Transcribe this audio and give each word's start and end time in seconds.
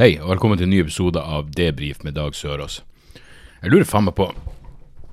Hei, 0.00 0.14
og 0.16 0.30
velkommen 0.30 0.56
til 0.56 0.64
en 0.64 0.70
ny 0.72 0.78
episode 0.80 1.20
av 1.20 1.50
Debrif 1.52 1.98
med 2.06 2.14
Dag 2.16 2.32
Sørås. 2.32 2.78
Jeg 3.60 3.68
lurer 3.68 3.84
faen 3.84 4.06
meg 4.06 4.14
på 4.16 4.30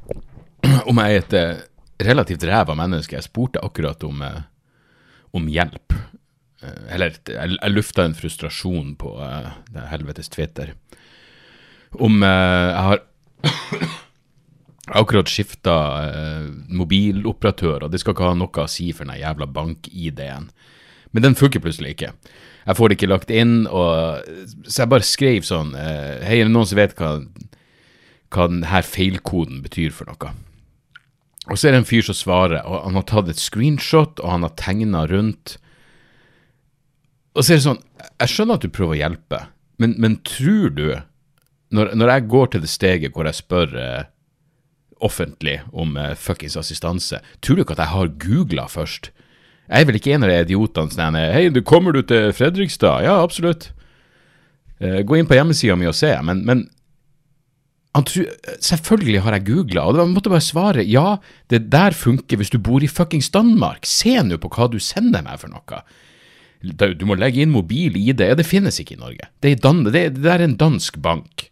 om 0.94 1.02
jeg 1.02 1.18
er 1.18 1.26
et 1.26 1.36
eh, 1.36 1.60
relativt 2.08 2.46
ræva 2.48 2.72
menneske. 2.80 3.18
Jeg 3.18 3.26
spurte 3.26 3.60
akkurat 3.68 4.06
om, 4.08 4.24
eh, 4.24 4.46
om 5.36 5.50
hjelp. 5.52 5.92
Eh, 5.92 6.80
Eller 6.96 7.20
jeg, 7.20 7.58
lufta 7.74 8.06
en 8.08 8.16
frustrasjon 8.16 8.96
på 8.96 9.12
det 9.76 9.90
helvetes 9.92 10.32
Twitter. 10.32 10.72
Om 11.92 12.24
jeg 12.24 12.82
har 12.88 13.04
akkurat 15.04 15.28
skifta 15.28 15.78
eh, 16.06 16.48
mobiloperatør, 16.80 17.84
og 17.84 17.92
det 17.92 18.00
skal 18.06 18.16
ikke 18.16 18.32
ha 18.32 18.40
noe 18.40 18.64
å 18.64 18.72
si 18.72 18.94
for 18.96 19.04
den 19.04 19.20
jævla 19.20 19.52
bank-ID-en. 19.52 20.48
Men 21.12 21.28
den 21.28 21.36
funker 21.36 21.60
plutselig 21.60 21.98
ikke. 21.98 22.16
Jeg 22.68 22.76
får 22.76 22.90
det 22.90 22.98
ikke 22.98 23.12
lagt 23.12 23.32
inn, 23.32 23.62
og, 23.72 24.26
så 24.68 24.84
jeg 24.84 24.92
bare 24.92 25.08
skrev 25.08 25.46
sånn 25.48 25.72
eh, 25.80 26.20
Hei, 26.28 26.42
er 26.42 26.50
det 26.50 26.52
noen 26.52 26.68
som 26.68 26.80
vet 26.80 26.98
hva, 27.00 27.14
hva 28.34 28.48
denne 28.52 28.82
feilkoden 28.84 29.62
betyr 29.64 29.94
for 29.96 30.12
noe? 30.12 30.34
Og 31.48 31.56
så 31.56 31.70
er 31.70 31.78
det 31.78 31.84
en 31.86 31.88
fyr 31.88 32.04
som 32.04 32.18
svarer, 32.18 32.60
og 32.68 32.84
han 32.84 33.00
har 33.00 33.06
tatt 33.08 33.32
et 33.32 33.40
screenshot, 33.40 34.20
og 34.20 34.34
han 34.34 34.44
har 34.44 34.56
tegna 34.60 35.06
rundt. 35.08 35.56
Og 37.38 37.46
så 37.46 37.54
er 37.54 37.62
det 37.62 37.68
sånn 37.70 37.84
Jeg 38.18 38.34
skjønner 38.34 38.60
at 38.60 38.66
du 38.66 38.74
prøver 38.74 38.98
å 38.98 39.00
hjelpe, 39.00 39.40
men, 39.80 39.96
men 40.02 40.20
tror 40.28 40.74
du 40.74 40.88
når, 41.76 41.92
når 42.00 42.12
jeg 42.14 42.28
går 42.32 42.52
til 42.52 42.64
det 42.64 42.72
steget 42.72 43.16
hvor 43.16 43.28
jeg 43.28 43.38
spør 43.38 43.74
eh, 43.80 44.08
offentlig 45.04 45.60
om 45.72 45.98
eh, 46.00 46.16
fuckings 46.20 46.58
assistanse, 46.60 47.20
tror 47.44 47.58
du 47.58 47.64
ikke 47.64 47.76
at 47.78 47.84
jeg 47.84 47.94
har 47.94 48.14
googla 48.24 48.68
først? 48.72 49.12
Jeg 49.68 49.84
er 49.84 49.88
vel 49.90 50.00
ikke 50.00 50.14
en 50.16 50.24
av 50.24 50.32
de 50.32 50.40
idiotene 50.46 50.94
som 50.94 51.18
er 51.20 51.34
Hei, 51.36 51.48
du 51.52 51.60
kommer 51.66 51.96
du 51.96 52.02
til 52.08 52.32
Fredrikstad? 52.36 53.04
Ja, 53.04 53.18
absolutt. 53.24 53.70
Uh, 54.80 55.02
gå 55.04 55.18
inn 55.18 55.28
på 55.28 55.36
hjemmesida 55.36 55.76
mi 55.76 55.90
og 55.90 55.98
se. 55.98 56.14
Men, 56.24 56.46
men 56.48 56.68
tror, 58.06 58.30
selvfølgelig 58.64 59.24
har 59.26 59.38
jeg 59.38 59.48
googla, 59.50 59.86
og 59.88 60.00
jeg 60.00 60.14
måtte 60.14 60.32
bare 60.32 60.46
svare 60.46 60.86
ja, 60.88 61.18
det 61.52 61.66
der 61.74 61.96
funker 61.98 62.40
hvis 62.40 62.54
du 62.54 62.60
bor 62.64 62.84
i 62.84 62.92
fuckings 62.92 63.32
Danmark. 63.34 63.88
Se 63.90 64.16
nå 64.24 64.40
på 64.42 64.52
hva 64.54 64.70
du 64.72 64.80
sender 64.84 65.26
meg 65.26 65.42
for 65.42 65.52
noe. 65.52 65.82
Du 66.78 67.06
må 67.06 67.18
legge 67.18 67.44
inn 67.44 67.54
mobil 67.54 67.98
i 68.00 68.12
det. 68.18 68.32
Ja, 68.32 68.38
det 68.38 68.48
finnes 68.48 68.80
ikke 68.82 68.96
i 68.96 69.02
Norge. 69.02 69.30
Det 69.44 69.52
er, 69.54 69.84
det, 69.92 70.06
det 70.22 70.32
er 70.32 70.46
en 70.46 70.58
dansk 70.60 70.98
bank 71.04 71.50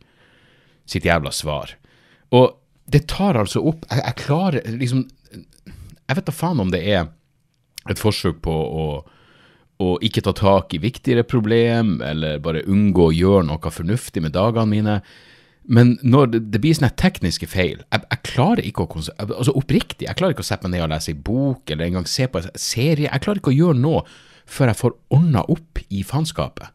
sitt 0.90 1.06
jævla 1.06 1.34
svar. 1.34 1.76
Og 2.36 2.56
det 2.90 3.08
tar 3.10 3.38
altså 3.40 3.64
opp 3.66 3.86
Jeg, 3.90 3.98
jeg 3.98 4.16
klarer 4.20 4.66
liksom 4.78 5.00
Jeg 5.66 6.18
vet 6.18 6.28
da 6.28 6.34
faen 6.36 6.60
om 6.62 6.70
det 6.74 6.84
er 6.86 7.08
et 7.90 8.02
forsøk 8.02 8.42
på 8.46 8.52
å, 8.54 8.88
å 9.84 9.94
ikke 10.06 10.24
ta 10.26 10.34
tak 10.38 10.74
i 10.76 10.82
viktigere 10.82 11.26
problem, 11.28 12.00
eller 12.04 12.42
bare 12.44 12.66
unngå 12.72 13.10
å 13.10 13.16
gjøre 13.16 13.48
noe 13.50 13.72
fornuftig 13.72 14.24
med 14.26 14.36
dagene 14.38 14.72
mine. 14.72 15.00
Men 15.66 15.96
når 16.06 16.30
det, 16.34 16.42
det 16.54 16.62
blir 16.62 16.76
sånne 16.78 16.92
tekniske 16.94 17.48
feil 17.50 17.80
jeg, 17.80 18.02
jeg 18.04 18.20
klarer 18.28 18.62
ikke 18.62 18.84
å 18.86 19.00
Altså 19.18 19.56
oppriktig, 19.58 20.06
jeg 20.06 20.14
klarer 20.20 20.36
ikke 20.36 20.44
å 20.46 20.50
sette 20.52 20.68
meg 20.68 20.76
ned 20.76 20.86
og 20.86 20.92
lese 20.94 21.10
ei 21.10 21.18
bok, 21.18 21.66
eller 21.74 21.88
engang 21.88 22.06
se 22.10 22.28
på 22.30 22.42
en 22.42 22.52
serie. 22.54 23.10
Jeg 23.10 23.24
klarer 23.26 23.42
ikke 23.42 23.54
å 23.54 23.58
gjøre 23.58 23.82
noe 23.82 24.04
før 24.46 24.70
jeg 24.70 24.80
får 24.84 24.96
ordna 25.18 25.42
opp 25.50 25.82
i 25.90 26.04
faenskapet. 26.06 26.70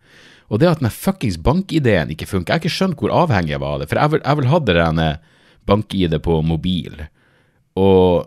Og 0.51 0.59
det 0.59 0.67
at 0.67 0.83
den 0.83 0.91
fuckings 0.91 1.39
bank-ID-en 1.39 2.11
ikke 2.11 2.27
funker 2.27 2.51
Jeg 2.51 2.59
har 2.59 2.65
ikke 2.65 2.75
skjønt 2.75 2.99
hvor 2.99 3.15
avhengig 3.15 3.55
jeg 3.55 3.63
var 3.63 3.77
av 3.77 3.85
det, 3.85 3.91
for 3.93 4.01
jeg 4.03 4.15
vil, 4.15 4.23
jeg 4.25 4.41
vil 4.41 4.51
ha 4.51 4.61
det 4.67 5.11
bank-ID 5.71 6.19
på 6.25 6.41
mobil. 6.43 7.05
Og 7.79 8.27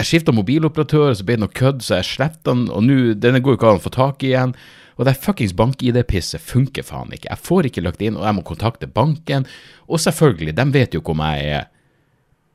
jeg 0.00 0.08
skifta 0.08 0.32
mobiloperatør, 0.32 1.12
så 1.14 1.26
ble 1.26 1.36
det 1.36 1.44
noe 1.44 1.56
kødd, 1.56 1.82
så 1.84 1.98
jeg 2.00 2.08
sletta 2.08 2.54
den, 2.54 2.68
og 2.72 2.84
nå 2.86 3.14
denne 3.20 3.42
går 3.44 3.54
jo 3.54 3.60
ikke 3.60 3.72
an 3.74 3.80
å 3.80 3.84
få 3.84 3.92
tak 3.94 4.24
i 4.24 4.32
igjen. 4.32 4.54
Og 5.00 5.06
det 5.08 5.16
fuckings 5.20 5.54
bank-ID-pisset 5.56 6.42
funker 6.44 6.84
faen 6.84 7.12
ikke. 7.16 7.30
Jeg 7.30 7.44
får 7.46 7.68
ikke 7.68 7.84
lagt 7.84 8.02
inn, 8.04 8.18
og 8.20 8.26
jeg 8.26 8.36
må 8.36 8.44
kontakte 8.44 8.88
banken. 8.88 9.46
Og 9.88 10.00
selvfølgelig, 10.02 10.56
de 10.58 10.66
vet 10.74 10.96
jo 10.96 11.00
ikke 11.00 11.14
om 11.14 11.22
jeg 11.24 11.54
er 11.56 11.68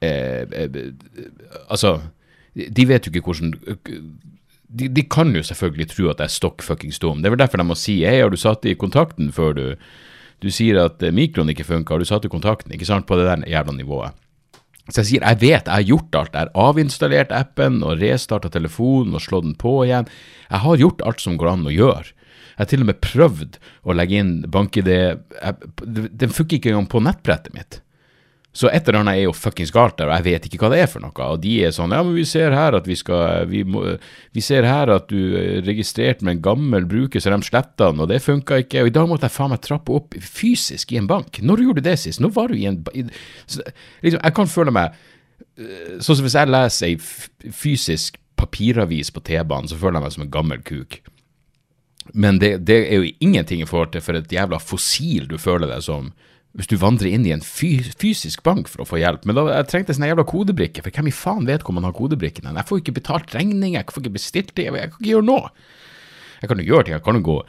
eh, 0.06 0.58
eh, 0.62 0.82
Altså, 1.70 1.98
de 2.54 2.86
vet 2.88 3.08
jo 3.08 3.14
ikke 3.14 3.26
hvordan 3.26 3.56
de, 4.76 4.90
de 4.90 5.04
kan 5.10 5.32
jo 5.36 5.44
selvfølgelig 5.46 5.88
tro 5.92 6.10
at 6.12 6.22
jeg 6.22 6.30
er 6.30 6.36
stokk 6.36 6.66
fuckings 6.66 7.00
dum. 7.02 7.22
Det 7.22 7.30
er 7.30 7.36
vel 7.36 7.42
derfor 7.42 7.62
de 7.62 7.68
må 7.70 7.78
si 7.80 8.00
hei, 8.06 8.20
har 8.22 8.30
du 8.34 8.38
satt 8.40 8.66
i 8.68 8.76
kontakten 8.78 9.32
før 9.34 9.58
du 9.58 9.66
Du 10.44 10.50
sier 10.52 10.76
at 10.82 11.02
eh, 11.02 11.14
mikroen 11.16 11.50
ikke 11.50 11.64
funker, 11.64 11.96
har 11.96 12.04
du 12.04 12.06
satt 12.06 12.26
i 12.28 12.30
kontakten? 12.30 12.74
Ikke 12.76 12.86
sant, 12.86 13.06
på 13.08 13.16
det 13.16 13.24
der 13.26 13.46
jævla 13.48 13.72
nivået. 13.74 14.12
Så 14.90 15.02
jeg 15.02 15.08
sier, 15.10 15.24
jeg 15.26 15.42
vet, 15.42 15.66
jeg 15.66 15.74
har 15.74 15.88
gjort 15.88 16.18
alt. 16.20 16.36
Jeg 16.36 16.46
har 16.46 16.68
avinstallert 16.70 17.32
appen 17.34 17.80
og 17.86 17.98
restarta 18.04 18.52
telefonen 18.54 19.18
og 19.18 19.24
slått 19.24 19.48
den 19.48 19.56
på 19.58 19.80
igjen. 19.88 20.10
Jeg 20.52 20.62
har 20.66 20.84
gjort 20.84 21.02
alt 21.10 21.24
som 21.24 21.40
går 21.42 21.52
an 21.56 21.66
å 21.66 21.74
gjøre. 21.74 22.12
Jeg 22.56 22.62
har 22.62 22.70
til 22.72 22.86
og 22.86 22.92
med 22.92 23.02
prøvd 23.04 23.58
å 23.84 23.96
legge 23.98 24.20
inn 24.22 24.36
bank-ID. 24.52 24.92
Den 26.22 26.36
funker 26.36 26.60
ikke 26.60 26.72
engang 26.72 26.92
på 26.92 27.02
nettbrettet 27.04 27.58
mitt. 27.58 27.82
Så 28.56 28.70
et 28.72 28.88
eller 28.88 29.02
annet 29.02 29.18
er 29.20 29.26
jo 29.26 29.34
fuckings 29.36 29.74
galt 29.76 29.98
der, 30.00 30.08
og 30.08 30.16
jeg 30.16 30.26
vet 30.30 30.46
ikke 30.48 30.62
hva 30.62 30.70
det 30.72 30.78
er 30.86 30.88
for 30.88 31.04
noe. 31.04 31.28
Og 31.28 31.42
de 31.44 31.58
er 31.68 31.74
sånn, 31.76 31.92
ja, 31.92 32.00
men 32.08 32.16
vi 32.16 32.24
ser 32.28 32.56
her 32.56 32.78
at 32.78 32.86
vi 32.88 32.96
skal, 32.96 33.50
vi, 33.52 33.66
må, 33.68 33.82
vi 34.36 34.44
ser 34.44 34.64
her 34.64 34.92
at 34.94 35.10
du 35.12 35.36
er 35.36 35.66
registrert 35.68 36.24
med 36.24 36.38
en 36.38 36.44
gammel 36.46 36.88
bruker, 36.88 37.20
så 37.20 37.34
de 37.34 37.40
sletta 37.44 37.90
den, 37.90 38.00
og 38.06 38.08
det 38.14 38.22
funka 38.24 38.62
ikke. 38.64 38.86
Og 38.86 38.92
i 38.92 38.96
dag 38.96 39.10
måtte 39.12 39.28
jeg 39.28 39.36
faen 39.36 39.52
meg 39.52 39.64
trappe 39.66 39.98
opp 39.98 40.16
fysisk 40.24 40.96
i 40.96 41.02
en 41.02 41.10
bank. 41.12 41.42
Når 41.44 41.66
gjorde 41.66 41.84
du 41.84 41.90
det 41.90 41.98
sist? 42.00 42.24
Nå 42.24 42.32
var 42.36 42.48
du 42.48 42.56
i 42.56 42.70
en 42.70 42.80
i, 42.96 43.04
så, 43.44 43.66
liksom, 44.06 44.22
Jeg 44.22 44.38
kan 44.40 44.52
føle 44.52 44.74
meg 44.76 44.96
eh, 45.60 45.98
Sånn 46.00 46.16
som 46.16 46.24
hvis 46.24 46.38
jeg 46.40 46.52
leser 46.54 46.94
ei 46.94 47.52
fysisk 47.52 48.22
papiravis 48.40 49.12
på 49.12 49.24
T-banen, 49.24 49.68
så 49.68 49.76
føler 49.80 50.00
jeg 50.00 50.06
meg 50.06 50.16
som 50.16 50.24
en 50.26 50.32
gammel 50.32 50.64
kuk. 50.64 51.02
Men 52.14 52.40
det, 52.40 52.58
det 52.68 52.86
er 52.86 53.02
jo 53.02 53.12
ingenting 53.20 53.64
i 53.64 53.68
forhold 53.68 53.92
til 53.96 54.04
for 54.06 54.16
et 54.16 54.32
jævla 54.32 54.60
fossil 54.62 55.28
du 55.28 55.36
føler 55.42 55.72
deg 55.72 55.84
som 55.84 56.12
hvis 56.56 56.70
du 56.72 56.78
vandrer 56.80 57.12
inn 57.12 57.26
i 57.28 57.34
en 57.36 57.44
fysisk 57.44 58.44
bank 58.46 58.70
for 58.72 58.84
å 58.84 58.88
få 58.88 59.02
hjelp. 59.02 59.26
Men 59.28 59.36
da 59.36 59.44
jeg 59.50 59.68
trengte 59.72 59.96
sånn 59.96 60.08
jævla 60.08 60.24
kodebrikke, 60.28 60.86
for 60.86 60.96
hvem 60.96 61.10
i 61.12 61.16
faen 61.16 61.48
vet 61.50 61.66
hvor 61.68 61.76
man 61.76 61.84
har 61.88 61.96
kodebrikken 61.96 62.48
hen? 62.48 62.60
Jeg 62.62 62.70
får 62.70 62.82
ikke 62.82 62.98
betalt 63.02 63.34
regning, 63.36 63.76
jeg 63.76 63.92
får 63.92 64.06
ikke 64.06 64.16
bestilt 64.16 64.54
det, 64.56 64.70
jeg, 64.70 64.92
kan 64.94 65.02
ikke 65.02 65.12
gjøre 65.12 65.28
noe. 65.28 65.50
Jeg 66.40 66.52
kan 66.52 66.62
jo 66.62 66.68
gjøre 66.70 66.88
ting, 66.88 66.96
jeg 66.96 67.04
kan 67.04 67.20
jo 67.20 67.26
gå 67.28 67.40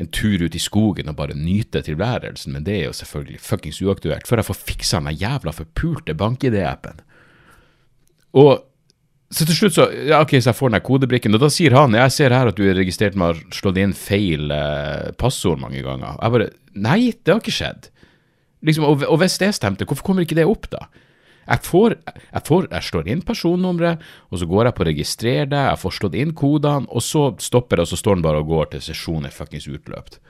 en 0.00 0.10
tur 0.14 0.42
ut 0.44 0.56
i 0.56 0.62
skogen 0.62 1.10
og 1.10 1.16
bare 1.18 1.36
nyte 1.36 1.82
tilværelsen, 1.84 2.52
men 2.54 2.64
det 2.66 2.76
er 2.76 2.84
jo 2.88 2.96
selvfølgelig 2.96 3.40
fuckings 3.44 3.80
uaktuelt, 3.84 4.28
før 4.28 4.42
jeg 4.42 4.48
får 4.48 4.58
fiksa 4.68 5.00
den 5.00 5.16
jævla 5.20 5.54
forpulte 5.56 6.16
bank-ID-appen. 6.20 7.00
Og 8.40 8.52
så 9.30 9.46
til 9.46 9.56
slutt 9.56 9.76
så, 9.76 9.86
ja 10.10 10.18
ok, 10.24 10.34
så 10.42 10.50
jeg 10.50 10.58
får 10.58 10.72
den 10.74 10.84
kodebrikken, 10.84 11.36
og 11.36 11.44
da 11.44 11.48
sier 11.52 11.76
han, 11.76 11.94
jeg 11.96 12.14
ser 12.14 12.34
her 12.34 12.50
at 12.50 12.58
du 12.58 12.64
er 12.66 12.76
registrert 12.76 13.16
med 13.16 13.30
å 13.30 13.32
ha 13.32 13.54
slått 13.54 13.78
inn 13.80 13.94
feil 13.96 14.50
eh, 14.54 15.10
passord 15.20 15.62
mange 15.62 15.84
ganger. 15.86 16.16
Jeg 16.18 16.34
bare, 16.36 16.48
nei, 16.74 17.00
det 17.14 17.32
har 17.32 17.42
ikke 17.42 17.54
skjedd. 17.54 17.90
Liksom, 18.66 18.84
og, 18.84 19.06
og 19.08 19.20
hvis 19.22 19.38
det 19.40 19.54
stemte, 19.56 19.86
hvorfor 19.88 20.10
kommer 20.10 20.26
ikke 20.26 20.38
det 20.38 20.48
opp 20.48 20.68
da? 20.72 20.86
Jeg 21.50 21.64
får, 21.66 21.96
jeg 22.06 22.42
får, 22.46 22.66
jeg 22.70 22.86
slår 22.86 23.08
inn 23.10 23.22
personnummeret, 23.26 24.02
og 24.30 24.38
så 24.38 24.46
går 24.46 24.68
jeg 24.68 24.76
på 24.76 24.86
registrer 24.86 25.48
det, 25.50 25.62
jeg 25.66 25.80
får 25.82 25.94
slått 25.96 26.18
inn 26.20 26.34
kodene, 26.36 26.86
og 26.86 27.02
så 27.02 27.24
stopper 27.42 27.80
det, 27.80 27.88
og 27.88 27.90
så 27.90 27.98
står 27.98 28.18
den 28.18 28.26
bare 28.26 28.42
og 28.42 28.52
går 28.52 28.70
til 28.74 28.84
sesjonen 28.84 29.26
er 29.26 29.34
fuckings 29.34 29.66
utløpt. 29.70 30.20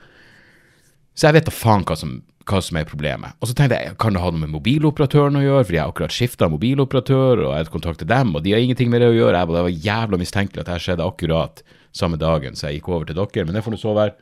Så 1.13 1.27
jeg 1.27 1.37
vet 1.37 1.49
da 1.49 1.53
faen 1.53 1.83
hva 1.85 1.97
som, 1.99 2.15
hva 2.47 2.61
som 2.63 2.79
er 2.79 2.87
problemet. 2.89 3.35
Og 3.43 3.51
så 3.51 3.57
tenkte 3.57 3.77
jeg, 3.77 3.97
kan 4.01 4.15
det 4.15 4.23
ha 4.23 4.31
noe 4.33 4.45
med 4.45 4.53
mobiloperatøren 4.55 5.37
å 5.37 5.43
gjøre, 5.43 5.67
fordi 5.67 5.77
jeg 5.77 5.83
har 5.83 5.93
akkurat 5.93 6.15
skifta 6.15 6.49
mobiloperatør, 6.49 7.43
og 7.43 7.51
jeg 7.51 7.59
har 7.59 7.73
kontaktet 7.75 8.09
dem, 8.09 8.33
og 8.33 8.45
de 8.47 8.55
har 8.55 8.63
ingenting 8.63 8.89
med 8.89 9.03
det 9.03 9.11
å 9.11 9.17
gjøre. 9.19 9.37
Jeg, 9.37 9.51
det 9.51 9.65
var 9.67 9.79
jævla 9.91 10.21
mistenkelig 10.23 10.63
at 10.63 10.71
det 10.71 10.81
skjedde 10.87 11.05
akkurat 11.11 11.63
samme 11.93 12.17
dagen, 12.17 12.57
så 12.57 12.69
jeg 12.69 12.79
gikk 12.79 12.89
over 12.95 13.09
til 13.11 13.19
dere, 13.19 13.45
men 13.45 13.59
det 13.59 13.65
får 13.67 13.75
nå 13.75 13.81
så 13.83 13.93
være. 13.99 14.17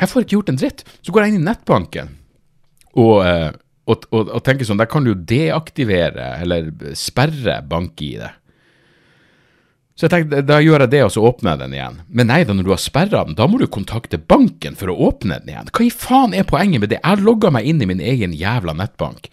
Jeg 0.00 0.10
får 0.10 0.24
ikke 0.24 0.36
gjort 0.38 0.52
en 0.52 0.60
dritt. 0.60 0.84
Så 1.04 1.12
går 1.12 1.26
jeg 1.26 1.34
inn 1.34 1.42
i 1.42 1.48
nettbanken 1.48 2.16
og, 2.98 3.16
eh, 3.22 3.50
og, 3.86 4.06
og, 4.10 4.34
og 4.34 4.42
tenker 4.46 4.66
sånn, 4.66 4.80
der 4.80 4.90
kan 4.90 5.04
du 5.04 5.12
jo 5.12 5.22
deaktivere 5.30 6.32
eller 6.42 6.70
sperre 6.98 7.60
bank-ID. 7.70 8.24
Så 10.00 10.06
jeg 10.06 10.12
tenkte, 10.14 10.40
da 10.48 10.56
gjør 10.64 10.86
jeg 10.86 10.92
det, 10.94 11.00
og 11.04 11.10
så 11.12 11.22
åpner 11.28 11.52
jeg 11.52 11.60
den 11.60 11.74
igjen. 11.76 11.96
Men 12.08 12.30
nei 12.30 12.38
da, 12.48 12.54
når 12.56 12.64
du 12.64 12.72
har 12.72 12.80
sperra 12.80 13.20
den, 13.28 13.36
da 13.36 13.44
må 13.50 13.58
du 13.60 13.66
kontakte 13.68 14.16
banken 14.16 14.78
for 14.80 14.88
å 14.88 14.96
åpne 15.10 15.42
den 15.42 15.52
igjen. 15.52 15.68
Hva 15.76 15.84
i 15.84 15.90
faen 15.92 16.32
er 16.32 16.46
poenget 16.48 16.80
med 16.80 16.92
det? 16.94 17.02
Jeg 17.02 17.20
logga 17.20 17.50
meg 17.52 17.68
inn 17.68 17.82
i 17.84 17.88
min 17.90 18.00
egen 18.00 18.32
jævla 18.32 18.72
nettbank 18.78 19.28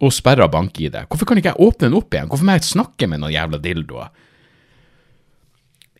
og 0.00 0.14
sperra 0.16 0.48
bank-ID. 0.52 0.96
Hvorfor 1.10 1.28
kan 1.28 1.40
ikke 1.40 1.52
jeg 1.52 1.66
åpne 1.66 1.90
den 1.90 1.98
opp 1.98 2.16
igjen? 2.16 2.30
Hvorfor 2.32 2.48
må 2.48 2.56
jeg 2.56 2.64
snakke 2.70 3.10
med 3.12 3.20
noen 3.20 3.34
jævla 3.34 3.60
dildoer? 3.60 4.08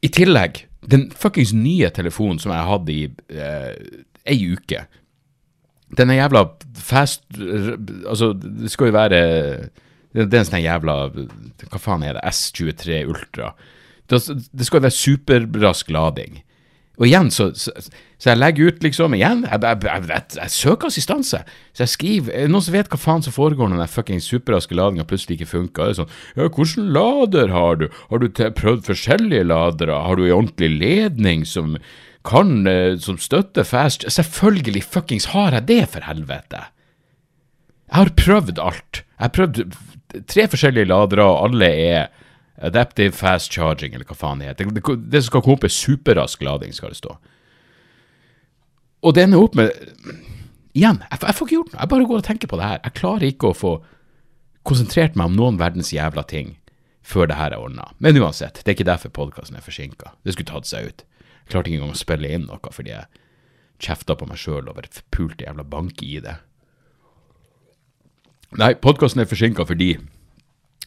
I 0.04 0.10
tillegg 0.12 0.64
Den 0.86 1.08
fuckings 1.10 1.50
nye 1.56 1.88
telefonen 1.90 2.38
som 2.38 2.52
jeg 2.54 2.66
hadde 2.68 2.92
i 2.94 3.04
eh, 3.34 3.72
ei 4.30 4.38
uke, 4.52 4.86
den 5.96 6.10
er 6.10 6.22
jævla 6.24 6.42
fast 6.82 7.22
Altså, 7.36 8.32
det 8.34 8.70
skal 8.72 8.90
jo 8.90 8.96
være 8.96 9.20
Det 10.16 10.26
er 10.26 10.40
en 10.40 10.48
sånn 10.48 10.64
jævla 10.64 10.96
Hva 11.12 11.78
faen 11.78 12.06
er 12.06 12.18
det? 12.18 12.24
S23 12.26 13.04
Ultra. 13.06 13.52
Det, 14.06 14.20
skal 14.22 14.78
jo 14.78 14.86
være 14.86 14.94
superrask 14.94 15.88
lading. 15.90 16.40
Og 16.96 17.08
igjen, 17.08 17.28
så, 17.34 17.50
så, 17.58 17.72
så, 18.16 18.30
jeg 18.30 18.38
legger 18.38 18.70
ut, 18.70 18.84
liksom 18.84 19.16
Igjen, 19.18 19.42
jeg, 19.44 19.60
jeg, 19.62 20.06
jeg, 20.08 20.22
jeg 20.38 20.52
søker 20.54 20.88
assistanse. 20.88 21.42
Så 21.74 21.84
jeg 21.84 21.92
skriver 21.92 22.38
Er 22.38 22.48
noen 22.52 22.64
som 22.64 22.76
vet 22.76 22.88
hva 22.92 23.00
faen 23.00 23.26
som 23.26 23.34
foregår 23.34 23.68
når 23.68 23.82
den 23.82 23.92
fucking 23.92 24.22
superraske 24.24 24.78
ladinga 24.78 25.04
plutselig 25.08 25.40
ikke 25.40 25.52
funker? 25.52 25.90
Det 25.90 25.96
er 25.96 26.00
sånn 26.00 26.14
Ja, 26.38 26.48
hvilken 26.48 26.90
lader 26.96 27.52
har 27.52 27.82
du? 27.82 27.86
Har 28.10 28.22
du 28.22 28.30
prøvd 28.32 28.86
forskjellige 28.88 29.48
ladere? 29.50 30.00
Har 30.06 30.16
du 30.18 30.24
ei 30.26 30.34
ordentlig 30.34 30.72
ledning 30.80 31.44
som 31.48 31.76
kan 32.26 32.66
eh, 32.66 32.96
Som 33.02 33.18
støtter 33.22 33.66
fast 33.66 34.06
Selvfølgelig 34.10 34.84
fuckings 34.84 35.30
har 35.32 35.54
jeg 35.56 35.68
det, 35.68 35.82
for 35.94 36.06
helvete! 36.06 36.66
Jeg 37.86 38.02
har 38.02 38.08
prøvd 38.18 38.58
alt. 38.58 39.02
Jeg 39.14 39.22
har 39.22 39.30
prøvd 39.30 39.58
tre 40.26 40.46
forskjellige 40.50 40.88
ladere, 40.90 41.22
og 41.22 41.44
alle 41.46 41.68
er 41.70 42.08
Adaptive 42.56 43.12
fast 43.12 43.52
charging, 43.52 43.94
eller 43.94 44.08
hva 44.08 44.16
faen 44.16 44.40
det 44.40 44.48
heter. 44.48 44.70
Det, 44.74 44.82
det 45.12 45.22
skal 45.22 45.42
komme 45.44 45.58
opp 45.58 45.66
er 45.68 45.72
superrask 45.72 46.42
lading, 46.42 46.72
skal 46.74 46.90
det 46.90 46.98
stå. 46.98 47.14
Og 49.04 49.14
det 49.14 49.26
ender 49.26 49.44
opp 49.44 49.58
med 49.58 49.70
Igjen, 50.76 50.98
jeg, 51.00 51.20
jeg, 51.22 51.34
får 51.36 51.46
ikke 51.46 51.54
gjort 51.54 51.70
noe. 51.72 51.80
Jeg 51.80 51.90
bare 51.92 52.06
går 52.08 52.18
og 52.20 52.26
tenker 52.26 52.48
på 52.50 52.56
det 52.60 52.66
her. 52.68 52.80
Jeg 52.84 52.96
klarer 52.98 53.30
ikke 53.30 53.48
å 53.48 53.56
få 53.56 53.70
konsentrert 54.66 55.14
meg 55.16 55.30
om 55.30 55.36
noen 55.38 55.60
verdens 55.60 55.92
jævla 55.94 56.26
ting 56.28 56.56
før 57.06 57.30
det 57.30 57.38
her 57.38 57.54
er 57.54 57.62
ordna. 57.62 57.86
Men 58.02 58.18
uansett, 58.20 58.60
det 58.60 58.72
er 58.72 58.76
ikke 58.76 58.88
derfor 58.90 59.14
podkasten 59.14 59.56
er 59.56 59.64
forsinka. 59.64 60.10
Det 60.26 60.34
skulle 60.34 60.50
tatt 60.50 60.68
seg 60.68 60.90
ut. 60.90 61.06
Klarte 61.46 61.70
ikke 61.70 61.80
engang 61.80 61.94
å 61.94 61.98
spille 61.98 62.32
inn 62.32 62.48
noe 62.48 62.74
fordi 62.74 62.94
jeg 62.94 63.22
kjefta 63.82 64.16
på 64.16 64.28
meg 64.28 64.40
sjøl 64.40 64.70
over 64.70 64.88
forpulte 64.88 65.46
jævla 65.46 65.66
bank-ID. 65.68 66.28
Nei, 68.56 68.72
podkasten 68.80 69.22
er 69.22 69.28
forsinka 69.28 69.66
fordi 69.68 69.96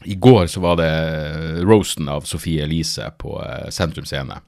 i 0.08 0.16
går 0.16 0.46
så 0.48 0.62
var 0.64 0.78
det 0.80 0.92
roasten 1.68 2.08
av 2.08 2.24
Sofie 2.28 2.64
Elise 2.64 3.10
på 3.20 3.36
uh, 3.36 3.68
Sentrum 3.72 4.06
Scene. 4.08 4.38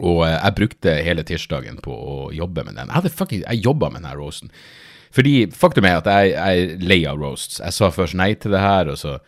Og 0.00 0.22
uh, 0.24 0.32
jeg 0.32 0.56
brukte 0.56 0.96
hele 1.04 1.24
tirsdagen 1.28 1.78
på 1.84 1.92
å 1.92 2.16
jobbe 2.34 2.64
med 2.64 2.78
den. 2.78 2.88
Jeg 2.88 2.96
hadde 2.96 3.12
fucking, 3.12 3.44
jeg 3.44 3.64
jobba 3.66 3.90
med 3.92 4.00
denne 4.00 4.16
roasten. 4.16 4.52
Fordi 5.16 5.46
faktum 5.52 5.86
er 5.88 6.00
at 6.00 6.08
jeg, 6.08 6.32
jeg, 6.32 6.64
er 6.64 6.88
lei 6.88 7.02
av 7.08 7.20
roasts. 7.20 7.60
Jeg 7.60 7.76
sa 7.76 7.92
først 7.92 8.16
nei 8.18 8.32
til 8.40 8.56
det 8.56 8.64
her, 8.64 8.90
og 8.92 8.98
så, 9.00 9.18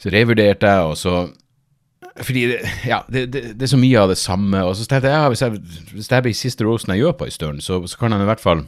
så 0.00 0.12
revurderte 0.12 0.72
jeg, 0.72 0.88
og 0.88 0.96
så 0.98 1.14
Fordi 2.24 2.42
ja, 2.88 3.02
det, 3.12 3.26
det, 3.32 3.42
det, 3.54 3.62
er 3.62 3.72
så 3.74 3.80
mye 3.80 4.00
av 4.00 4.10
det 4.10 4.18
samme. 4.18 4.62
Og 4.64 4.76
så 4.76 4.86
tenkte 4.88 5.10
jeg 5.10 5.20
ja, 5.20 5.28
hvis, 5.32 5.42
jeg, 5.44 5.60
hvis 5.94 6.10
det 6.10 6.22
blir 6.24 6.36
siste 6.36 6.66
roasten 6.66 6.94
jeg 6.94 7.04
gjør 7.04 7.18
på 7.20 7.28
en 7.28 7.34
stund, 7.34 7.64
så, 7.64 7.80
så 7.86 8.00
kan 8.00 8.16
han 8.16 8.24
i 8.24 8.28
hvert 8.28 8.42
fall 8.42 8.64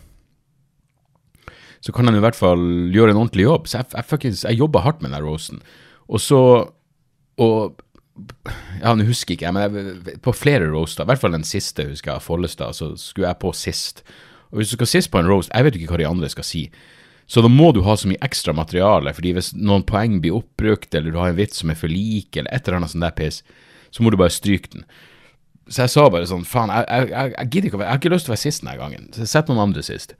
så 1.83 1.91
kan 1.91 2.07
han 2.07 2.15
i 2.15 2.23
hvert 2.23 2.39
fall 2.39 2.61
gjøre 2.95 3.11
en 3.11 3.23
ordentlig 3.25 3.49
jobb. 3.49 3.67
Så 3.67 3.81
jeg, 3.81 3.91
jeg, 3.97 4.07
fuckings, 4.07 4.45
jeg 4.47 4.61
jobba 4.61 4.85
hardt 4.85 5.01
med 5.03 5.11
den 5.11 5.25
roasten. 5.25 5.63
Og 6.09 6.23
så 6.23 6.43
Og 7.41 7.81
ja, 8.83 8.93
nå 8.93 9.07
husker 9.09 9.35
ikke 9.35 9.47
jeg, 9.47 9.55
men 9.57 9.63
jeg, 9.65 10.19
på 10.23 10.35
flere 10.37 10.69
roaster, 10.69 11.03
i 11.03 11.09
hvert 11.09 11.19
fall 11.19 11.33
den 11.33 11.47
siste, 11.49 11.87
husker 11.89 12.13
jeg, 12.13 12.23
Follestad, 12.23 12.77
så 12.77 12.91
skulle 13.01 13.27
jeg 13.27 13.41
på 13.41 13.53
sist. 13.57 14.03
Og 14.53 14.61
hvis 14.61 14.69
du 14.69 14.77
skal 14.77 14.91
sist 14.91 15.11
på 15.11 15.19
en 15.19 15.31
roast, 15.31 15.51
jeg 15.55 15.65
vet 15.65 15.79
ikke 15.79 15.95
hva 15.95 16.01
de 16.03 16.07
andre 16.11 16.29
skal 16.29 16.45
si. 16.45 16.67
Så 17.31 17.41
da 17.45 17.49
må 17.49 17.71
du 17.73 17.81
ha 17.87 17.95
så 17.97 18.11
mye 18.11 18.21
ekstra 18.25 18.55
materiale, 18.57 19.15
fordi 19.17 19.33
hvis 19.37 19.53
noen 19.57 19.87
poeng 19.89 20.19
blir 20.21 20.41
oppbrukt, 20.41 20.93
eller 20.95 21.15
du 21.15 21.21
har 21.21 21.33
en 21.33 21.39
vits 21.39 21.63
som 21.63 21.71
er 21.73 21.79
for 21.79 21.93
lik, 21.93 22.35
eller 22.37 22.51
et 22.53 22.67
eller 22.67 22.81
annet 22.81 22.93
sånt 22.93 23.07
der 23.07 23.15
piss, 23.17 23.41
så 23.93 24.05
må 24.05 24.13
du 24.13 24.19
bare 24.21 24.35
stryke 24.35 24.73
den. 24.75 24.85
Så 25.71 25.85
jeg 25.85 25.93
sa 25.95 26.09
bare 26.11 26.29
sånn, 26.29 26.45
faen, 26.49 26.73
jeg, 26.75 27.09
jeg, 27.13 27.33
jeg, 27.37 27.49
gidder 27.55 27.71
ikke 27.71 27.79
å 27.79 27.83
være, 27.83 27.89
jeg 27.89 27.97
har 27.97 28.03
ikke 28.03 28.13
lyst 28.13 28.27
til 28.27 28.33
å 28.33 28.35
være 28.35 28.43
sist 28.43 28.65
denne 28.65 28.77
gangen, 28.81 29.09
så 29.15 29.29
sett 29.31 29.53
noen 29.53 29.63
andre 29.69 29.85
sist. 29.87 30.17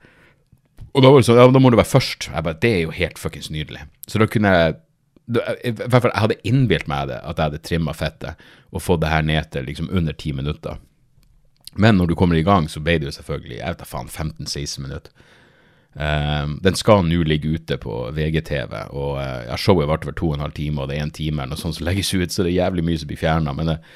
Og 0.93 1.03
da 1.03 1.11
var 1.11 1.21
det 1.21 1.27
sånn, 1.27 1.41
ja, 1.41 1.49
da 1.49 1.61
må 1.61 1.73
du 1.73 1.77
være 1.79 1.89
først. 1.89 2.29
Jeg 2.29 2.45
bare, 2.45 2.59
Det 2.61 2.69
er 2.69 2.81
jo 2.85 2.95
helt 2.95 3.19
fuckings 3.19 3.49
nydelig. 3.53 3.85
Så 4.07 4.21
da 4.21 4.29
kunne 4.29 4.53
jeg 4.53 4.75
i 5.23 5.71
hvert 5.71 6.01
fall, 6.03 6.11
Jeg 6.11 6.19
hadde 6.19 6.41
innbilt 6.43 6.89
meg 6.91 7.07
det, 7.07 7.21
at 7.23 7.37
jeg 7.37 7.47
hadde 7.47 7.61
trimma 7.63 7.93
fettet 7.95 8.41
og 8.75 8.83
fått 8.83 9.01
det 9.05 9.11
her 9.13 9.23
ned 9.23 9.51
til 9.53 9.63
liksom 9.63 9.87
under 9.89 10.13
ti 10.13 10.33
minutter. 10.35 10.81
Men 11.79 11.97
når 11.97 12.11
du 12.11 12.15
kommer 12.15 12.35
i 12.35 12.43
gang, 12.43 12.67
så 12.69 12.81
ble 12.83 12.97
det 12.99 13.07
jo 13.07 13.15
selvfølgelig 13.15 13.57
jeg 13.57 13.71
vet 13.71 13.79
da 13.79 13.87
faen, 13.87 14.11
15-16 14.11 14.83
minutter. 14.83 15.29
Um, 15.93 16.55
den 16.65 16.73
skal 16.73 17.03
nå 17.05 17.19
ligge 17.27 17.51
ute 17.53 17.77
på 17.77 17.97
VGTV, 18.15 18.71
og 18.97 19.19
uh, 19.19 19.43
ja, 19.45 19.57
showet 19.61 19.85
varte 19.89 20.07
over 20.07 20.15
to 20.17 20.31
og 20.31 20.39
en 20.39 20.45
halv 20.47 20.55
time, 20.57 20.81
og 20.81 20.89
det 20.89 20.97
er 20.97 21.05
en 21.05 21.13
time 21.13 21.43
eller 21.43 21.53
noe 21.53 21.61
sånt 21.61 21.77
som 21.77 21.85
legges 21.85 22.09
ut, 22.15 22.33
så 22.33 22.41
det 22.41 22.55
er 22.55 22.63
jævlig 22.63 22.85
mye 22.87 23.01
som 23.01 23.11
blir 23.11 23.21
fjerna. 23.21 23.53
Men 23.53 23.75
jeg, 23.75 23.93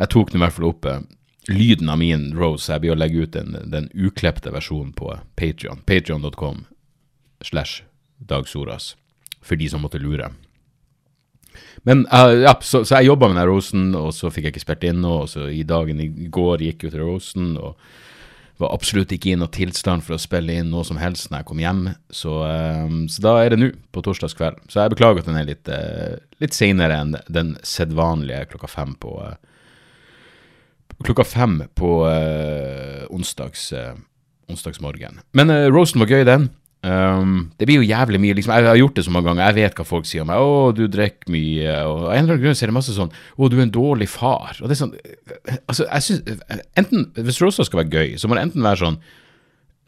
jeg 0.00 0.12
tok 0.14 0.32
den 0.32 0.40
i 0.40 0.44
hvert 0.46 0.56
fall 0.56 0.70
opp. 0.70 0.88
Uh, 0.88 1.02
lyden 1.52 1.92
av 1.92 2.00
min 2.00 2.30
Rose. 2.34 2.72
Jeg 2.72 2.82
blir 2.82 2.94
å 2.94 2.98
legge 2.98 3.26
ut 3.26 3.36
den, 3.36 3.58
den 3.70 3.90
uklepte 3.94 4.50
versjonen 4.54 4.94
på 4.96 5.12
Patrion. 5.38 5.84
Patrion.com 5.86 6.64
slash 7.44 7.84
Dag 8.16 8.48
Soras, 8.48 8.94
for 9.44 9.60
de 9.60 9.68
som 9.68 9.84
måtte 9.84 10.00
lure. 10.00 10.32
Men 11.84 12.06
uh, 12.08 12.32
ja, 12.32 12.56
så, 12.64 12.80
så 12.84 12.98
jeg 12.98 13.10
jobba 13.10 13.28
med 13.28 13.38
den 13.42 13.50
rosen, 13.50 13.86
og 13.94 14.14
så 14.16 14.32
fikk 14.32 14.48
jeg 14.48 14.56
ikke 14.56 14.64
spilt 14.64 14.88
inn 14.88 15.04
noe. 15.04 15.26
Og 15.26 15.30
så 15.36 15.50
i 15.52 15.62
dagen 15.68 16.00
i 16.00 16.08
går 16.32 16.64
gikk 16.64 16.88
jeg 16.88 16.96
til 16.96 17.04
rosen, 17.06 17.54
og 17.60 17.76
var 18.62 18.72
absolutt 18.72 19.12
ikke 19.12 19.34
i 19.34 19.38
noe 19.38 19.52
tilstand 19.52 20.04
for 20.06 20.16
å 20.16 20.20
spille 20.20 20.54
inn 20.56 20.70
noe 20.72 20.84
som 20.86 20.98
helst 21.00 21.28
når 21.28 21.42
jeg 21.42 21.48
kom 21.50 21.60
hjem. 21.60 21.82
Så, 22.08 22.32
um, 22.40 23.02
så 23.12 23.24
da 23.24 23.34
er 23.42 23.52
det 23.52 23.60
nå, 23.60 23.70
på 23.92 24.02
torsdagskveld. 24.06 24.62
Så 24.72 24.80
jeg 24.80 24.94
beklager 24.94 25.20
at 25.20 25.28
den 25.28 25.40
er 25.40 25.48
litt, 25.48 25.68
uh, 25.68 26.16
litt 26.42 26.56
seinere 26.56 26.96
enn 27.02 27.16
den 27.28 27.54
sedvanlige 27.66 28.46
klokka 28.54 28.70
fem 28.72 28.94
på, 29.02 29.12
uh, 29.20 29.36
klokka 31.04 31.26
fem 31.28 31.58
på 31.76 31.92
uh, 32.08 33.04
onsdags, 33.12 33.68
onsdagsmorgen. 34.48 35.20
Men 35.36 35.52
roasten 35.68 36.00
var 36.00 36.14
gøy, 36.14 36.24
den. 36.28 36.48
Um, 36.84 37.50
det 37.58 37.66
blir 37.66 37.80
jo 37.80 37.88
jævlig 37.88 38.20
mye. 38.22 38.34
Liksom, 38.36 38.52
jeg 38.52 38.68
har 38.68 38.78
gjort 38.78 38.98
det 38.98 39.04
så 39.06 39.12
mange 39.14 39.30
ganger. 39.30 39.48
Jeg 39.48 39.56
vet 39.56 39.78
hva 39.78 39.86
folk 39.88 40.06
sier 40.06 40.22
om 40.22 40.28
meg. 40.30 40.38
'Å, 40.38 40.72
du 40.76 40.84
drikker 40.92 41.32
mye.' 41.32 41.76
Og 41.88 42.02
av 42.04 42.12
en 42.12 42.20
eller 42.20 42.36
annen 42.36 42.42
grunn 42.44 42.58
så 42.58 42.66
er 42.66 42.70
det 42.70 42.76
masse 42.76 42.94
sånn 42.94 43.10
'Å, 43.10 43.50
du 43.50 43.56
er 43.58 43.64
en 43.64 43.74
dårlig 43.74 44.08
far'. 44.12 44.60
Og 44.60 44.68
det 44.68 44.76
er 44.76 44.82
sånn 44.84 44.94
Altså, 45.66 45.86
jeg 45.86 46.02
synes 46.02 46.42
enten, 46.76 47.10
Hvis 47.14 47.40
Rosa 47.42 47.64
skal 47.64 47.82
være 47.82 47.90
gøy, 47.90 48.18
så 48.18 48.28
må 48.28 48.36
det 48.36 48.44
enten 48.46 48.62
være 48.62 48.82
sånn 48.82 48.98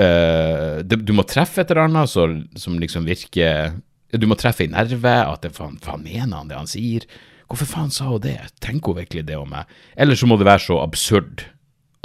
uh, 0.01 0.83
det, 0.83 1.05
Du 1.05 1.13
må 1.13 1.23
treffe 1.23 1.63
et 1.63 1.71
eller 1.71 1.87
annet 1.87 2.11
så, 2.11 2.27
som 2.57 2.79
liksom 2.79 3.07
virker 3.07 3.79
Du 4.11 4.27
må 4.27 4.35
treffe 4.35 4.65
i 4.65 4.73
nerve. 4.73 5.15
At 5.29 5.43
det, 5.43 5.55
faen, 5.55 5.79
faen 5.79 6.03
mener 6.03 6.37
han 6.37 6.49
det 6.49 6.59
han 6.59 6.71
sier? 6.71 7.07
Hvorfor 7.47 7.69
faen 7.69 7.93
sa 7.95 8.11
hun 8.11 8.25
det? 8.25 8.41
Tenker 8.61 8.93
hun 8.93 9.03
virkelig 9.05 9.29
det 9.29 9.39
om 9.39 9.51
meg? 9.53 9.71
Eller 9.97 10.19
så 10.19 10.27
må 10.27 10.37
det 10.37 10.49
være 10.49 10.67
så 10.67 10.83
absurd 10.83 11.47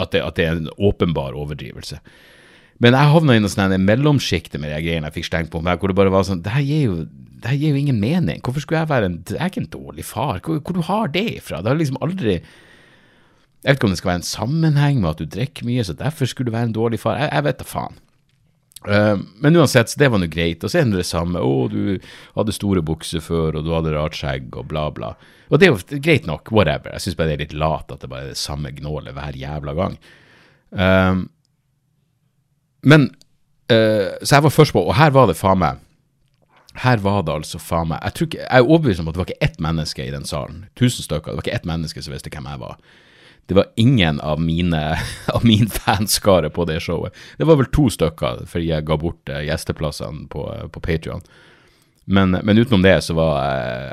at 0.01 0.12
det, 0.13 0.21
at 0.25 0.38
det 0.38 0.45
er 0.45 0.56
en 0.57 0.69
åpenbar 0.77 1.35
overdrivelse. 1.38 2.00
Men 2.83 2.97
jeg 2.97 3.11
havna 3.13 3.37
i 3.37 3.42
noe 3.42 3.52
sånn 3.52 3.73
mellomsjikte 3.80 4.59
med 4.59 4.73
de 4.73 4.81
greiene 4.83 5.07
jeg 5.07 5.21
fikk 5.21 5.30
stengt 5.30 5.54
på 5.54 5.61
meg, 5.63 5.80
hvor 5.80 5.92
det 5.92 5.95
bare 5.95 6.11
var 6.11 6.25
sånn 6.28 6.42
Det 6.44 6.52
her 6.52 6.66
gir 6.68 6.83
jo, 6.83 6.95
det 7.44 7.52
her 7.52 7.59
gir 7.61 7.75
jo 7.75 7.80
ingen 7.80 7.99
mening. 8.02 8.44
Hvorfor 8.44 8.63
skulle 8.63 8.81
jeg 8.81 8.92
være 8.92 9.09
en 9.09 9.18
Jeg 9.30 9.40
er 9.40 9.52
ikke 9.52 9.63
en 9.63 9.73
dårlig 9.75 10.06
far. 10.07 10.42
Hvor, 10.44 10.59
hvor 10.59 10.75
du 10.75 10.83
har 10.90 11.11
det 11.13 11.28
ifra? 11.37 11.61
Det 11.63 11.71
har 11.71 11.80
liksom 11.80 12.02
aldri 12.04 12.40
Jeg 12.40 13.69
vet 13.69 13.78
ikke 13.78 13.87
om 13.87 13.95
det 13.95 14.02
skal 14.02 14.11
være 14.11 14.21
en 14.21 14.31
sammenheng 14.33 14.99
med 14.99 15.13
at 15.13 15.21
du 15.23 15.37
drikker 15.37 15.68
mye, 15.68 15.85
så 15.87 15.95
derfor 15.95 16.28
skulle 16.28 16.52
du 16.52 16.57
være 16.57 16.73
en 16.73 16.75
dårlig 16.75 16.99
far. 16.99 17.21
Jeg, 17.21 17.31
jeg 17.31 17.47
vet 17.47 17.61
da 17.61 17.68
faen. 17.69 18.02
Uh, 18.83 19.16
men 19.40 19.56
uansett, 19.56 19.87
så 19.87 19.99
det 20.02 20.09
var 20.11 20.19
nå 20.19 20.28
greit. 20.28 20.63
Og 20.63 20.71
så 20.71 20.81
er 20.81 20.90
det 20.90 20.99
det 20.99 21.07
samme. 21.07 21.40
Å, 21.40 21.68
du 21.71 21.95
hadde 22.35 22.56
store 22.56 22.83
bukser 22.83 23.23
før, 23.23 23.59
og 23.59 23.63
du 23.63 23.71
hadde 23.71 23.94
rart 23.95 24.18
skjegg, 24.19 24.49
og 24.59 24.68
bla, 24.71 24.90
bla. 24.92 25.13
Og 25.47 25.61
det 25.61 25.69
er 25.69 25.71
jo 25.71 26.02
greit 26.04 26.28
nok, 26.28 26.52
whatever. 26.52 26.92
Jeg 26.97 27.06
syns 27.06 27.19
bare 27.19 27.31
det 27.31 27.37
er 27.37 27.45
litt 27.45 27.56
lat 27.63 27.94
at 27.94 28.04
det 28.04 28.11
bare 28.11 28.28
er 28.28 28.33
det 28.33 28.42
samme 28.42 28.73
gnålet 28.75 29.16
hver 29.16 29.40
jævla 29.40 29.78
gang. 29.80 29.95
Uh, 30.75 31.23
men 32.83 33.09
uh, 33.71 34.13
Så 34.21 34.35
jeg 34.35 34.44
var 34.44 34.54
først 34.54 34.75
på, 34.75 34.83
og 34.83 34.95
her 34.95 35.13
var 35.16 35.30
det 35.30 35.40
faen 35.40 35.61
meg 35.63 35.81
her 36.81 36.97
var 36.97 37.21
det 37.21 37.33
altså 37.33 37.59
faen 37.61 37.92
meg 37.92 38.02
Jeg, 38.02 38.28
ikke, 38.28 38.42
jeg 38.42 38.49
er 38.49 38.66
overbevist 38.66 39.04
om 39.04 39.09
at 39.09 39.16
det 39.16 39.21
var 39.21 39.30
ikke 39.30 39.45
ett 39.45 39.59
menneske 39.61 40.06
i 40.06 40.13
den 40.13 40.25
salen. 40.25 40.66
Tusen 40.80 41.06
stykker. 41.06 41.30
Det 41.30 41.37
var 41.37 41.45
ikke 41.45 41.57
ett 41.59 41.68
menneske 41.69 42.02
som 42.02 42.16
visste 42.16 42.31
hvem 42.33 42.49
jeg 42.49 42.61
var. 42.63 42.80
Det 43.45 43.57
var 43.57 43.69
ingen 43.78 44.21
av 44.23 44.42
mine 44.42 44.81
av 45.35 45.45
min 45.45 45.69
fanskare 45.69 46.49
på 46.49 46.66
det 46.66 46.80
showet. 46.81 47.13
Det 47.37 47.45
var 47.45 47.59
vel 47.59 47.69
to 47.75 47.90
stykker, 47.94 48.45
fordi 48.49 48.71
jeg 48.71 48.87
ga 48.87 48.97
bort 48.97 49.30
uh, 49.30 49.44
gjesteplassene 49.45 50.28
på, 50.33 50.47
uh, 50.49 50.68
på 50.73 50.81
Patrion. 50.81 51.21
Men, 52.06 52.35
men, 52.44 52.57
utenom 52.57 52.81
det 52.83 52.97
så 53.06 53.13
var 53.16 53.37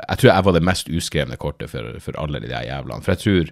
jeg 0.01 0.19
tror 0.19 0.31
jeg 0.33 0.43
var 0.43 0.55
det 0.57 0.67
mest 0.67 0.89
uskrevne 0.91 1.37
kortet 1.39 1.71
for, 1.71 1.93
for 2.03 2.17
alle 2.19 2.41
de 2.43 2.49
der 2.49 2.65
jævlene. 2.67 3.05
For 3.05 3.13
jeg 3.13 3.21
tror 3.21 3.51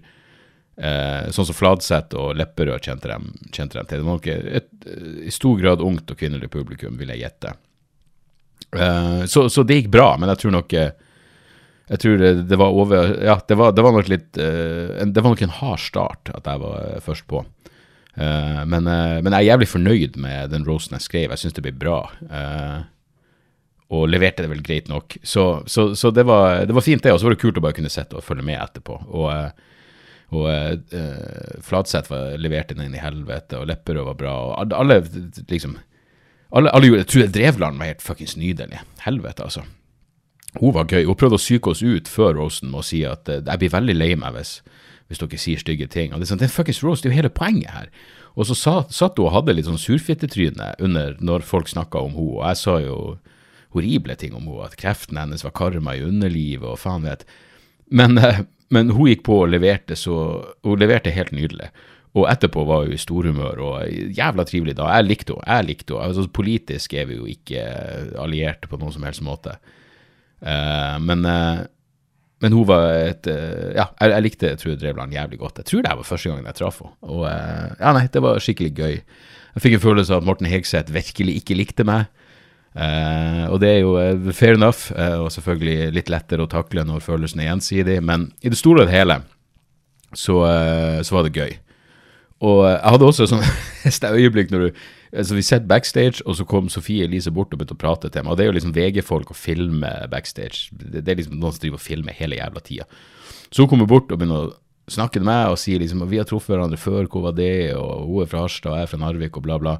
eh, 0.80 1.30
Sånn 1.36 1.48
som 1.50 1.58
Fladseth 1.58 2.18
og 2.18 2.38
Lepperød 2.40 2.88
kjente 2.88 3.12
dem, 3.12 3.32
kjente 3.52 3.80
dem 3.80 3.90
til. 3.90 4.02
Det 4.02 4.08
var 4.08 4.20
nok 4.20 5.26
i 5.28 5.34
stor 5.34 5.60
grad 5.60 5.84
ungt 5.86 6.12
og 6.12 6.20
kvinnelig 6.20 6.52
publikum, 6.54 6.98
vil 7.00 7.12
jeg 7.14 7.28
gjette. 7.28 7.56
Eh, 8.76 9.26
så, 9.26 9.50
så, 9.50 9.64
det 9.64 9.80
gikk 9.80 9.94
bra, 9.94 10.14
men 10.20 10.30
jeg 10.34 10.44
tror 10.44 10.54
nok 10.60 10.74
eh, 10.78 10.92
jeg 11.90 12.02
tror 12.04 12.20
det, 12.22 12.34
det 12.52 12.58
var 12.62 12.76
over 12.78 13.16
Ja, 13.26 13.40
det 13.48 13.56
var, 13.58 13.72
det 13.74 13.82
var, 13.82 13.96
nok 13.96 14.12
litt 14.12 14.38
eh, 14.38 15.00
Det 15.10 15.24
var 15.24 15.34
nok 15.34 15.42
en 15.42 15.56
hard 15.58 15.82
start 15.82 16.30
at 16.38 16.46
jeg 16.46 16.62
var 16.62 16.76
uh, 16.78 17.00
først 17.02 17.26
på. 17.26 17.42
Eh, 18.14 18.62
men, 18.70 18.86
men, 18.86 19.32
jeg 19.32 19.40
er 19.40 19.48
jævlig 19.48 19.70
fornøyd 19.72 20.20
med 20.22 20.54
den 20.54 20.68
rosen 20.68 21.00
jeg 21.00 21.08
skrev. 21.08 21.34
Jeg 21.34 21.42
syns 21.42 21.58
det 21.58 21.66
ble 21.66 21.74
bra. 21.74 22.04
og 23.90 24.06
leverte 24.06 24.46
det 24.46 24.52
vel 24.52 24.62
greit 24.62 24.90
nok. 24.92 25.18
Så, 25.24 25.64
så, 25.66 25.96
så 25.98 26.12
det, 26.14 26.28
var, 26.30 26.68
det, 26.70 26.76
var, 26.78 26.86
fint, 26.86 27.02
det. 27.02 27.16
Og 27.16 27.22
så 27.22 27.26
var 27.26 27.34
det 27.34 27.42
kult 27.42 27.58
å 27.58 27.64
bare 27.66 27.78
kunne 27.80 27.90
sitte 27.90 28.20
og 28.20 28.26
følge 28.28 28.46
med 28.46 28.60
etterpå. 28.62 29.00
Og, 29.10 29.64
Og 30.36 30.46
eh, 30.50 31.60
Flatseth 31.66 32.12
var 32.12 32.38
levert 32.38 32.72
inn 32.76 32.94
i 32.94 33.02
helvete, 33.02 33.58
og 33.58 33.70
Lepperød 33.70 34.06
var 34.12 34.18
bra. 34.20 34.34
Og 34.52 34.76
alle, 34.78 35.02
liksom 35.50 35.78
alle, 36.50 36.70
alle 36.74 36.90
gjorde, 36.90 37.02
Jeg 37.02 37.08
tror 37.08 37.34
Drevland 37.34 37.78
var 37.78 37.92
helt 37.92 38.06
fuckings 38.06 38.38
nydelig. 38.38 38.82
Helvete, 39.06 39.44
altså. 39.44 39.66
Hun 40.60 40.74
var 40.74 40.90
gøy. 40.90 41.06
Hun 41.06 41.18
prøvde 41.18 41.38
å 41.38 41.42
psyke 41.42 41.74
oss 41.74 41.84
ut 41.86 42.10
før 42.10 42.40
Rosen 42.40 42.72
med 42.72 42.82
å 42.82 42.86
si 42.86 43.04
at 43.06 43.30
eh, 43.30 43.44
jeg 43.46 43.62
blir 43.62 43.74
veldig 43.74 43.98
lei 43.98 44.14
meg 44.18 44.38
hvis, 44.38 44.60
hvis 45.10 45.22
dere 45.22 45.42
sier 45.42 45.62
stygge 45.62 45.90
ting. 45.90 46.14
Og 46.14 46.22
Det 46.22 46.28
er 46.28 46.32
sånn, 46.34 46.42
det 46.42 46.50
er 46.50 46.56
fuckings 46.56 46.82
Rose, 46.86 47.02
det 47.02 47.10
er 47.10 47.14
jo 47.14 47.22
hele 47.22 47.34
poenget 47.34 47.74
her. 47.74 47.92
Og 48.38 48.50
så 48.50 48.58
satt, 48.58 48.94
satt 48.94 49.18
hun 49.18 49.28
og 49.28 49.36
hadde 49.36 49.58
litt 49.58 49.68
sånn 49.70 49.82
surfittetryne 49.82 50.74
under 50.82 51.18
når 51.22 51.46
folk 51.46 51.70
snakka 51.70 52.02
om 52.06 52.14
henne, 52.16 52.38
og 52.38 52.46
jeg 52.48 52.62
sa 52.62 52.78
jo 52.82 53.00
horrible 53.76 54.16
ting 54.18 54.34
om 54.38 54.46
henne, 54.46 54.70
at 54.70 54.78
kreften 54.80 55.20
hennes 55.22 55.46
var 55.46 55.54
karma 55.58 55.98
i 55.98 56.06
underlivet 56.06 56.70
og 56.70 56.80
faen 56.82 57.06
vet. 57.06 57.26
Men, 57.94 58.18
uh, 58.18 58.42
men 58.74 58.92
hun 58.94 59.10
gikk 59.10 59.24
på 59.26 59.42
og 59.44 59.50
leverte 59.54 59.98
så 59.98 60.18
Hun 60.66 60.82
leverte 60.82 61.14
helt 61.14 61.34
nydelig. 61.34 61.72
Og 62.18 62.26
etterpå 62.30 62.64
var 62.66 62.86
hun 62.86 62.94
i 62.96 63.02
storhumør 63.02 63.60
og 63.62 64.14
jævla 64.18 64.46
trivelig 64.50 64.76
da. 64.80 64.88
Jeg 64.98 65.06
likte 65.06 65.36
henne. 65.36 65.46
jeg 65.58 65.68
likte 65.68 65.94
henne. 65.94 66.08
Altså, 66.10 66.30
politisk 66.34 66.94
er 66.98 67.10
vi 67.10 67.20
jo 67.20 67.28
ikke 67.30 67.66
allierte 68.18 68.70
på 68.70 68.80
noen 68.82 68.96
som 68.96 69.06
helst 69.06 69.26
måte. 69.26 69.58
Uh, 70.42 70.98
men, 71.04 71.26
uh, 71.28 71.62
men 72.42 72.56
hun 72.56 72.66
var 72.66 72.88
et 72.96 73.28
uh, 73.28 73.76
Ja, 73.76 73.90
jeg, 74.00 74.14
jeg 74.14 74.24
likte 74.24 74.54
Trude 74.58 74.80
Drevland 74.82 75.14
jævlig 75.14 75.40
godt. 75.40 75.62
Jeg 75.62 75.70
tror 75.70 75.86
det 75.86 75.98
var 76.00 76.08
første 76.08 76.32
gangen 76.32 76.50
jeg 76.50 76.58
traff 76.58 76.82
henne. 76.82 76.96
Og 77.06 77.26
ja, 77.28 77.94
nei, 77.94 78.08
det 78.10 78.24
var 78.26 78.42
skikkelig 78.42 78.74
gøy. 78.74 78.96
Jeg 79.54 79.66
fikk 79.66 79.78
en 79.78 79.86
følelse 79.86 80.16
av 80.16 80.24
at 80.24 80.30
Morten 80.30 80.50
Hegseth 80.50 80.94
virkelig 80.94 81.42
ikke 81.42 81.58
likte 81.62 81.86
meg. 81.86 82.10
Og 82.70 83.56
det 83.64 83.70
er 83.70 83.80
jo 83.82 84.34
fair 84.38 84.54
enough, 84.56 84.92
og 84.94 85.32
selvfølgelig 85.34 85.90
litt 85.96 86.12
lettere 86.14 86.46
å 86.46 86.52
takle 86.52 86.84
når 86.86 87.02
følelsen 87.02 87.42
er 87.42 87.50
gjensidig, 87.50 87.98
men 88.06 88.28
i 88.46 88.52
det 88.54 88.60
store 88.60 88.86
og 88.86 88.94
hele 88.94 89.18
så, 90.14 90.38
så 91.02 91.16
var 91.16 91.26
det 91.26 91.34
gøy. 91.34 91.58
Og 92.46 92.62
jeg 92.70 92.94
hadde 92.94 93.10
også 93.10 93.28
sånn 93.28 93.44
et 93.90 94.08
øyeblikk 94.14 94.54
når 94.54 94.68
du 94.68 94.86
altså 95.10 95.36
Vi 95.36 95.42
sitter 95.42 95.66
backstage, 95.66 96.22
og 96.26 96.36
så 96.38 96.46
kom 96.46 96.68
Sofie 96.70 97.08
Elise 97.08 97.32
bort 97.34 97.54
og 97.54 97.58
begynte 97.58 97.74
å 97.74 97.82
prate 97.82 98.12
til 98.14 98.22
meg. 98.22 98.32
Og 98.32 98.38
det 98.38 98.44
er 98.44 98.52
jo 98.52 98.56
liksom 98.60 98.76
VG-folk 98.76 99.32
å 99.34 99.38
filme 99.38 99.90
backstage. 100.12 100.68
Det, 100.70 101.02
det, 101.02 101.08
er 101.10 101.18
liksom 101.18 101.40
noen 101.40 101.56
som 101.56 101.64
driver 101.64 101.80
og 101.80 101.82
filmer 101.82 102.14
hele 102.14 102.38
jævla 102.38 102.62
tida. 102.62 102.86
Så 103.50 103.66
hun 103.66 103.72
kommer 103.72 103.90
bort 103.90 104.14
og 104.14 104.22
begynner 104.22 104.52
å 104.52 104.92
snakke 104.94 105.18
til 105.18 105.26
meg 105.26 105.50
og 105.50 105.58
sier 105.62 105.82
liksom 105.82 106.06
Vi 106.10 106.22
har 106.22 106.30
truffet 106.30 106.54
hverandre 106.54 106.78
før, 106.78 107.10
hvor 107.10 107.26
var 107.26 107.34
det? 107.40 107.74
Og 107.74 108.06
hun 108.06 108.22
er 108.22 108.30
fra 108.30 108.46
Harstad, 108.46 108.70
og 108.70 108.78
jeg 108.78 108.86
er 108.86 108.94
fra 108.94 109.02
Narvik, 109.02 109.42
og 109.42 109.48
bla, 109.48 109.58
bla. 109.62 109.76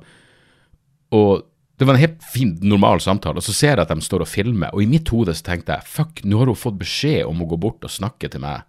Og 1.20 1.46
det 1.80 1.88
var 1.88 1.96
en 1.96 2.02
helt 2.02 2.24
fin, 2.28 2.58
normal 2.62 3.00
samtale. 3.00 3.40
Og 3.40 3.46
så 3.46 3.56
ser 3.56 3.78
jeg 3.78 3.86
at 3.86 3.92
de 3.94 4.04
står 4.04 4.26
og 4.26 4.28
filmer, 4.28 4.74
og 4.76 4.84
i 4.84 4.90
mitt 4.90 5.08
hode 5.14 5.32
så 5.38 5.46
tenkte 5.48 5.78
jeg 5.78 5.88
fuck, 5.88 6.24
nå 6.28 6.42
har 6.42 6.52
hun 6.52 6.60
fått 6.60 6.80
beskjed 6.82 7.24
om 7.30 7.40
å 7.40 7.48
gå 7.48 7.60
bort 7.64 7.86
og 7.88 7.94
snakke 7.94 8.28
til 8.32 8.44
meg. 8.44 8.66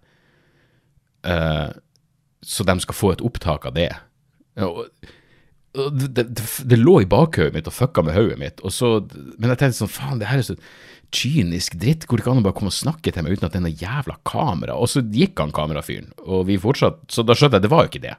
Uh, 1.27 1.75
så 2.41 2.63
de 2.65 2.77
skal 2.81 2.97
få 2.97 3.11
et 3.11 3.23
opptak 3.27 3.67
av 3.67 3.75
det. 3.75 3.89
Og, 4.63 4.85
og 5.75 5.99
det, 5.99 6.13
det, 6.15 6.45
det, 6.71 6.79
lå 6.79 7.01
i 7.03 7.09
bakhodet 7.09 7.51
mitt 7.57 7.67
og 7.67 7.75
fucka 7.75 8.05
med 8.07 8.15
hodet 8.15 8.39
mitt. 8.39 8.63
Så, 8.71 8.93
men 9.35 9.51
jeg 9.51 9.59
tenkte 9.59 9.81
sånn, 9.81 9.91
faen, 9.91 10.23
det 10.23 10.31
her 10.31 10.39
er 10.39 10.47
så 10.47 10.57
kynisk 11.11 11.75
dritt. 11.83 12.07
Går 12.07 12.21
det 12.21 12.25
ikke 12.25 12.37
an 12.37 12.41
å 12.45 12.47
bare 12.47 12.57
komme 12.61 12.71
og 12.71 12.79
snakke 12.79 13.11
til 13.11 13.27
meg 13.27 13.35
uten 13.35 13.49
at 13.49 13.57
det 13.57 13.59
er 13.59 13.67
noe 13.67 13.83
jævla 13.83 14.17
kamera? 14.27 14.79
Og 14.79 14.87
så 14.93 15.03
gikk 15.03 15.43
han 15.43 15.51
kamerafyren, 15.55 16.13
og 16.23 16.47
vi 16.47 16.55
fortsatt 16.61 17.03
Så 17.11 17.27
da 17.27 17.35
skjønte 17.35 17.59
jeg 17.59 17.67
det 17.67 17.75
var 17.75 17.83
jo 17.83 17.91
ikke 17.91 18.05
det. 18.07 18.15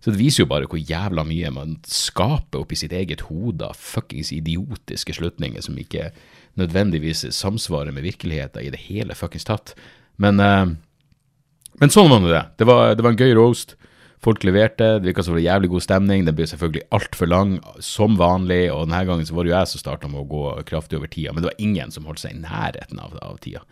Så 0.00 0.12
det 0.12 0.20
viser 0.20 0.44
jo 0.44 0.50
bare 0.50 0.68
hvor 0.70 0.80
jævla 0.80 1.24
mye 1.28 1.50
man 1.52 1.78
skaper 1.84 2.62
oppi 2.62 2.78
sitt 2.78 2.94
eget 2.96 3.26
hode 3.28 3.66
av 3.66 3.76
fuckings 3.76 4.32
idiotiske 4.32 5.18
slutninger 5.18 5.60
som 5.64 5.76
ikke 5.80 6.08
nødvendigvis 6.60 7.26
samsvarer 7.36 7.92
med 7.92 8.06
virkeligheten 8.08 8.64
i 8.64 8.72
det 8.72 8.80
hele 8.88 9.16
fuckings 9.16 9.44
tatt. 9.48 9.74
Men 10.20 10.40
uh, 10.40 10.72
men 11.80 11.92
sånn 11.92 12.10
var 12.12 12.20
nå 12.20 12.28
det. 12.28 12.42
Det 12.60 12.66
var, 12.68 12.96
det 12.96 13.04
var, 13.04 13.14
en 13.14 13.20
gøy 13.20 13.32
roast. 13.38 13.76
Folk 14.20 14.42
leverte. 14.44 14.98
Det 14.98 15.08
virka 15.08 15.24
som 15.24 15.32
det 15.32 15.40
var 15.40 15.46
jævlig 15.46 15.70
god 15.72 15.84
stemning. 15.86 16.26
Den 16.26 16.36
ble 16.36 16.48
selvfølgelig 16.50 16.82
altfor 16.96 17.30
lang, 17.30 17.54
som 17.84 18.18
vanlig. 18.20 18.66
Og 18.74 18.84
denne 18.84 19.00
gangen 19.08 19.28
så 19.28 19.36
var 19.36 19.46
det 19.46 19.52
jo 19.52 19.56
jeg 19.56 19.70
som 19.70 19.82
starta 19.84 20.10
med 20.10 20.20
å 20.20 20.28
gå 20.28 20.42
kraftig 20.68 20.98
over 21.00 21.08
tida. 21.12 21.32
Men 21.32 21.44
det 21.44 21.52
var 21.52 21.64
ingen 21.64 21.94
som 21.94 22.08
holdt 22.08 22.20
seg 22.24 22.36
i 22.36 22.42
nærheten 22.42 23.00
av, 23.00 23.16
av 23.24 23.38
tida. 23.40 23.64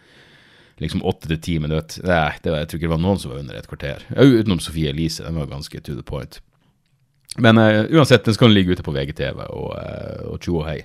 Liksom 0.79 1.03
åtte 1.07 1.31
til 1.31 1.41
ti 1.43 1.57
minutter. 1.63 2.05
Nei, 2.07 2.37
var, 2.45 2.61
jeg 2.61 2.71
tror 2.71 2.79
ikke 2.79 2.87
det 2.87 2.95
var 2.95 3.03
noen 3.03 3.19
som 3.23 3.33
var 3.33 3.41
under 3.43 3.59
et 3.59 3.71
kvarter. 3.71 4.05
Utenom 4.15 4.61
Sofie 4.63 4.93
Elise. 4.93 5.25
Den 5.27 5.41
var 5.41 5.51
ganske 5.51 5.81
to 5.81 5.97
the 5.97 6.07
point. 6.07 6.41
Men 7.39 7.59
uh, 7.59 7.85
uansett, 7.93 8.25
den 8.27 8.35
skal 8.35 8.55
ligge 8.55 8.75
ute 8.75 8.87
på 8.87 8.95
VGTV 8.95 9.43
og, 9.49 9.73
uh, 9.75 10.23
og 10.33 10.39
tjo 10.43 10.61
og 10.61 10.69
hei. 10.71 10.79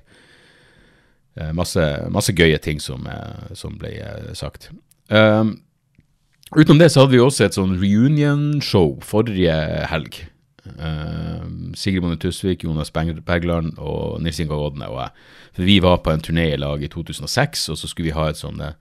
Uh, 1.39 1.53
masse, 1.55 1.83
masse, 2.13 2.33
gøye 2.33 2.57
ting 2.61 2.81
som, 2.81 3.05
som 3.57 3.77
ble 3.81 3.93
sagt. 4.37 4.71
Um, 5.09 5.57
Utenom 6.53 6.79
det 6.79 6.91
så 6.93 7.01
hadde 7.01 7.15
vi 7.15 7.21
også 7.23 7.47
et 7.47 7.55
sånn 7.57 7.73
reunion-show 7.81 8.99
forrige 9.05 9.53
helg. 9.89 10.19
Uh, 10.63 11.43
Sigrid 11.75 12.03
Bonde 12.03 12.19
Tusvik, 12.21 12.63
Jonas 12.63 12.93
Bergland 12.93 13.73
og 13.81 14.21
Nils 14.23 14.39
Inga 14.43 14.59
Odne 14.67 14.89
og 14.91 14.99
jeg. 15.01 15.23
For 15.57 15.67
vi 15.67 15.79
var 15.83 16.03
på 16.05 16.13
en 16.13 16.21
turné 16.23 16.51
i 16.53 16.59
lag 16.59 16.83
i 16.83 16.91
2006, 16.91 17.67
og 17.73 17.79
så 17.79 17.89
skulle 17.89 18.11
vi 18.11 18.17
ha 18.17 18.29
et 18.29 18.39
sånn 18.39 18.61
eh, 18.63 18.77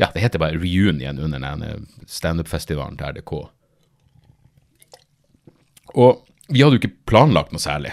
Ja, 0.00 0.08
det 0.14 0.22
heter 0.24 0.40
bare 0.40 0.56
reunion 0.56 1.18
under 1.20 1.42
denne 1.42 1.74
standup-festivalen 2.08 2.96
til 2.96 3.12
RDK. 3.12 3.32
Og 6.00 6.22
vi 6.48 6.62
hadde 6.62 6.78
jo 6.78 6.82
ikke 6.82 6.96
planlagt 7.10 7.52
noe 7.52 7.62
særlig. 7.62 7.92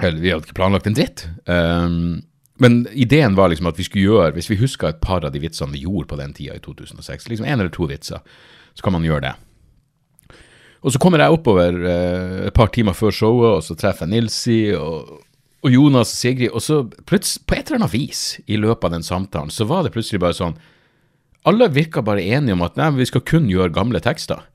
Eller 0.00 0.18
vi 0.18 0.32
hadde 0.32 0.48
ikke 0.48 0.58
planlagt 0.58 0.88
en 0.90 0.96
dritt. 0.96 1.28
Um, 1.46 2.24
men 2.62 2.84
ideen 2.92 3.36
var 3.38 3.50
liksom 3.50 3.70
at 3.70 3.78
vi 3.78 3.86
skulle 3.86 4.08
gjøre, 4.08 4.34
hvis 4.34 4.50
vi 4.50 4.58
huska 4.58 4.90
et 4.90 5.02
par 5.02 5.24
av 5.26 5.32
de 5.34 5.42
vitsene 5.42 5.74
vi 5.74 5.84
gjorde 5.86 6.10
på 6.10 6.18
den 6.18 6.34
tida 6.34 6.58
i 6.58 6.62
2006, 6.62 7.28
liksom 7.30 7.46
én 7.46 7.58
eller 7.58 7.72
to 7.74 7.88
vitser, 7.90 8.22
så 8.74 8.84
kan 8.84 8.94
man 8.94 9.06
gjøre 9.06 9.28
det. 9.28 9.34
Og 10.84 10.92
så 10.92 11.00
kommer 11.00 11.22
jeg 11.22 11.32
oppover 11.32 11.78
eh, 11.88 12.40
et 12.48 12.54
par 12.54 12.68
timer 12.74 12.94
før 12.94 13.14
showet, 13.14 13.50
og 13.58 13.64
så 13.64 13.76
treffer 13.78 14.04
jeg 14.04 14.12
Nilsi 14.12 14.58
og, 14.76 15.14
og, 15.64 15.70
Jonas 15.72 16.12
og 16.12 16.18
Sigrid, 16.18 16.50
og 16.52 16.62
så 16.62 16.82
plutselig, 17.08 17.46
på 17.48 17.56
et 17.56 17.70
eller 17.70 17.80
annet 17.80 17.94
vis 17.94 18.22
i 18.44 18.58
løpet 18.60 18.90
av 18.90 18.98
den 18.98 19.06
samtalen, 19.06 19.54
så 19.54 19.66
var 19.70 19.86
det 19.86 19.94
plutselig 19.94 20.20
bare 20.22 20.36
sånn 20.36 20.58
Alle 21.44 21.68
virka 21.72 22.00
bare 22.04 22.24
enige 22.24 22.56
om 22.56 22.64
at 22.64 22.78
nei, 22.80 22.88
vi 22.96 23.08
skal 23.08 23.24
kun 23.26 23.50
gjøre 23.52 23.74
gamle 23.74 24.00
tekster. 24.00 24.46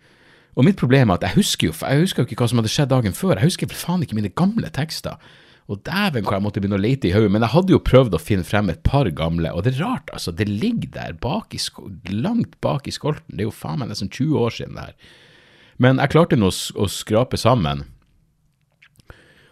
Og 0.57 0.65
mitt 0.65 0.79
problem 0.79 1.11
er 1.11 1.19
at 1.19 1.27
jeg 1.27 1.37
husker 1.37 1.69
jo 1.69 1.75
jeg 1.77 2.01
husker 2.01 2.23
jo 2.23 2.27
ikke 2.27 2.41
hva 2.41 2.49
som 2.49 2.59
hadde 2.59 2.71
skjedd 2.73 2.89
dagen 2.91 3.15
før. 3.15 3.37
Jeg 3.37 3.51
husker 3.51 3.69
faen 3.71 4.01
ikke 4.03 4.17
mine 4.17 4.33
gamle 4.33 4.71
tekster. 4.73 5.21
Og 5.69 5.83
dæven 5.85 6.25
hvor 6.25 6.33
jeg 6.33 6.41
måtte 6.41 6.63
begynne 6.63 6.79
å 6.79 6.81
lete 6.81 7.11
i 7.11 7.13
hodet. 7.13 7.29
Men 7.35 7.45
jeg 7.45 7.53
hadde 7.53 7.75
jo 7.75 7.81
prøvd 7.85 8.17
å 8.17 8.21
finne 8.21 8.47
frem 8.47 8.71
et 8.73 8.81
par 8.83 9.07
gamle, 9.13 9.51
og 9.53 9.63
det 9.63 9.75
er 9.75 9.83
rart, 9.85 10.09
altså. 10.15 10.33
Det 10.33 10.49
ligger 10.49 10.89
der 10.95 11.13
bak 11.21 11.53
langt 12.09 12.57
bak 12.65 12.89
i 12.89 12.95
skolten. 12.95 13.37
Det 13.37 13.45
er 13.45 13.51
jo 13.51 13.55
faen 13.55 13.83
meg 13.83 13.91
nesten 13.93 14.09
20 14.09 14.41
år 14.41 14.55
siden 14.57 14.79
det 14.79 14.87
her. 14.89 15.15
Men 15.79 16.01
jeg 16.01 16.11
klarte 16.11 16.39
nå 16.39 16.49
å, 16.49 16.89
skrape 16.91 17.37
sammen 17.39 17.85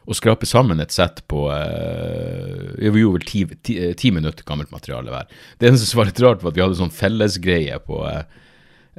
å 0.07 0.15
skrape 0.15 0.47
sammen 0.47 0.79
et 0.79 0.93
sett 0.95 1.19
på 1.27 1.47
eh, 1.51 2.75
Vi 2.79 3.01
gjorde 3.01 3.19
vel 3.19 3.27
ti, 3.27 3.41
ti, 3.67 3.77
ti, 3.99 4.11
minutter 4.15 4.45
gammelt 4.47 4.71
materiale 4.71 5.11
hver. 5.11 5.33
Det 5.59 5.67
eneste 5.67 5.89
som 5.89 6.01
var 6.01 6.09
litt 6.09 6.21
rart, 6.23 6.43
var 6.43 6.53
at 6.53 6.59
vi 6.59 6.63
hadde 6.63 6.79
sånn 6.79 6.93
fellesgreie 6.95 7.79
på 7.83 7.99
eh, 8.07 8.21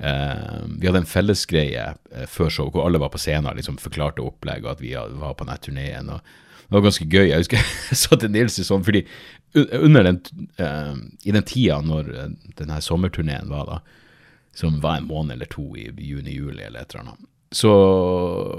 uh, 0.05 0.67
Vi 0.75 0.85
hadde 0.85 1.03
en 1.03 1.09
fellesgreie 1.09 1.87
før 2.29 2.53
show 2.53 2.69
hvor 2.75 2.85
alle 2.85 3.01
var 3.01 3.13
på 3.15 3.21
scenen 3.23 3.57
liksom 3.57 3.81
forklarte 3.81 4.25
opplegg, 4.25 4.67
og 4.67 4.77
at 4.77 4.85
vi 4.85 4.93
var 4.99 5.39
på 5.39 5.49
den 5.49 5.65
turneen. 5.65 6.13
det 6.13 6.77
var 6.77 6.85
ganske 6.85 7.09
gøy. 7.09 7.31
Jeg 7.31 7.47
husker 7.47 7.65
jeg 7.91 8.03
sa 8.03 8.21
til 8.21 8.35
Nils 8.35 8.61
sånn, 8.69 8.85
fordi 8.85 9.07
under 9.57 10.05
den, 10.05 10.21
i 11.25 11.33
den 11.33 11.47
tida 11.49 11.81
når 11.81 12.11
denne 12.59 12.83
sommerturneen 12.85 13.49
var, 13.49 13.65
da, 13.65 13.79
som 14.53 14.77
var 14.85 14.99
en 14.99 15.09
måned 15.09 15.39
eller 15.39 15.49
to 15.49 15.71
i 15.73 15.89
juni-juli 15.89 16.67
eller 16.67 16.83
et 16.83 16.93
eller 16.93 17.07
annet, 17.07 17.29
så 17.57 17.73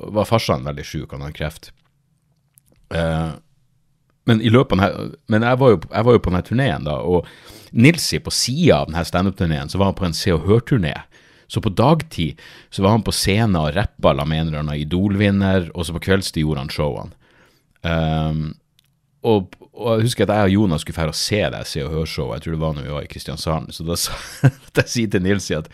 var 0.10 0.26
farsan 0.26 0.66
veldig 0.66 0.88
sjuk, 0.88 1.12
han 1.14 1.22
hadde 1.28 1.38
kreft. 1.38 1.70
Uh, 2.94 3.38
men 4.30 4.42
i 4.46 4.52
løpet 4.54 4.78
av 4.78 4.82
denne, 4.84 5.20
men 5.32 5.46
jeg 5.46 5.60
var 5.62 5.74
jo, 5.74 5.80
jeg 5.90 6.06
var 6.06 6.16
jo 6.16 6.22
på 6.22 6.32
denne 6.34 6.46
turneen, 6.46 6.86
da, 6.86 7.00
og 7.02 7.30
Nilsi, 7.72 8.20
på 8.22 8.34
sida 8.34 8.82
av 8.82 8.90
denne 8.90 9.06
standup-turneen, 9.06 9.70
så 9.70 9.80
var 9.82 9.92
han 9.92 9.98
på 9.98 10.08
en 10.08 10.18
Se 10.18 10.34
og 10.34 10.46
Hør-turné. 10.48 10.96
Så 11.50 11.62
på 11.66 11.72
dagtid 11.74 12.38
så 12.70 12.84
var 12.86 12.94
han 12.94 13.06
på 13.06 13.14
scenen 13.16 13.58
og 13.58 13.72
rappa 13.74 14.14
la 14.14 14.26
med 14.26 14.44
en 14.44 14.50
eller 14.50 14.64
annen 14.64 14.82
Idol-vinner, 14.84 15.72
og 15.74 15.86
så 15.86 15.96
på 15.96 16.04
kveldstid 16.06 16.46
gjorde 16.46 16.66
han 16.66 16.74
showene. 16.74 17.16
Um, 17.82 18.44
og, 19.24 19.56
og, 19.72 19.88
jeg 19.98 20.10
husker 20.10 20.28
at 20.28 20.36
jeg 20.36 20.50
og 20.50 20.54
Jonas 20.58 20.84
skulle 20.84 20.98
dra 21.00 21.14
og 21.14 21.18
se 21.18 21.40
det 21.54 21.62
Se 21.70 21.82
og 21.86 21.94
Hør-showet, 21.94 22.38
jeg 22.38 22.46
tror 22.46 22.56
det 22.56 22.62
var 22.62 22.76
når 22.76 22.86
vi 22.86 22.94
var 22.98 23.08
i 23.08 23.10
Kristiansand. 23.10 23.74
Så 23.74 23.86
da 23.88 23.98
sa 23.98 24.18
jeg 24.78 25.10
til 25.10 25.26
Nilsi 25.26 25.58
at 25.58 25.72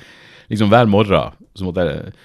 liksom 0.51 0.71
hver 0.71 0.87
morgen 0.87 1.35
så 1.55 1.67
måtte 1.67 1.87
jeg 1.89 2.15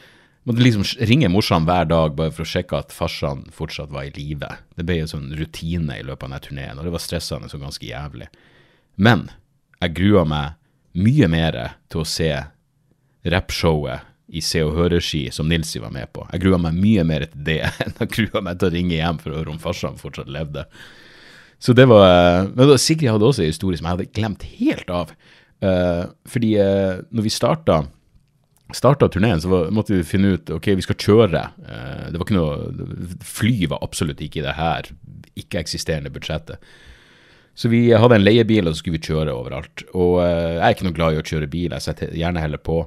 måtte 0.49 0.65
liksom 0.65 0.85
ringe 1.09 1.29
morsan 1.29 1.67
hver 1.69 1.89
dag 1.91 2.15
bare 2.19 2.33
for 2.35 2.47
å 2.47 2.49
sjekke 2.49 2.79
at 2.79 2.95
farsan 2.95 3.47
fortsatt 3.55 3.93
var 3.93 4.09
i 4.09 4.15
live. 4.17 4.49
Det 4.77 4.87
ble 4.89 5.03
en 5.03 5.11
sånn 5.11 5.29
rutine 5.37 5.99
i 6.01 6.07
løpet 6.07 6.25
av 6.25 6.31
denne 6.31 6.45
turneen, 6.47 6.79
og 6.79 6.87
det 6.87 6.95
var 6.95 7.05
stressende 7.05 7.51
og 7.51 7.67
ganske 7.67 7.87
jævlig. 7.87 8.31
Men 8.97 9.29
jeg 9.81 9.97
grua 9.97 10.25
meg 10.29 10.57
mye 11.01 11.29
mer 11.31 11.59
til 11.93 12.03
å 12.03 12.09
se 12.09 12.31
rappshowet 13.31 14.09
i 14.31 14.41
Se 14.45 14.63
og 14.63 14.77
Høre-ski 14.77 15.25
som 15.35 15.49
Nilsi 15.51 15.81
var 15.83 15.93
med 15.95 16.11
på. 16.15 16.25
Jeg 16.31 16.45
grua 16.45 16.59
meg 16.63 16.77
mye 16.79 17.05
mer 17.07 17.27
til 17.27 17.45
det 17.51 17.61
enn 17.83 17.97
jeg 17.99 18.13
grua 18.15 18.43
meg 18.47 18.61
til 18.61 18.71
å 18.71 18.75
ringe 18.75 18.97
hjem 18.97 19.21
for 19.23 19.33
å 19.33 19.41
høre 19.41 19.55
om 19.55 19.63
farsan 19.63 19.99
fortsatt 20.01 20.31
levde. 20.31 20.67
Så 21.61 21.75
det 21.77 21.85
var 21.91 22.07
eh, 22.09 22.47
Men 22.55 22.73
Sigrid 22.81 23.11
hadde 23.11 23.27
også 23.27 23.45
en 23.45 23.51
historie 23.51 23.81
som 23.81 23.89
jeg 23.89 23.97
hadde 23.99 24.13
glemt 24.17 24.47
helt 24.57 24.93
av. 24.95 25.15
Uh, 25.61 26.09
fordi 26.25 26.55
uh, 26.57 27.03
når 27.13 27.27
vi 27.27 27.33
starta 27.35 27.83
starta 28.77 29.09
turneen, 29.11 29.41
så 29.43 29.65
måtte 29.75 29.97
vi 29.97 30.07
finne 30.07 30.35
ut 30.37 30.53
ok, 30.55 30.71
vi 30.79 30.85
skal 30.87 30.99
kjøre. 31.01 31.43
Eh, 31.65 32.07
det 32.13 32.21
var 32.21 32.27
ikke 32.27 32.39
noe, 32.39 33.17
Fly 33.27 33.57
var 33.73 33.83
absolutt 33.87 34.23
ikke 34.25 34.43
i 34.43 34.47
det 34.47 34.57
her 34.59 34.93
ikke-eksisterende 35.41 36.13
budsjettet. 36.13 36.63
Så 37.55 37.69
vi 37.69 37.91
hadde 37.93 38.17
en 38.17 38.25
leiebil, 38.25 38.69
og 38.69 38.75
så 38.75 38.81
skulle 38.81 38.99
vi 38.99 39.11
kjøre 39.11 39.35
overalt. 39.35 39.85
Og 39.93 40.21
eh, 40.25 40.57
jeg 40.57 40.65
er 40.65 40.77
ikke 40.77 40.89
noe 40.89 40.97
glad 40.97 41.17
i 41.17 41.21
å 41.21 41.29
kjøre 41.33 41.51
bil, 41.51 41.75
jeg 41.75 41.87
setter 41.87 42.17
gjerne 42.17 42.43
heller 42.43 42.63
på. 42.63 42.83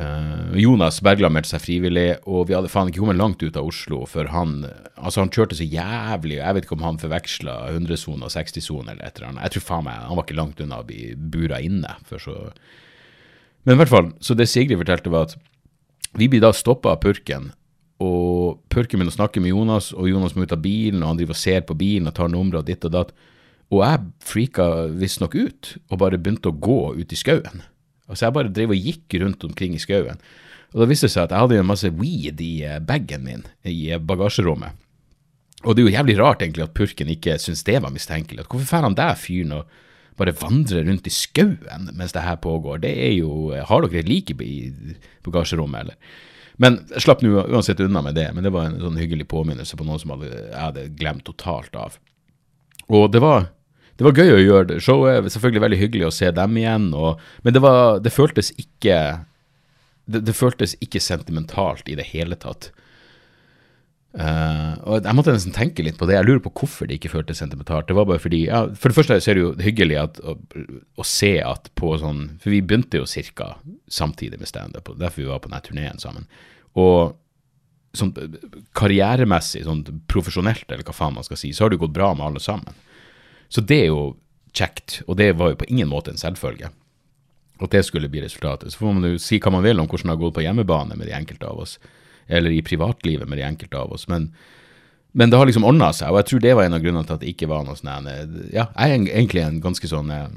Uh, 0.00 0.56
Jonas 0.56 1.02
Bergland 1.04 1.34
meldte 1.34 1.50
seg 1.50 1.60
frivillig, 1.60 2.14
og 2.24 2.46
vi 2.48 2.54
hadde 2.56 2.70
faen 2.72 2.88
ikke 2.88 3.02
kommet 3.02 3.18
langt 3.18 3.42
ut 3.42 3.56
av 3.58 3.66
Oslo 3.68 3.98
før 4.08 4.30
han 4.32 4.62
Altså, 4.94 5.20
han 5.20 5.32
kjørte 5.34 5.58
så 5.58 5.66
jævlig, 5.66 6.38
og 6.38 6.44
jeg 6.44 6.56
vet 6.56 6.66
ikke 6.66 6.76
om 6.76 6.84
han 6.86 7.00
forveksla 7.00 7.56
100-sone 7.72 8.24
og 8.24 8.32
60-sone 8.32 8.94
eller 8.94 9.04
et 9.04 9.18
eller 9.18 9.30
annet. 9.30 9.42
Jeg 9.46 9.54
tror 9.56 9.64
faen 9.66 9.86
meg 9.88 10.06
han 10.06 10.18
var 10.18 10.26
ikke 10.26 10.38
langt 10.38 10.60
unna 10.60 10.80
å 10.80 10.86
bli 10.88 11.02
bura 11.16 11.60
inne. 11.64 11.94
For 12.08 12.22
så 12.22 12.36
Men 13.64 13.76
i 13.76 13.80
hvert 13.80 13.92
fall, 13.92 14.12
så 14.24 14.36
det 14.36 14.48
Sigrid 14.48 14.80
fortalte, 14.80 15.12
var 15.12 15.28
at 15.28 15.36
vi 16.18 16.28
blir 16.30 16.42
da 16.42 16.52
stoppa 16.56 16.94
av 16.94 17.02
purken, 17.04 17.50
og 18.00 18.62
purken 18.72 18.98
begynner 18.98 19.12
å 19.12 19.18
snakke 19.18 19.42
med 19.44 19.52
Jonas, 19.52 19.90
og 19.92 20.08
Jonas 20.08 20.34
må 20.34 20.46
ut 20.46 20.54
av 20.56 20.62
bilen, 20.64 21.02
og 21.02 21.12
han 21.12 21.20
driver 21.20 21.36
og 21.36 21.42
ser 21.42 21.66
på 21.68 21.76
bilen 21.76 22.08
og 22.08 22.16
tar 22.16 22.30
numre 22.32 22.62
og 22.62 22.68
ditt 22.70 22.86
og 22.88 22.94
datt. 22.94 23.12
Og 23.70 23.84
jeg 23.84 24.06
frika 24.26 24.68
visstnok 24.98 25.36
ut, 25.36 25.74
og 25.90 26.00
bare 26.00 26.18
begynte 26.18 26.50
å 26.50 26.56
gå 26.56 26.80
ut 26.96 27.12
i 27.12 27.18
skauen. 27.18 27.66
Altså 28.10 28.26
Jeg 28.26 28.34
bare 28.34 28.50
drev 28.50 28.72
og 28.74 28.88
gikk 28.88 29.20
rundt 29.22 29.44
omkring 29.46 29.76
i 29.76 29.82
skauen. 29.82 30.18
Og 30.72 30.82
da 30.82 30.88
viste 30.90 31.06
det 31.06 31.14
seg 31.14 31.26
at 31.26 31.34
jeg 31.34 31.44
hadde 31.44 31.60
en 31.60 31.68
masse 31.68 31.90
weed 31.98 32.40
i 32.42 32.52
eh, 32.66 32.80
bagen 32.82 33.22
min 33.26 33.44
i 33.66 33.92
eh, 33.92 34.02
bagasjerommet. 34.02 34.74
Og 35.66 35.76
det 35.76 35.82
er 35.82 35.86
jo 35.86 35.94
jævlig 35.98 36.16
rart 36.18 36.42
egentlig 36.42 36.64
at 36.64 36.74
purken 36.74 37.10
ikke 37.12 37.36
syntes 37.42 37.66
det 37.66 37.78
var 37.84 37.92
mistenkelig. 37.92 38.46
Hvorfor 38.48 38.70
drar 38.70 38.86
han 38.88 38.96
der 38.98 39.18
fyren 39.18 39.58
og 39.58 39.80
bare 40.18 40.34
vandrer 40.36 40.84
rundt 40.88 41.06
i 41.06 41.12
skauen 41.14 41.90
mens 41.92 42.14
det 42.16 42.24
her 42.24 42.40
pågår? 42.42 42.82
Det 42.82 42.90
er 43.06 43.14
jo 43.14 43.52
Har 43.68 43.86
dere 43.86 44.02
et 44.02 44.10
like 44.10 44.34
i 44.44 44.72
bagasjerommet, 45.26 45.80
eller? 45.86 46.18
Men 46.60 46.82
jeg 46.90 47.06
slapp 47.06 47.22
nå 47.24 47.46
uansett 47.46 47.80
unna 47.80 48.02
med 48.04 48.18
det. 48.18 48.26
Men 48.36 48.44
det 48.44 48.52
var 48.52 48.68
en 48.68 48.80
sånn 48.82 48.98
hyggelig 49.00 49.30
påminnelse 49.30 49.78
på 49.80 49.86
noe 49.88 50.00
som 50.02 50.12
jeg 50.20 50.52
hadde 50.52 50.90
glemt 50.98 51.24
totalt 51.24 51.76
av. 51.78 51.96
Og 52.92 53.08
det 53.14 53.22
var 53.24 53.48
det 54.00 54.06
var 54.06 54.16
gøy 54.16 54.30
å 54.32 54.40
gjøre 54.40 54.66
det. 54.70 54.76
Showet 54.80 55.18
er 55.18 55.26
selvfølgelig 55.28 55.60
veldig 55.60 55.78
hyggelig 55.82 56.06
å 56.08 56.14
se 56.16 56.30
dem 56.32 56.54
igjen, 56.56 56.86
og, 56.96 57.18
men 57.44 57.52
det, 57.52 57.60
var, 57.60 57.98
det 58.00 58.12
føltes 58.14 58.48
ikke 58.56 58.96
det, 60.08 60.22
det, 60.24 60.32
føltes 60.32 60.72
ikke 60.80 61.02
sentimentalt 61.04 61.84
i 61.84 61.98
det 61.98 62.06
hele 62.08 62.38
tatt. 62.40 62.70
Uh, 64.10 64.74
og 64.90 65.04
Jeg 65.06 65.14
måtte 65.14 65.32
nesten 65.36 65.54
tenke 65.54 65.84
litt 65.86 65.98
på 66.00 66.06
det. 66.08 66.16
Jeg 66.16 66.26
lurer 66.26 66.42
på 66.42 66.50
hvorfor 66.62 66.88
det 66.88 66.98
ikke 66.98 67.12
føltes 67.12 67.38
sentimentalt. 67.38 67.86
Det 67.86 67.94
var 67.94 68.08
bare 68.08 68.22
fordi, 68.22 68.42
ja, 68.48 68.64
For 68.74 68.90
det 68.90 68.98
første 68.98 69.20
så 69.22 69.30
er 69.30 69.38
det 69.38 69.44
jo 69.44 69.52
hyggelig 69.62 69.98
at, 70.00 70.18
å, 70.26 70.34
å, 70.98 71.06
se 71.06 71.36
at 71.46 71.70
på 71.78 71.92
sånn 72.02 72.24
For 72.42 72.50
vi 72.50 72.62
begynte 72.62 72.98
jo 72.98 73.06
ca. 73.06 73.52
samtidig 73.86 74.40
med 74.40 74.50
standup, 74.50 74.90
derfor 74.98 75.22
vi 75.22 75.30
var 75.30 75.42
på 75.44 75.52
den 75.52 75.62
turneen 75.66 76.02
sammen. 76.02 76.26
Og 76.74 77.14
sånn 77.94 78.12
karrieremessig, 78.78 79.64
sånn 79.66 79.84
profesjonelt, 80.10 80.66
eller 80.68 80.86
hva 80.86 80.94
faen 80.94 81.16
man 81.16 81.26
skal 81.26 81.38
si, 81.38 81.52
så 81.54 81.64
har 81.64 81.70
det 81.70 81.78
jo 81.78 81.86
gått 81.86 81.96
bra 81.96 82.12
med 82.14 82.26
alle 82.26 82.42
sammen. 82.42 82.76
Så 83.50 83.62
det 83.66 83.80
er 83.84 83.88
jo 83.90 84.02
kjekt, 84.54 85.00
og 85.06 85.18
det 85.18 85.32
var 85.38 85.52
jo 85.52 85.58
på 85.62 85.70
ingen 85.70 85.90
måte 85.90 86.12
en 86.12 86.20
selvfølge. 86.20 86.70
At 87.60 87.74
det 87.74 87.82
skulle 87.86 88.08
bli 88.10 88.22
resultatet. 88.22 88.72
Så 88.72 88.82
får 88.82 88.94
man 88.96 89.10
jo 89.10 89.22
si 89.22 89.40
hva 89.42 89.52
man 89.54 89.66
vil 89.66 89.82
om 89.82 89.88
hvordan 89.90 90.08
det 90.08 90.14
har 90.14 90.22
gått 90.22 90.38
på 90.38 90.44
hjemmebane 90.46 90.96
med 90.96 91.10
de 91.10 91.16
enkelte 91.18 91.50
av 91.50 91.62
oss, 91.66 91.76
eller 92.30 92.54
i 92.54 92.62
privatlivet 92.64 93.28
med 93.28 93.40
de 93.40 93.46
enkelte 93.46 93.78
av 93.78 93.92
oss. 93.96 94.06
Men, 94.10 94.30
men 95.12 95.32
det 95.32 95.40
har 95.40 95.48
liksom 95.50 95.66
ordna 95.66 95.90
seg, 95.96 96.12
og 96.12 96.20
jeg 96.20 96.30
tror 96.30 96.44
det 96.44 96.54
var 96.56 96.68
en 96.68 96.78
av 96.78 96.84
grunnene 96.84 97.08
til 97.08 97.18
at 97.18 97.24
det 97.24 97.32
ikke 97.34 97.50
var 97.50 97.66
noe 97.66 97.78
sånn 97.78 98.08
Ja, 98.54 98.68
jeg 98.70 98.86
er 98.86 98.96
egentlig 99.10 99.44
en 99.44 99.60
ganske 99.64 99.90
sånn 99.90 100.12
eh, 100.14 100.28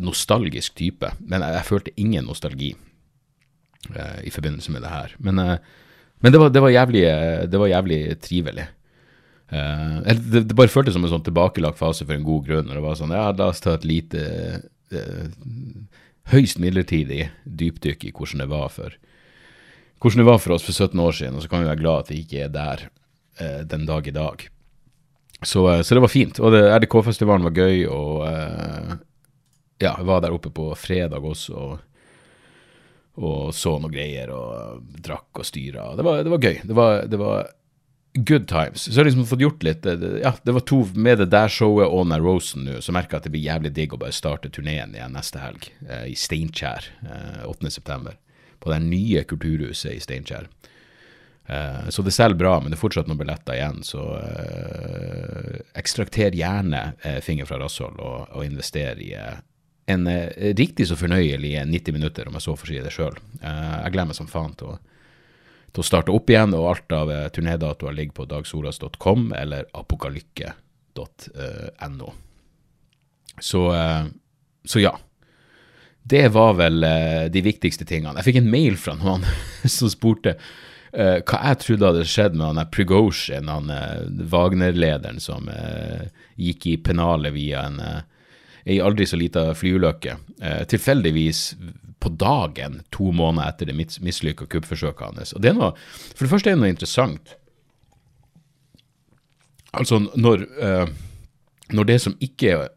nostalgisk 0.00 0.76
type, 0.78 1.12
men 1.20 1.44
jeg, 1.44 1.58
jeg 1.58 1.68
følte 1.68 1.96
ingen 2.00 2.28
nostalgi 2.28 2.72
eh, 3.92 4.20
i 4.28 4.32
forbindelse 4.32 4.72
med 4.72 4.86
det 4.86 4.92
her. 4.92 5.16
Men, 5.18 5.42
eh, 5.42 5.58
men 6.22 6.32
det, 6.32 6.40
var, 6.40 6.54
det, 6.54 6.62
var 6.64 6.72
jævlig, 6.72 7.04
det 7.52 7.60
var 7.60 7.74
jævlig 7.74 8.00
trivelig. 8.24 8.68
Eh, 9.52 9.96
det, 10.16 10.46
det, 10.48 10.56
bare 10.56 10.72
føltes 10.72 10.96
som 10.96 11.04
en 11.04 11.12
sånn 11.12 11.26
tilbakelagt 11.26 11.80
fase 11.80 12.06
for 12.06 12.16
en 12.16 12.26
god 12.26 12.48
grunn. 12.48 12.68
Når 12.68 12.78
det 12.78 12.84
var 12.86 13.00
sånn, 13.00 13.16
ja, 13.16 13.28
La 13.36 13.50
oss 13.52 13.60
ta 13.64 13.76
et 13.76 13.88
lite, 13.88 14.22
uh, 14.92 15.26
høyst 16.32 16.60
midlertidig 16.62 17.26
dypdykk 17.44 18.06
i 18.08 18.12
hvordan 18.16 18.44
det 18.44 18.50
var 18.52 18.72
for 18.72 18.96
hvordan 20.02 20.22
det 20.22 20.28
var 20.28 20.42
for 20.42 20.56
oss 20.56 20.66
for 20.66 20.74
17 20.74 20.98
år 21.00 21.14
siden, 21.18 21.38
og 21.38 21.44
så 21.44 21.52
kan 21.52 21.62
vi 21.62 21.70
være 21.70 21.80
glad 21.82 22.04
at 22.04 22.10
vi 22.10 22.20
ikke 22.24 22.42
er 22.46 22.52
der 22.52 22.88
eh, 23.38 23.62
den 23.70 23.86
dag 23.86 24.08
i 24.08 24.14
dag. 24.16 24.44
Så, 25.42 25.62
så, 25.82 25.94
det 25.94 26.02
var 26.02 26.10
fint. 26.12 26.38
Og 26.42 26.54
RDK-festivalen 26.54 27.46
var 27.48 27.56
gøy, 27.56 27.80
og 27.90 28.20
ja, 29.82 29.96
jeg 29.96 30.06
var 30.06 30.22
der 30.22 30.34
oppe 30.34 30.52
på 30.54 30.68
fredag 30.78 31.24
også. 31.26 31.54
og, 31.54 31.80
og 33.22 33.50
så 33.54 33.74
noen 33.76 33.92
greier 33.92 34.30
og 34.32 34.84
drakk 35.04 35.42
og 35.42 35.48
styra. 35.48 35.90
Det, 35.98 36.06
det, 36.24 36.32
var 36.32 36.46
gøy. 36.46 36.60
Det 36.64 36.76
var, 36.78 37.02
det 37.10 37.18
var 37.20 37.50
good 38.14 38.48
times. 38.48 38.86
Så 38.86 38.92
jeg 38.92 39.00
har 39.00 39.10
liksom 39.10 39.26
fått 39.28 39.44
gjort 39.44 39.62
litt 39.66 39.86
Ja, 40.22 40.34
det 40.42 40.54
var 40.56 40.64
to 40.68 40.82
med 40.94 41.18
det 41.22 41.30
der 41.32 41.52
showet 41.52 41.88
og 41.88 42.06
den 42.06 42.24
Rosen 42.24 42.66
nå, 42.68 42.80
så 42.84 42.94
merker 42.94 43.16
jeg 43.16 43.22
at 43.22 43.28
det 43.28 43.34
blir 43.34 43.46
jævlig 43.46 43.72
digg 43.76 43.94
å 43.96 44.00
bare 44.00 44.16
starte 44.16 44.52
turneen 44.52 44.96
igjen 44.96 45.16
neste 45.16 45.42
helg, 45.42 45.68
eh, 45.88 46.10
i 46.12 46.16
Steinkjer, 46.18 46.88
eh, 47.04 47.42
8.9. 47.48 48.16
På 48.62 48.70
det 48.70 48.78
nye 48.86 49.24
kulturhuset 49.26 49.96
i 49.96 50.02
Steinkjer. 50.02 50.46
Eh, 51.46 51.88
så 51.88 52.02
det 52.02 52.10
selger 52.10 52.38
bra, 52.38 52.60
men 52.60 52.70
det 52.70 52.76
er 52.76 52.80
fortsatt 52.80 53.06
noen 53.10 53.18
billetter 53.18 53.54
igjen, 53.58 53.82
så 53.86 54.02
eh, 54.20 55.60
ekstrakter 55.78 56.32
gjerne 56.38 56.92
eh, 57.02 57.20
finger 57.24 57.44
fra 57.48 57.58
rasshold 57.60 57.98
og, 57.98 58.28
og 58.30 58.44
invester 58.46 59.00
i 59.02 59.14
en 59.90 60.06
riktig 60.56 60.86
så 60.88 60.96
fornøyelig 60.96 61.66
90 61.66 61.92
minutter, 61.96 62.28
om 62.28 62.34
jeg 62.38 62.44
så 62.44 62.56
får 62.56 62.66
si 62.70 62.84
det 62.84 62.92
sjøl. 62.94 63.16
jeg 63.42 63.92
gleder 63.92 64.08
meg 64.12 64.16
som 64.16 64.30
faen 64.30 64.54
til 64.56 64.66
å 64.70 64.78
til 65.72 65.80
å 65.80 65.88
starte 65.88 66.12
opp 66.12 66.28
igjen, 66.28 66.52
og 66.52 66.68
alt 66.68 66.92
av 66.92 67.08
turnédatoer 67.32 67.96
ligger 67.96 68.12
på 68.18 68.28
dagsoras.com 68.28 69.32
eller 69.32 69.64
apokalykke.no. 69.72 72.08
Så, 73.40 73.60
så, 74.68 74.76
ja. 74.84 74.92
Det 76.02 76.28
var 76.28 76.54
vel 76.58 76.84
eh, 76.84 77.24
de 77.30 77.42
viktigste 77.44 77.86
tingene. 77.86 78.18
Jeg 78.20 78.32
fikk 78.32 78.40
en 78.42 78.52
mail 78.52 78.78
fra 78.80 78.96
noen 78.98 79.26
som 79.76 79.90
spurte 79.90 80.34
uh, 80.34 81.18
hva 81.22 81.42
jeg 81.46 81.60
trodde 81.62 81.90
hadde 81.92 82.08
skjedd 82.10 82.38
med 82.38 82.48
han 82.48 82.72
Prigozjin, 82.74 83.50
han 83.50 83.70
uh, 83.70 84.02
Wagner-lederen 84.32 85.22
som 85.22 85.46
uh, 85.48 86.02
gikk 86.40 86.66
i 86.66 86.78
pennalet 86.82 87.34
via 87.36 87.68
en 87.68 87.78
ei 88.62 88.76
aldri 88.78 89.02
så 89.10 89.16
lita 89.18 89.48
flyulykke. 89.58 90.12
tilfeldigvis 90.70 91.38
på 91.98 92.12
dagen 92.14 92.76
to 92.94 93.08
måneder 93.10 93.48
etter 93.50 93.66
det 93.66 93.74
mislykka 94.06 94.46
kuppforsøket 94.46 95.02
hans. 95.02 95.32
Og 95.34 95.42
det 95.42 95.50
er 95.50 95.56
noe, 95.56 95.72
For 96.14 96.22
det 96.22 96.30
første 96.30 96.52
er 96.52 96.54
det 96.54 96.60
noe 96.60 96.70
interessant. 96.70 97.32
Altså, 99.74 99.98
når, 100.14 100.46
når 101.74 101.90
det 101.90 101.98
som 102.04 102.14
ikke 102.22 102.68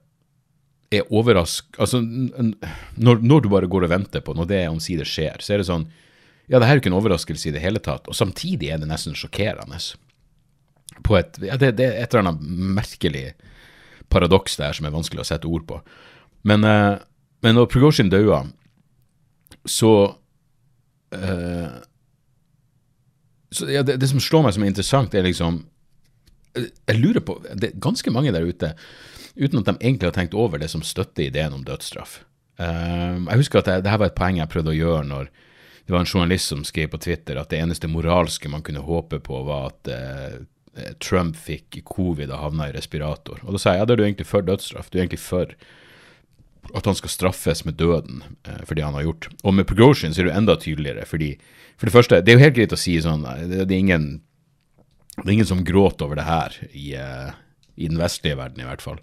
er 0.99 1.11
overrask... 1.13 1.67
Altså, 1.81 2.01
når, 2.01 3.21
når, 3.21 3.43
du 3.43 3.49
bare 3.51 3.69
går 3.71 3.87
og 3.87 3.93
venter 3.93 4.23
på 4.25 4.35
når 4.37 4.49
det 4.49 4.63
omsider 4.69 5.07
skjer, 5.07 5.43
så 5.43 5.55
er 5.55 5.61
det 5.61 5.69
sånn 5.69 5.87
Ja, 6.47 6.59
det 6.59 6.67
her 6.67 6.75
er 6.75 6.79
jo 6.79 6.83
ikke 6.83 6.91
en 6.93 6.99
overraskelse 6.99 7.49
i 7.49 7.53
det 7.55 7.63
hele 7.63 7.81
tatt, 7.83 8.07
og 8.09 8.17
samtidig 8.17 8.69
er 8.69 8.81
det 8.81 8.89
nesten 8.89 9.17
sjokkerende. 9.17 9.79
På 11.05 11.17
et, 11.17 11.39
ja, 11.41 11.57
det, 11.57 11.73
det, 11.79 11.87
er 11.87 12.03
et 12.03 12.13
eller 12.13 12.27
annet 12.27 12.43
merkelig 12.77 13.25
paradoks 14.13 14.59
der 14.59 14.75
som 14.77 14.85
er 14.85 14.93
vanskelig 14.93 15.23
å 15.23 15.27
sette 15.27 15.49
ord 15.49 15.65
på. 15.67 15.79
Men, 16.45 16.67
uh, 16.67 17.01
men 17.43 17.57
når 17.57 17.71
Prigozjin 17.73 18.11
daua 18.13 18.43
så, 19.65 19.91
uh, 21.17 21.77
så 23.49 23.69
ja, 23.71 23.81
det, 23.85 23.97
det, 24.01 24.09
som 24.11 24.21
slår 24.21 24.45
meg 24.45 24.55
som 24.55 24.65
er 24.65 24.73
interessant, 24.73 25.15
er 25.15 25.25
liksom 25.25 25.63
Jeg 26.55 26.99
lurer 27.01 27.19
på 27.19 27.33
Det 27.43 27.67
er 27.67 27.79
ganske 27.83 28.11
mange 28.13 28.31
der 28.31 28.45
ute, 28.45 28.75
uten 29.35 29.59
at 29.61 29.67
de 29.69 29.75
egentlig 29.79 30.09
har 30.09 30.15
tenkt 30.15 30.37
over 30.37 30.61
det, 30.61 30.69
som 30.71 30.83
støtter 30.85 31.27
ideen 31.27 31.53
om 31.55 31.65
dødsstraff. 31.67 32.21
Uh, 32.59 33.19
jeg 33.27 33.41
husker 33.43 33.59
at 33.59 33.69
det, 33.69 33.81
det, 33.83 33.91
her 33.91 33.99
var 33.99 34.11
et 34.11 34.17
poeng 34.17 34.39
jeg 34.39 34.51
prøvde 34.51 34.71
å 34.71 34.77
gjøre 34.77 35.07
når 35.09 35.31
det 35.85 35.93
var 35.93 36.01
en 36.01 36.09
journalist 36.09 36.49
som 36.49 36.63
skrev 36.65 36.87
på 36.93 37.01
Twitter 37.03 37.37
at 37.37 37.51
det 37.51 37.59
eneste 37.59 37.89
moralske 37.91 38.49
man 38.49 38.63
kunne 38.65 38.85
håpe 38.85 39.19
på, 39.21 39.41
var 39.45 39.73
at 39.73 39.91
uh, 39.91 40.37
Trump 41.03 41.37
fikk 41.39 41.81
covid 41.87 42.31
og 42.31 42.41
havna 42.41 42.69
i 42.69 42.75
respirator. 42.75 43.39
Og 43.43 43.55
da 43.55 43.61
sa 43.61 43.75
jeg 43.75 43.83
ja, 43.83 43.87
da 43.87 43.95
er 43.95 44.01
du 44.01 44.05
egentlig 44.07 44.29
for 44.29 44.45
dødsstraff. 44.45 44.89
Du 44.89 44.97
er 44.97 45.05
egentlig 45.05 45.23
for 45.23 45.51
at 46.73 46.87
han 46.89 46.97
skal 46.97 47.13
straffes 47.13 47.63
med 47.65 47.77
døden 47.79 48.23
eh, 48.43 48.61
for 48.65 48.75
det 48.75 48.85
han 48.85 48.95
har 48.97 49.05
gjort. 49.05 49.29
Og 49.43 49.53
med 49.53 49.67
Progression 49.69 50.13
så 50.13 50.23
er 50.23 50.29
det 50.29 50.37
enda 50.37 50.55
tydeligere, 50.59 51.05
fordi 51.05 51.35
for 51.77 51.87
det 51.87 51.93
første, 51.93 52.21
det 52.23 52.31
er 52.31 52.39
jo 52.39 52.45
helt 52.45 52.57
greit 52.57 52.73
å 52.73 52.79
si 52.79 52.95
sånn 53.03 53.25
Det, 53.25 53.65
det 53.67 53.75
er, 53.75 53.81
ingen, 53.81 54.07
det 55.19 55.27
er 55.27 55.35
ingen 55.37 55.49
som 55.49 55.65
gråter 55.67 56.07
over 56.07 56.19
det 56.19 56.27
her 56.27 56.55
i, 56.71 56.87
uh, 56.95 57.35
i 57.75 57.89
den 57.91 57.99
vestlige 57.99 58.39
verden, 58.39 58.63
i 58.63 58.67
hvert 58.67 58.83
fall. 58.83 59.01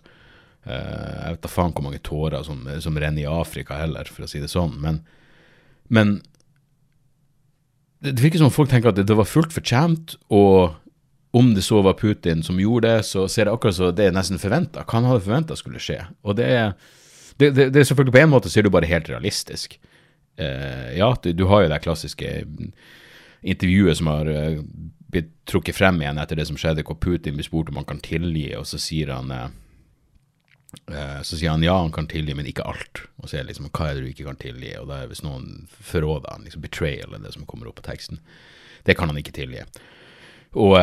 Uh, 0.66 0.72
jeg 0.72 1.34
vet 1.34 1.42
da 1.42 1.50
faen 1.50 1.72
hvor 1.74 1.86
mange 1.86 2.02
tårer 2.06 2.44
som, 2.46 2.60
som, 2.84 2.98
renner 2.98 3.24
i 3.24 3.30
Afrika 3.30 3.80
heller, 3.80 4.08
for 4.10 4.26
å 4.26 4.30
si 4.30 4.42
det 4.42 4.50
sånn. 4.52 4.76
Men, 4.82 5.00
men 5.90 6.20
det 8.02 8.18
virker 8.22 8.42
som 8.42 8.50
om 8.50 8.54
folk 8.54 8.70
tenker 8.70 8.92
at 8.92 8.98
det, 8.98 9.08
det 9.10 9.18
var 9.18 9.28
fullt 9.28 9.54
fortjent, 9.54 10.16
og 10.34 10.78
om 11.32 11.54
det 11.56 11.64
så 11.64 11.80
var 11.82 11.96
Putin 11.96 12.42
som 12.44 12.60
gjorde 12.60 12.90
det, 12.90 13.06
så 13.08 13.24
ser 13.30 13.48
det 13.48 13.54
akkurat 13.54 13.78
så 13.78 13.88
det 13.94 14.10
er 14.10 14.14
nesten 14.14 14.40
forventa. 14.42 14.84
Hva 14.84 14.98
han 14.98 15.08
hadde 15.08 15.24
forventa 15.24 15.56
skulle 15.56 15.80
skje. 15.80 16.02
Og 16.28 16.36
det 16.36 16.48
er 16.50 16.74
det, 17.40 17.54
det, 17.56 17.70
det, 17.72 17.80
er 17.80 17.86
selvfølgelig 17.88 18.12
På 18.12 18.20
en 18.20 18.32
måte 18.34 18.50
så 18.52 18.60
er 18.60 18.66
det 18.66 18.74
bare 18.74 18.90
helt 18.90 19.08
realistisk. 19.08 19.78
Eh, 20.36 20.98
ja, 20.98 21.08
du, 21.22 21.32
du, 21.32 21.46
har 21.48 21.64
jo 21.64 21.70
det 21.72 21.80
klassiske 21.84 22.32
intervjuet 23.42 23.98
som 23.98 24.10
har 24.12 24.28
uh, 24.28 24.60
blitt 25.12 25.32
trukket 25.48 25.76
frem 25.76 25.98
igjen 26.02 26.20
etter 26.20 26.38
det 26.38 26.46
som 26.50 26.58
skjedde, 26.60 26.84
hvor 26.86 27.00
Putin 27.00 27.34
blir 27.38 27.46
spurt 27.46 27.72
om 27.72 27.80
han 27.80 27.88
kan 27.88 28.02
tilgi, 28.04 28.52
og 28.58 28.68
så 28.68 28.78
sier 28.78 29.10
han 29.16 29.32
uh, 29.32 29.48
så 31.22 31.36
sier 31.36 31.52
han 31.52 31.62
ja, 31.64 31.74
han 31.78 31.92
kan 31.94 32.08
tilgi, 32.10 32.34
men 32.36 32.48
ikke 32.48 32.64
alt. 32.68 33.04
Og 33.20 33.28
så 33.28 33.38
er 33.38 33.44
det 33.44 33.52
liksom 33.52 33.68
hva 33.70 33.88
er 33.88 33.98
det 33.98 34.04
du 34.04 34.10
ikke 34.10 34.26
kan 34.26 34.40
tilgi? 34.40 34.72
Og 34.80 34.88
da 34.90 35.02
er 35.02 35.10
hvis 35.10 35.22
noen 35.24 35.66
forråder 35.84 36.32
han, 36.32 36.46
liksom 36.46 36.64
betrayal 36.64 37.14
er 37.14 37.22
det 37.22 37.34
som 37.36 37.46
kommer 37.48 37.70
opp 37.70 37.78
på 37.80 37.86
teksten. 37.86 38.20
Det 38.86 38.96
kan 38.98 39.12
han 39.12 39.20
ikke 39.20 39.34
tilgi. 39.36 39.62
Og 40.58 40.74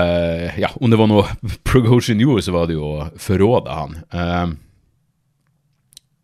ja, 0.57 0.71
om 0.79 0.89
det 0.89 0.97
var 0.97 1.09
noe 1.11 1.27
Progosian 1.69 2.21
gjorde, 2.21 2.45
så 2.47 2.55
var 2.55 2.69
det 2.69 2.77
jo 2.77 2.87
å 2.89 3.09
forråde 3.21 3.75
han. 3.75 3.99
Uh, 4.13 4.57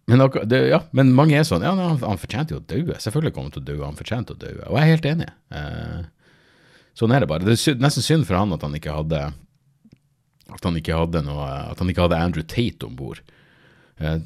men, 0.05 0.21
det, 0.49 0.59
ja, 0.69 0.83
men, 0.93 1.13
mange 1.17 1.37
er 1.37 1.45
sånn 1.47 1.65
Ja, 1.65 1.73
han, 1.73 1.97
han 2.01 2.21
fortjente 2.21 2.53
jo 2.53 2.61
å 2.61 2.65
dø. 2.65 2.83
Selvfølgelig 3.01 3.33
kom 3.33 3.47
han 3.47 3.55
til 3.55 3.63
å 3.63 3.69
dø. 3.69 3.77
Han 3.81 3.97
fortjente 3.97 4.35
å 4.35 4.41
dø. 4.41 4.51
Og 4.67 4.77
jeg 4.77 4.83
er 4.83 4.91
helt 4.93 5.07
enig. 5.09 5.29
Eh, 5.49 6.03
sånn 6.97 7.15
er 7.15 7.23
det 7.23 7.29
bare. 7.31 7.47
Det 7.47 7.55
er 7.57 7.79
nesten 7.81 8.05
synd 8.05 8.27
for 8.29 8.37
han 8.37 8.53
at 8.53 8.65
han 8.65 8.77
ikke 8.77 8.93
hadde 8.93 9.23
At 10.53 10.67
han 10.67 10.77
ikke 10.77 10.99
hadde 10.99 11.23
noe 11.25 11.47
At 11.71 11.81
han 11.81 11.89
ikke 11.89 12.05
hadde 12.05 12.21
Andrew 12.21 12.45
Tate 12.45 12.85
om 12.85 12.93
bord. 12.99 13.23
Eh, 13.99 14.17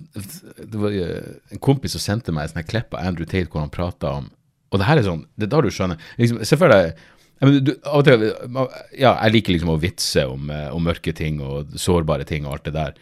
det 0.57 0.77
var 0.77 0.91
eh, 0.91 1.23
en 1.53 1.61
kompis 1.61 1.93
som 1.93 2.01
sendte 2.01 2.33
meg 2.33 2.49
et 2.49 2.69
klipp 2.69 2.95
av 2.97 3.05
Andrew 3.05 3.27
Tate 3.29 3.51
hvor 3.51 3.61
han 3.61 3.69
prata 3.69 4.15
om 4.17 4.31
Og 4.73 4.81
det 4.81 4.87
her 4.87 4.97
er 4.97 5.05
sånn 5.05 5.27
Det 5.37 5.45
er 5.45 5.51
da 5.53 5.59
du 5.61 5.69
skjønner 5.69 5.99
liksom, 6.17 6.39
Se 6.41 6.57
for 6.57 6.73
deg 6.73 6.97
ja, 7.39 9.13
jeg 9.13 9.31
liker 9.31 9.53
liksom 9.53 9.69
å 9.71 9.77
vitse 9.79 10.25
om, 10.27 10.49
eh, 10.51 10.65
om 10.75 10.83
mørke 10.83 11.13
ting 11.15 11.37
og 11.39 11.69
sårbare 11.79 12.25
ting 12.27 12.43
og 12.43 12.57
alt 12.57 12.65
det 12.65 12.73
der. 12.75 12.97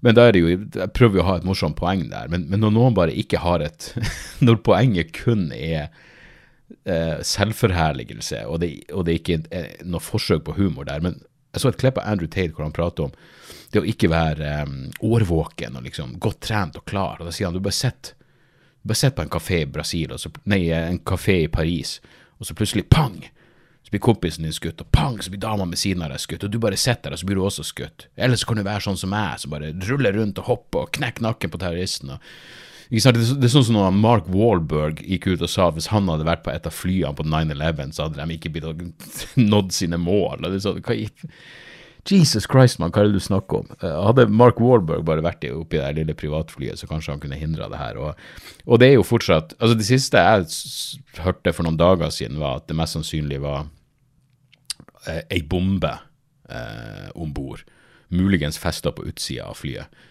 Men 0.00 0.16
da 0.16 0.24
er 0.24 0.32
det 0.32 0.40
jo, 0.40 0.54
jeg 0.54 0.94
prøver 0.96 1.18
jo 1.18 1.24
å 1.26 1.26
ha 1.26 1.34
et 1.36 1.44
morsomt 1.44 1.76
poeng 1.76 2.06
der, 2.08 2.30
men, 2.32 2.46
men 2.48 2.64
når 2.64 2.72
noen 2.72 2.96
bare 2.96 3.12
ikke 3.12 3.42
har 3.44 3.60
et 3.60 3.90
Når 4.46 4.62
poenget 4.64 5.12
kun 5.12 5.50
er 5.52 5.90
selvforherligelse, 7.28 8.46
og 8.48 8.62
det, 8.62 8.70
og 8.96 9.04
det 9.04 9.18
ikke 9.18 9.42
er 9.52 9.68
noe 9.84 10.00
forsøk 10.00 10.46
på 10.46 10.56
humor 10.56 10.88
der 10.88 11.04
Men 11.04 11.20
jeg 11.52 11.62
så 11.62 11.70
et 11.70 11.80
klipp 11.80 12.00
av 12.00 12.08
Andrew 12.08 12.30
Tate 12.30 12.54
hvor 12.56 12.64
han 12.64 12.74
prater 12.74 13.08
om 13.08 13.14
det 13.72 13.80
å 13.80 13.88
ikke 13.88 14.10
være 14.12 14.50
um, 14.66 14.78
årvåken 15.04 15.78
og 15.78 15.86
liksom 15.86 16.16
godt 16.20 16.42
trent 16.48 16.76
og 16.76 16.84
klar. 16.88 17.20
Og 17.20 17.28
da 17.28 17.32
sier 17.32 17.48
han 17.48 17.56
du 17.56 17.62
bare 17.64 17.76
sitter 17.76 18.16
bare 18.82 18.98
sett 18.98 19.14
på 19.14 19.22
en 19.22 19.30
kafé 19.30 19.60
i 19.62 19.66
Brasil, 19.66 20.12
så, 20.18 20.30
nei, 20.50 20.64
en 20.74 20.98
kafé 21.06 21.44
i 21.44 21.48
Paris, 21.48 22.00
og 22.38 22.48
så 22.48 22.56
plutselig 22.58 22.88
pang! 22.90 23.20
Så 23.82 23.90
blir 23.90 24.02
kompisen 24.02 24.46
din 24.46 24.54
skutt, 24.54 24.80
og 24.82 24.90
pang, 24.94 25.20
så 25.22 25.30
blir 25.30 25.42
dama 25.42 25.66
ved 25.70 25.78
siden 25.78 26.02
av 26.02 26.10
deg 26.10 26.22
skutt, 26.22 26.44
og 26.46 26.50
du 26.50 26.58
bare 26.62 26.78
sitter 26.78 27.10
der, 27.10 27.16
og 27.16 27.22
så 27.22 27.28
blir 27.28 27.38
du 27.38 27.44
også 27.46 27.66
skutt. 27.66 28.06
Eller 28.16 28.38
så 28.38 28.48
kan 28.48 28.58
du 28.58 28.64
være 28.66 28.84
sånn 28.86 28.98
som 28.98 29.10
meg, 29.14 29.38
som 29.42 29.54
bare 29.54 29.72
ruller 29.86 30.18
rundt 30.18 30.38
og 30.42 30.48
hopper 30.50 30.86
og 30.86 30.92
knekker 30.98 31.26
nakken 31.26 31.52
på 31.52 31.60
terroristen. 31.62 32.14
og 32.16 32.28
det 32.92 33.46
er 33.46 33.48
sånn 33.48 33.64
som 33.64 33.76
når 33.78 33.94
Mark 33.96 34.26
Wallberg 34.28 34.98
gikk 35.00 35.30
ut 35.30 35.42
og 35.42 35.48
sa 35.48 35.70
at 35.70 35.78
hvis 35.78 35.88
han 35.88 36.10
hadde 36.12 36.26
vært 36.28 36.42
på 36.44 36.52
et 36.52 36.66
av 36.68 36.74
flyene 36.76 37.16
på 37.16 37.24
9-11, 37.24 37.94
så 37.96 38.04
hadde 38.04 38.20
de 38.20 38.36
ikke 38.36 38.74
nådd 39.52 39.72
sine 39.72 39.96
mål. 40.00 40.44
Er 40.44 40.58
sånn, 40.60 40.82
Jesus 42.10 42.48
Christ, 42.50 42.80
man, 42.82 42.90
hva 42.90 43.04
er 43.04 43.08
det 43.08 43.20
du 43.20 43.22
snakker 43.22 43.62
om? 43.62 43.72
Eh, 43.78 43.98
hadde 44.08 44.26
Mark 44.28 44.60
Wallberg 44.60 45.06
bare 45.06 45.24
vært 45.24 45.46
oppi 45.54 45.78
det 45.78 45.92
lille 46.00 46.16
privatflyet, 46.18 46.80
så 46.80 46.88
kanskje 46.90 47.14
han 47.14 47.22
kunne 47.22 47.38
hindra 47.38 47.70
det 47.70 47.78
her. 47.78 48.00
Og, 48.02 48.24
og, 48.66 48.80
det 48.82 48.90
er 48.90 48.96
jo 48.98 49.06
fortsatt 49.06 49.54
Altså, 49.60 49.76
det 49.78 49.86
siste 49.86 50.20
jeg 50.20 51.22
hørte 51.22 51.54
for 51.54 51.64
noen 51.64 51.78
dager 51.80 52.10
siden, 52.12 52.42
var 52.42 52.60
at 52.60 52.68
det 52.68 52.76
mest 52.76 52.98
sannsynlig 52.98 53.38
var 53.44 53.68
eh, 55.06 55.22
ei 55.30 55.44
bombe 55.46 55.94
eh, 56.50 57.08
om 57.14 57.32
bord. 57.32 57.62
Muligens 58.12 58.58
festa 58.60 58.92
på 58.92 59.06
utsida 59.08 59.46
av 59.48 59.62
flyet. 59.62 60.02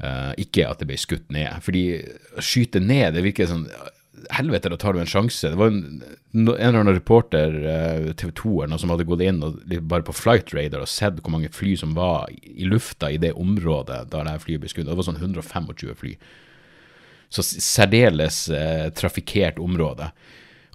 Eh, 0.00 0.30
ikke 0.42 0.66
at 0.66 0.80
det 0.80 0.88
ble 0.90 0.98
skutt 0.98 1.28
ned. 1.34 1.58
Fordi 1.64 1.82
å 2.36 2.44
skyte 2.44 2.82
ned, 2.82 3.12
det 3.16 3.26
virker 3.26 3.50
sånn 3.50 3.68
Helvete, 4.30 4.70
da 4.70 4.76
tar 4.78 4.94
du 4.94 5.00
en 5.02 5.08
sjanse. 5.08 5.48
Det 5.50 5.58
var 5.58 5.72
en, 5.72 6.02
en 6.36 6.50
eller 6.52 6.76
annen 6.78 6.94
reporter, 6.94 7.56
eh, 7.66 8.10
TV 8.14 8.30
2 8.38 8.52
eller 8.52 8.70
noe, 8.70 8.78
som 8.78 8.92
hadde 8.92 9.06
gått 9.08 9.24
inn 9.24 9.40
og, 9.42 9.56
bare 9.90 10.04
på 10.06 10.14
Flight 10.14 10.52
Radar 10.54 10.84
og 10.84 10.90
sett 10.90 11.18
hvor 11.18 11.34
mange 11.34 11.50
fly 11.50 11.72
som 11.80 11.96
var 11.96 12.30
i 12.30 12.68
lufta 12.68 13.10
i 13.10 13.18
det 13.18 13.32
området 13.40 14.04
da 14.12 14.22
det 14.28 14.36
flyet 14.44 14.62
ble 14.62 14.70
skutt. 14.70 14.86
Det 14.86 14.94
var 14.98 15.08
sånn 15.08 15.18
125 15.18 15.72
fly. 15.98 16.12
Så 17.34 17.42
særdeles 17.48 18.44
eh, 18.54 18.92
trafikkert 18.94 19.58
område. 19.62 20.12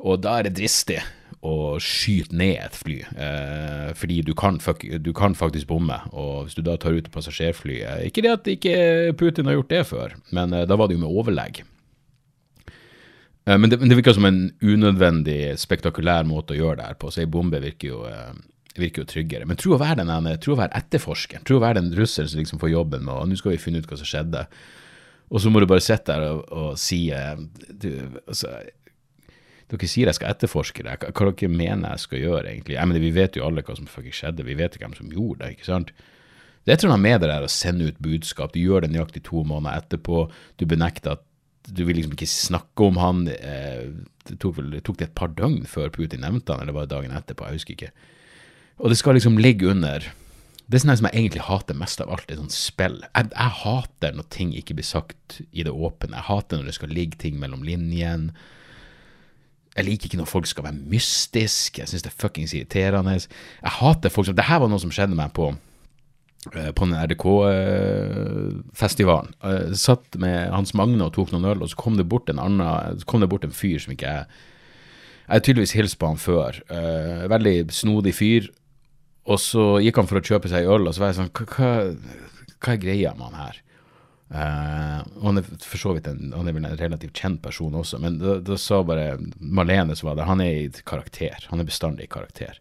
Og 0.03 0.19
da 0.25 0.39
er 0.39 0.49
det 0.49 0.57
dristig 0.59 0.99
å 1.47 1.77
skyte 1.83 2.35
ned 2.35 2.57
et 2.65 2.75
fly, 2.75 2.97
eh, 3.15 3.93
fordi 3.97 4.19
du 4.27 4.33
kan, 4.37 4.59
du 5.03 5.13
kan, 5.15 5.35
faktisk 5.37 5.69
bomme. 5.69 5.97
Og 6.11 6.47
hvis 6.47 6.57
du 6.57 6.63
da 6.65 6.75
tar 6.79 6.97
ut 6.97 7.07
et 7.07 7.13
passasjerfly 7.13 7.79
eh, 7.81 8.03
Ikke 8.09 8.23
det 8.25 8.33
at 8.33 8.51
ikke 8.51 8.75
Putin 9.19 9.49
har 9.49 9.59
gjort 9.59 9.73
det 9.73 9.83
før, 9.89 10.15
men 10.35 10.53
eh, 10.53 10.67
da 10.67 10.77
var 10.79 10.89
det 10.89 10.97
jo 10.97 11.03
med 11.05 11.19
overlegg. 11.23 11.63
Eh, 13.47 13.57
men 13.57 13.69
det, 13.69 13.79
men 13.79 13.89
det, 13.89 13.99
virker 13.99 14.17
som 14.17 14.27
en 14.27 14.41
unødvendig 14.61 15.55
spektakulær 15.61 16.27
måte 16.27 16.55
å 16.55 16.59
gjøre 16.59 16.81
det 16.81 16.89
her 16.89 16.99
på, 16.99 17.11
så 17.13 17.23
ei 17.23 17.31
bombe 17.31 17.61
virker 17.63 17.93
jo, 17.93 18.01
eh, 18.09 18.33
virker 18.77 19.03
jo, 19.03 19.11
tryggere. 19.13 19.47
Men 19.47 19.59
tro 19.59 19.77
å 19.77 19.81
være 19.81 20.03
den 20.03 20.33
tro 20.43 20.57
å 20.57 20.61
være 20.61 20.75
etterforskeren, 20.81 21.45
tro 21.47 21.61
å 21.61 21.63
være 21.63 21.81
den 21.81 21.93
russeren 21.97 22.31
som 22.31 22.41
liksom 22.43 22.61
får 22.63 22.73
jobben 22.73 23.07
med 23.07 23.15
og 23.15 23.29
nå 23.29 23.39
skal 23.39 23.55
vi 23.55 23.61
finne 23.61 23.79
ut 23.81 23.87
hva 23.89 23.99
som 23.99 24.09
skjedde. 24.09 24.47
Og 25.27 25.43
så 25.43 25.51
må 25.51 25.59
du 25.59 25.67
bare 25.67 25.83
sitte 25.83 26.13
der 26.13 26.37
og, 26.37 26.43
og 26.55 26.77
si 26.79 27.07
du, 27.11 27.89
altså, 28.27 28.53
dere 29.71 29.89
sier 29.89 30.07
jeg 30.07 30.17
skal 30.19 30.31
etterforske 30.31 30.85
det, 30.85 30.97
hva, 31.01 31.11
hva 31.11 31.31
dere 31.31 31.51
mener 31.51 31.95
jeg 31.95 32.03
skal 32.05 32.21
gjøre, 32.23 32.45
egentlig? 32.51 32.77
Jeg 32.77 32.89
mener, 32.89 33.03
vi 33.03 33.15
vet 33.15 33.39
jo 33.39 33.47
alle 33.47 33.63
hva 33.67 33.77
som 33.77 33.89
faktisk 33.91 34.21
skjedde, 34.21 34.45
vi 34.47 34.57
vet 34.59 34.75
ikke 34.75 34.87
hvem 34.87 34.99
som 34.99 35.13
gjorde 35.13 35.41
det, 35.43 35.55
ikke 35.57 35.67
sant? 35.67 35.95
Det 36.63 36.73
er 36.73 36.77
et 36.77 36.83
eller 36.83 36.97
annet 36.97 37.07
med 37.07 37.21
det 37.23 37.31
der 37.31 37.47
å 37.47 37.51
sende 37.51 37.87
ut 37.87 37.99
budskap, 38.03 38.53
du 38.53 38.59
gjør 38.59 38.83
det 38.83 38.91
nøyaktig 38.91 39.23
to 39.27 39.43
måneder 39.47 39.83
etterpå, 39.83 40.25
du 40.59 40.67
benekter 40.67 41.15
at 41.15 41.23
du 41.67 41.81
vil 41.87 41.99
liksom 41.99 42.15
ikke 42.15 42.29
snakke 42.31 42.85
om 42.87 42.99
han, 42.99 43.25
eh, 43.31 43.89
det 44.27 44.37
tok, 44.39 44.57
vel, 44.59 44.69
det 44.75 44.85
tok 44.87 44.99
det 44.99 45.09
et 45.09 45.17
par 45.19 45.33
døgn 45.35 45.65
før 45.67 45.91
Putin 45.95 46.23
nevnte 46.23 46.55
han, 46.55 46.63
eller 46.63 46.75
var 46.75 46.87
det 46.87 46.95
dagen 46.95 47.15
etterpå, 47.15 47.47
jeg 47.47 47.59
husker 47.59 47.75
ikke. 47.75 47.91
Og 48.77 48.93
det 48.93 48.99
skal 48.99 49.17
liksom 49.17 49.39
ligge 49.41 49.67
under 49.67 50.07
det 50.67 50.75
er 50.75 50.83
sånn 50.83 50.97
som 50.99 51.07
jeg 51.07 51.21
egentlig 51.21 51.45
hater 51.47 51.77
mest 51.79 52.01
av 52.03 52.09
alt, 52.11 52.25
det 52.27 52.35
er 52.35 52.41
sånn 52.41 52.51
spill. 52.51 52.97
Jeg, 53.05 53.29
jeg, 53.31 53.51
hater 53.61 54.15
når 54.17 54.25
ting 54.35 54.49
ikke 54.51 54.75
blir 54.75 54.87
sagt 54.87 55.37
i 55.47 55.63
det 55.63 55.71
åpne. 55.71 56.17
Jeg 56.17 56.27
hater 56.27 56.59
når 56.59 56.67
det 56.67 56.75
skal 56.75 56.91
ligge 56.91 57.19
ting 57.21 57.37
mellom 57.39 57.63
linjene. 57.63 58.35
Jeg 59.77 59.85
liker 59.85 60.09
ikke 60.09 60.17
når 60.17 60.25
folk 60.31 60.47
skal 60.49 60.65
være 60.65 60.79
mystiske. 60.89 61.83
Jeg 61.83 61.89
syns 61.91 62.01
det 62.05 62.11
er 62.11 62.21
fuckings 62.23 62.53
irriterende. 62.57 63.13
Jeg 63.13 63.73
hater 63.77 64.13
folk 64.13 64.27
som 64.27 64.35
Det 64.35 64.49
her 64.49 64.59
var 64.63 64.69
noe 64.71 64.81
som 64.81 64.93
skjedde 64.93 65.19
meg 65.19 65.29
på 65.37 65.45
eh, 66.55 66.71
på 66.73 66.81
den 66.87 66.97
RDK-festivalen. 66.97 69.31
Jeg 69.43 69.55
eh, 69.69 69.77
satt 69.77 70.07
med 70.17 70.37
Hans 70.49 70.73
Magne 70.73 71.05
og 71.05 71.13
tok 71.13 71.31
noen 71.33 71.49
øl, 71.53 71.61
og 71.61 71.69
så 71.69 71.75
kom 71.77 71.97
det 71.99 72.09
bort 72.09 72.29
en 72.33 72.41
annen, 72.41 72.97
så 72.97 73.05
kom 73.05 73.21
det 73.21 73.29
bort 73.29 73.45
en 73.45 73.53
fyr 73.53 73.79
som 73.83 73.93
ikke 73.93 74.09
jeg 74.09 74.25
Jeg 75.27 75.35
har 75.35 75.43
tydeligvis 75.43 75.75
hilst 75.75 75.99
på 75.99 76.07
han 76.07 76.17
før. 76.17 76.55
Uh, 76.71 77.27
veldig 77.27 77.67
snodig 77.75 78.15
fyr. 78.15 78.47
Og 79.27 79.35
så 79.43 79.83
gikk 79.83 79.97
han 79.99 80.07
for 80.07 80.15
å 80.21 80.23
kjøpe 80.23 80.47
seg 80.47 80.63
øl, 80.71 80.87
og 80.87 80.95
så 80.95 81.03
var 81.03 81.11
jeg 81.11 81.17
sånn 81.17 81.35
Hva, 81.35 81.91
hva 82.63 82.69
er 82.71 82.79
greia 82.79 83.11
med 83.17 83.27
han 83.27 83.41
her? 83.41 83.59
Uh, 84.27 85.05
han 85.23 85.39
er 85.39 85.45
for 85.63 85.79
så 85.79 85.93
vidt 85.95 86.09
en, 86.11 86.33
han 86.35 86.49
er 86.49 86.55
vel 86.57 86.65
en 86.67 86.79
relativt 86.79 87.15
kjent 87.15 87.39
person 87.39 87.77
også, 87.79 87.99
men 88.03 88.17
da, 88.19 88.33
da 88.43 88.57
sa 88.59 88.81
bare 88.83 89.13
Marlene 89.39 89.95
som 89.95 90.09
var 90.09 90.17
der, 90.19 90.27
han 90.27 90.43
er 90.43 90.65
i 90.65 90.83
karakter. 90.87 91.47
Han 91.51 91.63
er 91.63 91.69
bestandig 91.69 92.09
i 92.09 92.11
karakter. 92.11 92.59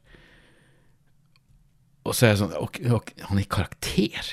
Og 2.07 2.15
så 2.15 2.29
er 2.29 2.35
jeg 2.35 2.43
sånn 2.45 2.55
ok, 2.55 2.83
ok, 2.95 3.09
Han 3.27 3.41
er 3.41 3.43
i 3.43 3.51
karakter? 3.51 4.29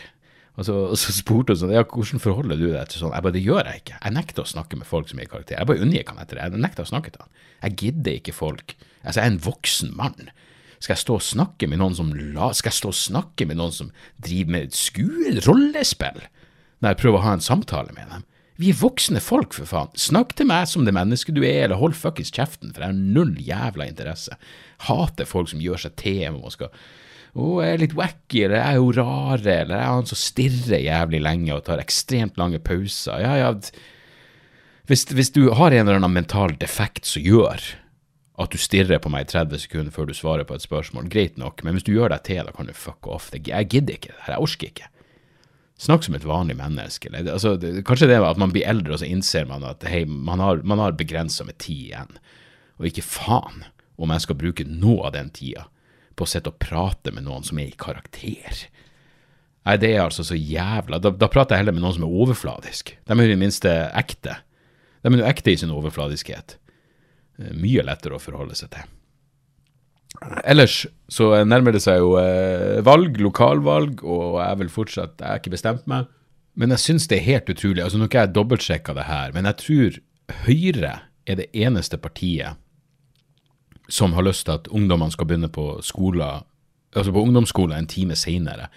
Og 0.54 0.67
så, 0.67 0.76
og 0.93 1.00
så 1.02 1.13
spurte 1.15 1.56
hun 1.56 1.62
sånn 1.63 1.74
ja, 1.74 1.82
hvordan 1.89 2.22
forholder 2.22 2.60
du 2.60 2.67
deg 2.69 2.91
til 2.91 3.02
sånn? 3.02 3.15
Jeg 3.15 3.26
bare 3.26 3.34
det 3.34 3.41
gjør 3.41 3.65
jeg 3.65 3.82
ikke. 3.82 3.98
Jeg 3.98 4.15
nekter 4.19 4.43
å 4.43 4.52
snakke 4.52 4.78
med 4.78 4.89
folk 4.89 5.10
som 5.10 5.17
er 5.17 5.26
i 5.26 5.32
karakter. 5.32 5.58
Jeg 5.58 5.69
bare 5.69 5.82
unngikk 5.82 6.12
han 6.13 6.22
etter 6.22 6.38
det. 6.38 6.46
Jeg 6.46 6.62
nekter 6.62 6.86
å 6.86 6.91
snakke 6.91 7.13
til 7.15 7.24
han. 7.26 7.32
Jeg 7.63 7.78
gidder 7.82 8.19
ikke 8.19 8.36
folk. 8.38 8.76
Altså, 9.02 9.17
jeg 9.17 9.24
er 9.26 9.32
en 9.32 9.41
voksen 9.48 9.96
mann. 9.98 10.30
Skal 10.78 10.93
jeg 10.93 11.02
stå 11.02 11.17
og 11.17 11.26
snakke 11.26 11.69
med 11.72 11.82
noen 11.82 11.98
som 11.98 12.13
la, 12.13 12.52
Skal 12.54 12.69
jeg 12.69 12.82
stå 12.84 12.91
og 12.91 13.00
snakke 13.00 13.48
med 13.50 13.58
noen 13.58 13.74
som 13.74 13.89
driver 14.22 14.58
med 14.60 14.78
skue, 14.78 15.34
rollespill? 15.48 16.22
Når 16.84 16.93
jeg 16.93 17.02
prøver 17.02 17.22
å 17.22 17.26
ha 17.26 17.36
en 17.38 17.43
samtale 17.43 17.96
med 17.96 18.12
dem. 18.12 18.26
Vi 18.62 18.69
er 18.69 18.78
voksne 18.78 19.22
folk, 19.24 19.56
for 19.56 19.65
faen. 19.65 19.93
Snakk 19.98 20.36
til 20.38 20.48
meg 20.52 20.67
som 20.69 20.84
det 20.86 20.93
mennesket 20.93 21.34
du 21.34 21.41
er, 21.41 21.63
eller 21.65 21.80
hold 21.80 21.96
fuckings 21.98 22.30
kjeften, 22.36 22.74
for 22.74 22.84
jeg 22.84 22.91
har 22.91 23.15
null 23.15 23.34
jævla 23.41 23.88
interesse. 23.89 24.38
Hater 24.86 25.26
folk 25.26 25.50
som 25.50 25.63
gjør 25.63 25.88
seg 25.88 25.96
til 26.04 26.38
og 26.38 26.54
skal 26.54 26.69
å, 27.34 27.63
jeg 27.63 27.74
er 27.74 27.80
litt 27.82 27.96
wacky, 27.98 28.43
eller 28.46 28.60
jeg 28.60 28.76
er 28.76 28.78
jo 28.78 28.91
rare, 28.93 29.54
eller 29.63 29.74
jeg 29.74 29.82
er 29.82 29.96
han 29.96 30.10
som 30.12 30.19
stirrer 30.22 30.84
jævlig 30.84 31.22
lenge 31.26 31.56
og 31.56 31.63
tar 31.65 31.82
ekstremt 31.82 32.38
lange 32.38 32.60
pauser. 32.62 33.24
Ja, 33.24 33.32
ja, 33.39 33.50
hvis, 34.91 35.08
hvis 35.10 35.34
du 35.34 35.48
har 35.58 35.74
en 35.74 35.88
eller 35.88 35.98
annen 35.98 36.13
mental 36.13 36.54
defekt 36.62 37.10
som 37.10 37.26
gjør 37.26 37.63
at 38.43 38.54
du 38.54 38.62
stirrer 38.62 39.02
på 39.02 39.10
meg 39.13 39.26
i 39.26 39.32
30 39.34 39.65
sekunder 39.65 39.93
før 39.93 40.10
du 40.10 40.13
svarer 40.17 40.46
på 40.46 40.58
et 40.58 40.65
spørsmål, 40.65 41.10
greit 41.10 41.41
nok, 41.41 41.65
men 41.65 41.78
hvis 41.78 41.88
du 41.88 41.93
gjør 41.96 42.13
deg 42.13 42.26
til, 42.30 42.46
da 42.46 42.54
kan 42.54 42.69
du 42.69 42.78
fuck 42.78 43.10
off. 43.10 43.32
Jeg 43.34 43.69
gidder 43.72 43.98
ikke 43.98 44.13
det 44.13 44.22
her, 44.28 44.36
jeg 44.36 44.46
orker 44.46 44.69
ikke. 44.69 44.92
Snakk 45.84 46.06
som 46.06 46.15
et 46.15 46.24
vanlig 46.28 46.56
menneske. 46.56 47.10
Altså, 47.19 47.58
det, 47.60 47.82
kanskje 47.88 48.08
det 48.08 48.15
er 48.15 48.26
at 48.28 48.39
man 48.39 48.54
blir 48.56 48.67
eldre, 48.69 48.96
og 48.96 49.02
så 49.02 49.10
innser 49.10 49.48
man 49.50 49.65
at 49.67 49.84
hei, 49.89 50.06
man 50.08 50.39
har, 50.39 50.62
man 50.63 50.80
har 50.80 50.96
begrensa 50.96 51.43
med 51.48 51.58
tid 51.60 51.89
igjen. 51.89 52.13
Og 52.80 52.88
ikke 52.88 53.04
faen 53.04 53.65
om 54.00 54.13
jeg 54.13 54.24
skal 54.24 54.39
bruke 54.39 54.67
noe 54.67 55.10
av 55.10 55.17
den 55.17 55.32
tida 55.36 55.67
på 56.15 56.26
å 56.26 56.30
sitte 56.30 56.54
og 56.54 56.62
prate 56.62 57.12
med 57.12 57.26
noen 57.28 57.43
som 57.46 57.60
er 57.60 57.72
i 57.72 57.78
karakter. 57.80 58.63
Nei, 59.63 59.78
det 59.80 59.93
er 59.93 60.02
altså 60.04 60.26
så 60.28 60.36
jævla 60.36 61.00
Da, 61.00 61.13
da 61.15 61.30
prater 61.32 61.56
jeg 61.56 61.63
heller 61.63 61.76
med 61.76 61.86
noen 61.86 61.96
som 61.96 62.08
er 62.08 62.17
overfladisk. 62.24 62.96
De 63.08 63.15
er 63.15 63.24
i 63.28 63.32
det 63.32 63.39
minste 63.39 63.72
ekte. 63.96 64.39
De 65.04 65.12
er 65.12 65.22
jo 65.24 65.30
ekte 65.30 65.54
i 65.54 65.60
sin 65.60 65.72
overfladiskhet. 65.74 66.58
eh, 67.39 67.54
mye 67.56 67.84
lettere 67.84 68.15
å 68.15 68.24
forholde 68.24 68.56
seg 68.56 68.72
til. 68.76 68.91
Ellers 70.47 70.86
så 71.12 71.30
nærmer 71.45 71.76
det 71.76 71.84
seg 71.84 71.99
jo 71.99 72.15
eh, 72.21 72.82
valg, 72.86 73.17
lokalvalg, 73.21 74.04
og 74.04 74.39
jeg 74.39 74.60
vil 74.62 74.71
fortsatt 74.71 75.19
Jeg 75.19 75.28
har 75.28 75.41
ikke 75.41 75.56
bestemt 75.56 75.88
meg. 75.89 76.10
Men 76.56 76.73
jeg 76.76 76.84
syns 76.84 77.08
det 77.10 77.17
er 77.17 77.28
helt 77.28 77.49
utrolig. 77.49 77.84
altså 77.84 77.97
Nå 77.97 78.06
har 78.06 78.12
ikke 78.12 78.26
jeg 78.26 78.36
dobbeltsjekka 78.36 78.95
det 78.97 79.08
her, 79.10 79.34
men 79.34 79.49
jeg 79.49 79.60
tror 79.63 80.02
Høyre 80.45 80.93
er 81.28 81.39
det 81.39 81.49
eneste 81.54 81.97
partiet 81.99 82.60
som 83.91 84.13
har 84.15 84.23
lyst 84.23 84.45
til 84.47 84.56
at 84.56 84.69
ungdommene 84.71 85.12
skal 85.12 85.28
begynne 85.28 85.49
på 85.52 85.82
skolen, 85.84 86.45
altså 86.95 87.12
på 87.12 87.23
ungdomsskolen 87.26 87.76
en 87.76 87.89
time 87.89 88.15
seinere. 88.15 88.69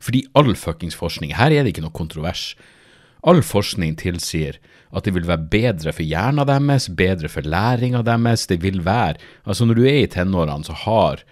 Fordi 0.00 0.24
all 0.34 0.54
fuckings 0.56 0.96
forskning 0.96 1.34
Her 1.36 1.52
er 1.52 1.62
det 1.62 1.74
ikke 1.74 1.84
noe 1.84 1.94
kontrovers. 1.94 2.54
All 3.24 3.40
forskning 3.44 3.96
tilsier 4.00 4.58
at 4.94 5.06
det 5.06 5.14
vil 5.16 5.26
være 5.26 5.48
bedre 5.50 5.94
for 5.94 6.06
hjernen 6.06 6.46
deres, 6.46 6.90
bedre 6.92 7.30
for 7.32 7.46
læringa 7.46 8.04
deres. 8.06 8.46
Det 8.46 8.60
vil 8.62 8.84
være 8.84 9.16
Altså, 9.44 9.64
når 9.64 9.74
du 9.74 9.84
er 9.84 10.02
i 10.04 10.10
tenårene, 10.10 10.64
så 10.64 10.76
har 10.84 11.24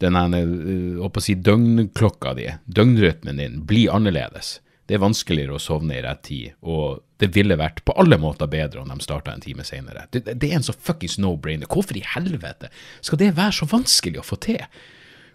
den 0.00 0.16
uh, 0.16 1.20
si, 1.20 1.34
døgnklokka 1.34 2.34
di, 2.34 2.48
døgnrytmen 2.66 3.40
din, 3.40 3.62
blir 3.68 3.92
annerledes. 3.92 4.58
Det 4.88 4.96
er 4.96 5.04
vanskeligere 5.04 5.54
å 5.54 5.62
sovne 5.62 5.98
i 5.98 6.02
rett 6.02 6.22
tid, 6.26 6.54
og 6.66 7.04
det 7.22 7.28
ville 7.36 7.54
vært 7.60 7.84
på 7.86 7.94
alle 8.00 8.16
måter 8.18 8.48
bedre 8.50 8.80
om 8.80 8.88
de 8.90 9.04
starta 9.04 9.30
en 9.30 9.44
time 9.44 9.62
senere. 9.62 10.06
Det, 10.10 10.24
det, 10.32 10.48
er 10.48 10.56
en 10.56 10.66
så 10.66 10.74
fuckings 10.74 11.18
no-brainer. 11.20 11.68
Hvorfor 11.70 11.98
i 12.00 12.02
helvete 12.16 12.72
skal 13.04 13.20
det 13.20 13.36
være 13.36 13.54
så 13.60 13.68
vanskelig 13.70 14.22
å 14.22 14.26
få 14.26 14.40
til? 14.42 14.58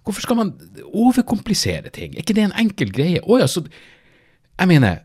Hvorfor 0.04 0.26
skal 0.26 0.40
man 0.42 0.52
overkomplisere 0.92 1.94
ting? 1.94 2.14
Er 2.14 2.26
ikke 2.26 2.36
det 2.36 2.50
en 2.50 2.58
enkel 2.66 2.92
greie? 2.94 3.22
Å 3.24 3.40
ja, 3.42 3.48
så 3.50 3.64
Jeg 4.56 4.70
mener, 4.72 5.02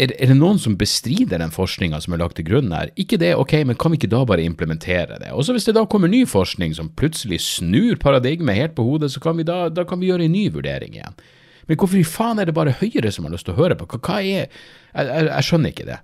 er, 0.00 0.12
er, 0.16 0.30
det 0.30 0.38
noen 0.38 0.56
som 0.60 0.78
bestrider 0.80 1.40
den 1.42 1.52
forskninga 1.52 1.98
som 2.00 2.14
er 2.14 2.22
lagt 2.22 2.38
til 2.38 2.46
grunn 2.48 2.72
her? 2.72 2.88
Ikke 3.00 3.18
det, 3.20 3.34
ok, 3.36 3.58
men 3.68 3.76
kan 3.80 3.92
vi 3.92 4.00
ikke 4.00 4.10
da 4.14 4.22
bare 4.28 4.44
implementere 4.46 5.18
det? 5.20 5.32
Også 5.36 5.52
hvis 5.52 5.68
det 5.68 5.76
da 5.76 5.84
kommer 5.90 6.08
ny 6.08 6.22
forskning 6.28 6.72
som 6.78 6.88
plutselig 6.96 7.42
snur 7.44 8.00
paradigmet 8.00 8.56
helt 8.56 8.76
på 8.78 8.86
hodet, 8.86 9.12
så 9.12 9.20
kan 9.20 9.36
vi 9.36 9.46
da, 9.48 9.66
da 9.68 9.84
kan 9.88 10.00
vi 10.00 10.08
gjøre 10.08 10.24
en 10.28 10.34
ny 10.34 10.46
vurdering 10.54 10.96
igjen. 10.96 11.20
Men 11.68 11.78
hvorfor 11.78 12.00
i 12.00 12.08
faen 12.08 12.40
er 12.40 12.48
det 12.48 12.56
bare 12.56 12.74
Høyre 12.80 13.12
som 13.14 13.28
har 13.28 13.36
lyst 13.36 13.46
til 13.46 13.54
å 13.54 13.60
høre 13.60 13.76
på? 13.78 13.86
Hva, 13.92 14.18
er 14.18 14.26
jeg, 14.26 14.50
jeg, 14.96 15.28
jeg, 15.28 15.46
skjønner 15.48 15.74
ikke 15.74 15.88
det. 15.92 16.00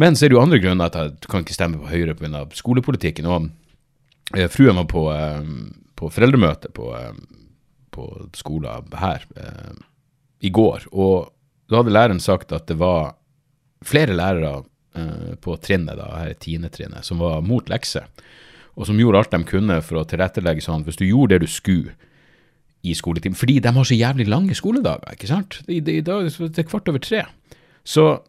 Men 0.00 0.16
så 0.16 0.24
er 0.24 0.30
det 0.30 0.38
jo 0.38 0.42
andre 0.42 0.62
grunner 0.62 0.88
at 0.90 0.98
jeg 0.98 1.30
kan 1.30 1.44
ikke 1.44 1.56
stemme 1.56 1.82
på 1.82 1.92
Høyre 1.92 2.16
pga. 2.18 2.44
skolepolitikken. 2.56 3.28
Og 3.28 3.50
eh, 4.38 4.48
fruen 4.50 4.80
var 4.80 4.88
på, 4.90 5.04
eh, 5.12 5.52
på 6.00 6.10
foreldremøte 6.16 6.72
på, 6.74 6.90
eh, 6.96 7.12
på 7.94 8.08
skolen 8.38 8.96
her 8.98 9.26
eh, 9.36 9.74
i 10.48 10.54
går. 10.54 10.88
og 10.92 11.34
da 11.68 11.80
hadde 11.80 11.94
læreren 11.94 12.20
sagt 12.22 12.52
at 12.56 12.66
det 12.70 12.78
var 12.80 13.14
flere 13.84 14.16
lærere 14.16 14.62
eh, 14.96 15.34
på 15.40 15.56
trinnet, 15.62 15.98
da, 16.00 16.08
her 16.22 16.34
tiendetrinnet, 16.40 17.06
som 17.06 17.20
var 17.22 17.44
mot 17.44 17.68
lekser, 17.70 18.08
og 18.78 18.88
som 18.88 18.98
gjorde 19.00 19.22
alt 19.22 19.34
de 19.34 19.42
kunne 19.48 19.80
for 19.84 20.00
å 20.00 20.06
tilrettelegge 20.08 20.64
sånn 20.64 20.86
hvis 20.86 21.00
du 21.00 21.06
gjorde 21.08 21.36
det 21.36 21.46
du 21.46 21.52
skulle 21.52 21.96
i 22.86 22.92
skoletimen 22.94 23.34
Fordi 23.34 23.58
de 23.58 23.72
har 23.74 23.84
så 23.84 23.96
jævlig 23.96 24.28
lange 24.30 24.54
skoledager, 24.54 25.16
ikke 25.16 25.30
sant? 25.30 25.60
I, 25.66 25.80
i 25.82 26.02
dag 26.06 26.28
det 26.30 26.62
er 26.62 26.68
kvart 26.68 26.88
over 26.88 27.02
tre. 27.02 27.24
Så 27.82 28.20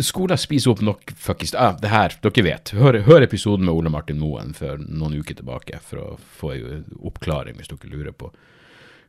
skolen 0.00 0.38
spiser 0.38 0.72
opp 0.72 0.80
nok 0.86 1.12
fuckings 1.18 1.54
ah, 1.58 1.74
Det 1.80 1.90
her, 1.92 2.14
dere 2.24 2.44
vet. 2.46 2.72
Hør, 2.78 3.00
hør 3.04 3.26
episoden 3.26 3.66
med 3.66 3.74
Ole 3.74 3.92
Martin 3.92 4.20
Moen 4.22 4.54
for 4.56 4.80
noen 4.80 5.18
uker 5.18 5.36
tilbake 5.36 5.80
for 5.84 6.00
å 6.00 6.08
få 6.38 6.54
en 6.56 6.88
oppklaring, 7.04 7.58
hvis 7.58 7.70
dere 7.72 7.92
lurer 7.92 8.16
på 8.16 8.32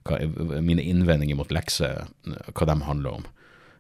hva, 0.06 0.20
mine 0.62 0.84
innvendinger 0.86 1.38
mot 1.40 1.52
lekser, 1.54 2.06
hva 2.26 2.68
de 2.70 2.78
handler 2.86 3.20
om. 3.20 3.26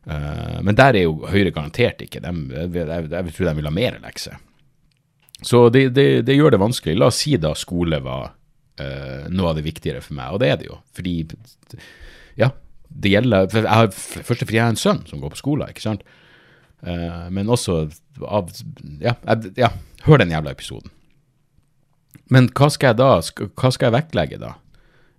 Uh, 0.05 0.61
men 0.61 0.77
der 0.77 0.93
er 0.93 1.07
jo 1.07 1.15
Høyre 1.25 1.53
garantert 1.53 2.03
ikke. 2.05 2.21
De, 2.21 2.33
jeg, 2.53 2.87
jeg, 3.09 3.33
tror 3.33 3.49
de 3.49 3.55
vil 3.57 3.69
ha 3.69 3.73
mer 3.73 3.99
lekser. 4.03 4.41
Så 5.41 5.67
det, 5.73 5.89
det, 5.97 6.25
det, 6.27 6.37
gjør 6.37 6.55
det 6.55 6.61
vanskelig. 6.61 6.97
La 6.97 7.09
oss 7.09 7.23
si 7.25 7.35
da 7.41 7.55
skole 7.57 7.99
var 8.05 8.29
uh, 8.31 9.23
noe 9.33 9.51
av 9.51 9.57
det 9.57 9.65
viktigere 9.65 10.03
for 10.05 10.17
meg, 10.17 10.35
og 10.35 10.43
det 10.43 10.51
er 10.51 10.59
det 10.61 10.69
jo. 10.69 10.77
Fordi, 10.95 11.15
ja, 12.39 12.51
det 12.87 13.15
gjelder 13.15 13.49
jeg 13.49 13.65
har, 13.69 13.89
Først 13.91 14.29
og 14.29 14.45
fremst 14.45 14.55
jeg 14.55 14.63
har 14.63 14.75
en 14.75 14.81
sønn 14.81 15.01
som 15.09 15.23
går 15.23 15.33
på 15.33 15.41
skole, 15.41 15.69
ikke 15.73 15.85
sant. 15.87 16.05
Uh, 16.85 17.25
men 17.33 17.49
også 17.49 17.85
av 18.29 18.51
ja, 19.01 19.15
ja, 19.57 19.71
hør 20.05 20.21
den 20.21 20.33
jævla 20.35 20.53
episoden. 20.53 20.93
Men 22.31 22.49
hva 22.57 22.69
skal 22.73 22.93
jeg 22.93 23.01
da, 23.01 23.09
hva 23.21 23.73
skal 23.73 23.89
jeg 23.89 23.97
vektlegge 23.97 24.41
da? 24.41 24.55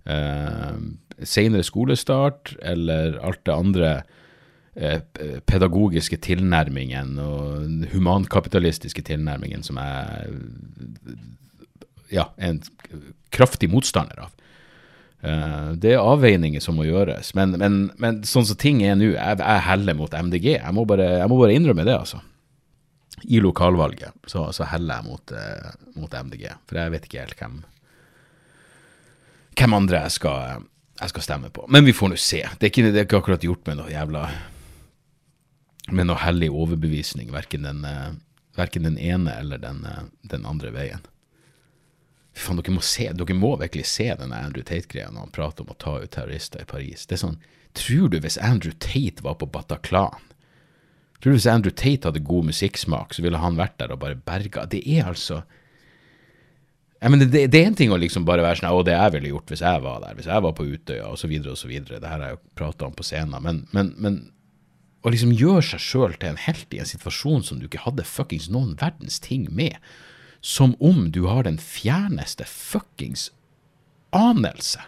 Eh, 0.09 0.77
senere 1.23 1.65
skolestart 1.65 2.55
eller 2.61 3.19
alt 3.25 3.43
det 3.47 3.55
andre 3.55 3.91
eh, 4.75 5.01
pedagogiske 5.49 6.19
tilnærmingen 6.25 7.17
og 7.21 7.87
humankapitalistiske 7.93 9.05
tilnærmingen 9.07 9.65
som 9.65 9.79
er 9.81 10.31
ja, 12.13 12.29
en 12.37 12.61
kraftig 13.33 13.69
motstander 13.71 14.27
av. 14.27 14.33
Uh, 15.17 15.73
det 15.81 15.95
er 15.95 16.03
avveininger 16.05 16.61
som 16.61 16.77
må 16.77 16.85
gjøres, 16.85 17.33
men, 17.35 17.55
men, 17.57 17.77
men 17.97 18.19
sånn 18.27 18.45
som 18.45 18.59
ting 18.59 18.83
er 18.85 18.93
nå, 18.99 19.15
jeg, 19.15 19.39
jeg 19.41 19.63
heller 19.65 19.97
mot 19.97 20.13
MDG. 20.13 20.51
Jeg 20.59 20.75
må, 20.77 20.85
bare, 20.89 21.07
jeg 21.23 21.31
må, 21.31 21.39
bare, 21.41 21.55
innrømme 21.57 21.87
det, 21.87 21.95
altså. 21.97 22.21
I 23.25 23.39
lokalvalget 23.41 24.13
så, 24.29 24.45
så 24.53 24.67
heller 24.69 24.99
jeg 24.99 25.09
mot, 25.09 25.33
uh, 25.33 25.71
mot, 25.97 26.13
MDG, 26.13 26.51
for 26.69 26.79
jeg 26.79 26.93
vet 26.93 27.09
ikke 27.09 27.23
helt 27.23 27.41
hvem 27.41 27.57
hvem 29.57 29.75
andre 29.77 30.03
jeg 30.05 30.15
skal, 30.19 30.67
jeg 31.01 31.13
skal 31.13 31.25
stemme 31.25 31.51
på. 31.53 31.65
Men 31.73 31.85
vi 31.87 31.95
får 31.95 32.13
nå 32.13 32.19
se. 32.21 32.43
Det 32.45 32.67
er, 32.67 32.71
ikke, 32.71 32.85
det 32.91 33.01
er 33.01 33.09
ikke 33.09 33.21
akkurat 33.21 33.45
gjort 33.45 33.65
med 33.69 33.81
noe 33.81 33.91
jævla 33.91 34.27
Med 35.87 36.09
noe 36.09 36.19
hellig 36.19 36.49
overbevisning, 36.51 37.29
verken 37.31 37.63
den, 37.63 37.85
verken 38.57 38.83
den 38.83 38.97
ene 38.99 39.37
eller 39.39 39.61
den, 39.61 39.85
den 40.27 40.45
andre 40.45 40.73
veien. 40.75 41.05
Faen, 42.37 42.59
dere 42.59 42.75
må 42.75 42.83
se, 42.85 43.07
dere 43.15 43.37
må 43.37 43.53
virkelig 43.57 43.87
se 43.89 44.09
denne 44.19 44.39
Andrew 44.43 44.65
Tate-greia 44.67 45.09
når 45.09 45.25
han 45.25 45.35
prater 45.37 45.63
om 45.63 45.71
å 45.73 45.77
ta 45.79 45.95
ut 46.03 46.11
terrorister 46.13 46.61
i 46.61 46.69
Paris. 46.69 47.05
Det 47.07 47.17
er 47.17 47.23
sånn, 47.23 47.39
Tror 47.77 48.09
du 48.09 48.17
hvis 48.23 48.39
Andrew 48.41 48.73
Tate 48.81 49.21
var 49.21 49.35
på 49.37 49.45
Bataclan 49.53 50.23
Tror 51.21 51.33
du 51.33 51.35
hvis 51.35 51.49
Andrew 51.49 51.73
Tate 51.73 52.09
hadde 52.09 52.23
god 52.25 52.47
musikksmak, 52.49 53.13
så 53.13 53.21
ville 53.25 53.41
han 53.41 53.57
vært 53.57 53.77
der 53.81 53.93
og 53.93 54.01
bare 54.01 54.17
berga 54.17 54.65
Det 54.69 54.81
er 54.85 55.09
altså 55.11 55.43
ja, 56.99 57.09
men 57.09 57.21
det, 57.21 57.43
det, 57.53 57.59
er 57.59 57.69
en 57.69 57.77
ting 57.77 57.91
å 57.93 57.99
liksom 58.01 58.25
bare 58.25 58.41
være 58.41 58.57
sånn 58.59 58.71
Å, 58.73 58.81
det 58.85 58.95
jeg 58.95 59.13
ville 59.13 59.29
gjort 59.35 59.51
hvis 59.53 59.61
jeg 59.61 59.83
var 59.83 60.01
der, 60.01 60.15
hvis 60.17 60.29
jeg 60.31 60.43
var 60.47 60.55
på 60.57 60.65
Utøya, 60.65 61.11
osv., 61.13 61.35
osv. 61.53 61.73
Det 61.85 62.01
her 62.01 62.15
har 62.15 62.25
jeg 62.25 62.37
jo 62.37 62.41
prata 62.57 62.87
om 62.87 62.97
på 62.97 63.05
scenen. 63.05 63.37
Men, 63.43 63.61
men, 63.75 63.93
men 64.01 64.19
å 65.05 65.13
liksom 65.13 65.35
gjøre 65.37 65.63
seg 65.69 65.83
sjøl 65.83 66.17
til 66.17 66.33
en 66.33 66.41
helt 66.47 66.73
i 66.73 66.81
en 66.81 66.89
situasjon 66.89 67.45
som 67.45 67.61
du 67.61 67.67
ikke 67.67 67.85
hadde 67.85 68.07
fuckings 68.07 68.49
noen 68.53 68.73
verdens 68.81 69.21
ting 69.23 69.45
med, 69.53 69.77
som 70.41 70.73
om 70.83 71.07
du 71.13 71.25
har 71.29 71.45
den 71.45 71.59
fjerneste 71.61 72.47
fuckings 72.49 73.29
anelse 74.15 74.81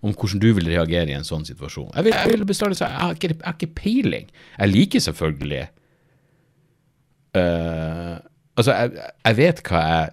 om 0.00 0.14
hvordan 0.16 0.40
du 0.40 0.48
vil 0.56 0.70
reagere 0.70 1.12
i 1.12 1.16
en 1.18 1.26
sånn 1.28 1.44
situasjon. 1.44 1.90
Jeg 1.92 2.06
vil, 2.06 2.16
jeg 2.16 2.32
vil 2.32 2.46
bestandig 2.48 2.78
si 2.78 2.86
jeg 2.86 2.96
har 2.96 3.18
ikke, 3.18 3.32
jeg 3.34 3.44
har 3.44 3.58
ikke 3.58 3.74
peiling. 3.76 4.32
Jeg 4.56 4.72
liker 4.72 5.04
selvfølgelig 5.10 5.66
uh, 7.36 8.16
Altså, 8.58 8.74
jeg, 8.74 9.10
jeg 9.24 9.36
vet 9.38 9.60
hva 9.68 9.82
jeg 9.86 10.08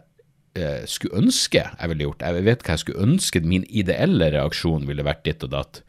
skulle 0.90 1.22
ønske 1.22 1.62
jeg 1.64 1.92
ville 1.92 2.08
gjort. 2.08 2.26
Jeg 2.26 2.46
vet 2.48 2.66
hva 2.66 2.76
jeg 2.76 2.84
skulle 2.84 3.06
ønske 3.08 3.42
min 3.46 3.66
ideelle 3.70 4.32
reaksjon 4.34 4.88
ville 4.90 5.06
vært 5.08 5.26
ditt 5.28 5.46
og 5.48 5.54
datt, 5.54 5.82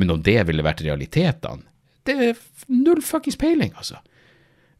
men 0.00 0.12
om 0.14 0.22
det 0.24 0.38
ville 0.48 0.64
vært 0.64 0.84
realitetene, 0.84 1.68
det 2.08 2.14
er 2.18 2.40
null 2.72 3.02
fuckings 3.04 3.38
peiling, 3.38 3.70
altså. 3.78 4.00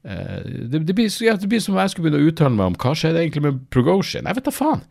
Eh, 0.03 0.43
det, 0.73 0.83
det, 0.89 0.95
blir, 0.95 1.11
ja, 1.23 1.37
det, 1.39 1.49
blir, 1.49 1.61
som 1.63 1.77
om 1.77 1.81
jeg 1.83 1.93
skulle 1.93 2.09
begynne 2.09 2.25
å 2.25 2.31
uttale 2.33 2.57
meg 2.57 2.73
om 2.73 2.79
hva 2.83 2.95
skjedde 2.99 3.23
egentlig 3.23 3.45
med 3.45 3.61
Progosian. 3.71 4.27
Jeg 4.27 4.41
vet 4.41 4.49
da 4.49 4.55
faen. 4.55 4.83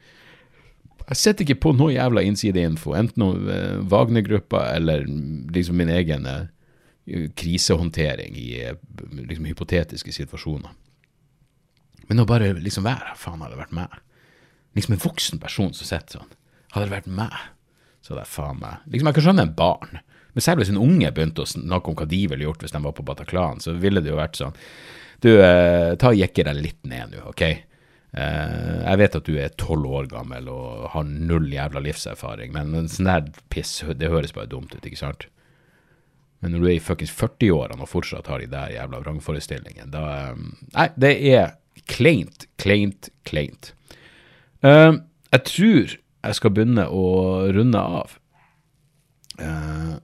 Jeg 1.10 1.20
sitter 1.20 1.44
ikke 1.44 1.64
på 1.66 1.74
noe 1.76 1.92
jævla 1.92 2.24
innsideinfo, 2.24 2.94
enten 2.96 3.26
om 3.26 3.50
eh, 3.52 3.82
Wagner-gruppa 3.92 4.70
eller 4.78 5.04
liksom 5.52 5.82
min 5.82 5.92
egen 5.92 6.28
eh, 6.30 7.26
krisehåndtering 7.36 8.38
i 8.40 8.48
eh, 8.64 8.78
liksom, 9.18 9.50
hypotetiske 9.50 10.16
situasjoner. 10.16 10.72
Men 12.08 12.24
å 12.24 12.28
bare 12.28 12.54
liksom 12.60 12.88
være 12.88 13.16
Faen, 13.20 13.44
hadde 13.44 13.60
vært 13.60 13.76
meg 13.76 14.00
liksom 14.78 14.96
en 14.96 15.04
voksen 15.04 15.42
person 15.42 15.74
som 15.76 15.88
sitter 15.88 16.20
sånn. 16.20 16.38
Hadde 16.72 16.88
det 16.88 16.96
vært 16.96 17.12
meg, 17.12 17.36
så 18.02 18.14
hadde 18.14 18.24
jeg 18.24 18.34
faen 18.34 18.62
meg 18.62 18.86
Liksom, 18.92 19.10
jeg 19.10 19.18
kan 19.18 19.26
skjønne 19.28 19.46
en 19.48 19.58
barn, 19.58 20.00
men 20.32 20.46
selv 20.46 20.62
hvis 20.62 20.72
en 20.72 20.80
unge 20.80 21.12
begynte 21.12 21.44
å 21.44 21.50
snakke 21.50 21.92
om 21.92 21.98
hva 22.00 22.08
de 22.08 22.22
ville 22.32 22.48
gjort 22.48 22.64
hvis 22.64 22.74
de 22.76 22.80
var 22.86 22.96
på 22.96 23.06
Bataclan, 23.08 23.60
så 23.64 23.76
ville 23.76 24.04
det 24.04 24.14
jo 24.14 24.20
vært 24.20 24.40
sånn 24.40 24.56
Du, 25.22 25.36
eh, 25.36 25.92
ta 26.02 26.14
og 26.14 26.18
jekke 26.18 26.48
deg 26.48 26.64
litt 26.64 26.88
ned 26.88 27.12
nå, 27.14 27.26
OK? 27.30 27.44
Eh, 27.46 28.80
jeg 28.82 29.00
vet 29.00 29.18
at 29.20 29.28
du 29.28 29.36
er 29.40 29.54
tolv 29.60 29.92
år 30.00 30.08
gammel 30.12 30.50
og 30.52 30.88
har 30.96 31.06
null 31.08 31.52
jævla 31.52 31.84
livserfaring, 31.84 32.56
men 32.56 32.90
sånn 32.92 33.12
der 33.12 33.30
piss, 33.54 33.78
det 33.96 34.10
høres 34.12 34.34
bare 34.36 34.50
dumt 34.52 34.74
ut, 34.74 34.82
ikke 34.88 35.00
sant? 35.00 35.28
Men 36.42 36.56
når 36.56 36.64
du 36.64 36.68
er 36.72 36.76
i 36.80 36.82
fuckings 36.82 37.14
40-årene 37.14 37.86
og 37.86 37.92
fortsatt 37.92 38.32
har 38.32 38.42
de 38.42 38.50
der 38.50 38.74
jævla 38.74 39.04
vrangforestillingene, 39.04 39.92
da 39.94 40.06
eh, 40.32 40.42
Nei, 40.74 40.88
det 41.00 41.14
er 41.36 41.54
kleint, 41.92 42.48
kleint, 42.62 43.12
kleint. 43.28 43.72
Uh, 44.62 45.02
jeg 45.32 45.44
tror 45.50 45.98
jeg 45.98 46.38
skal 46.38 46.54
begynne 46.54 46.86
å 46.94 47.06
runde 47.56 47.82
av. 47.82 48.16
Uh, 49.40 49.98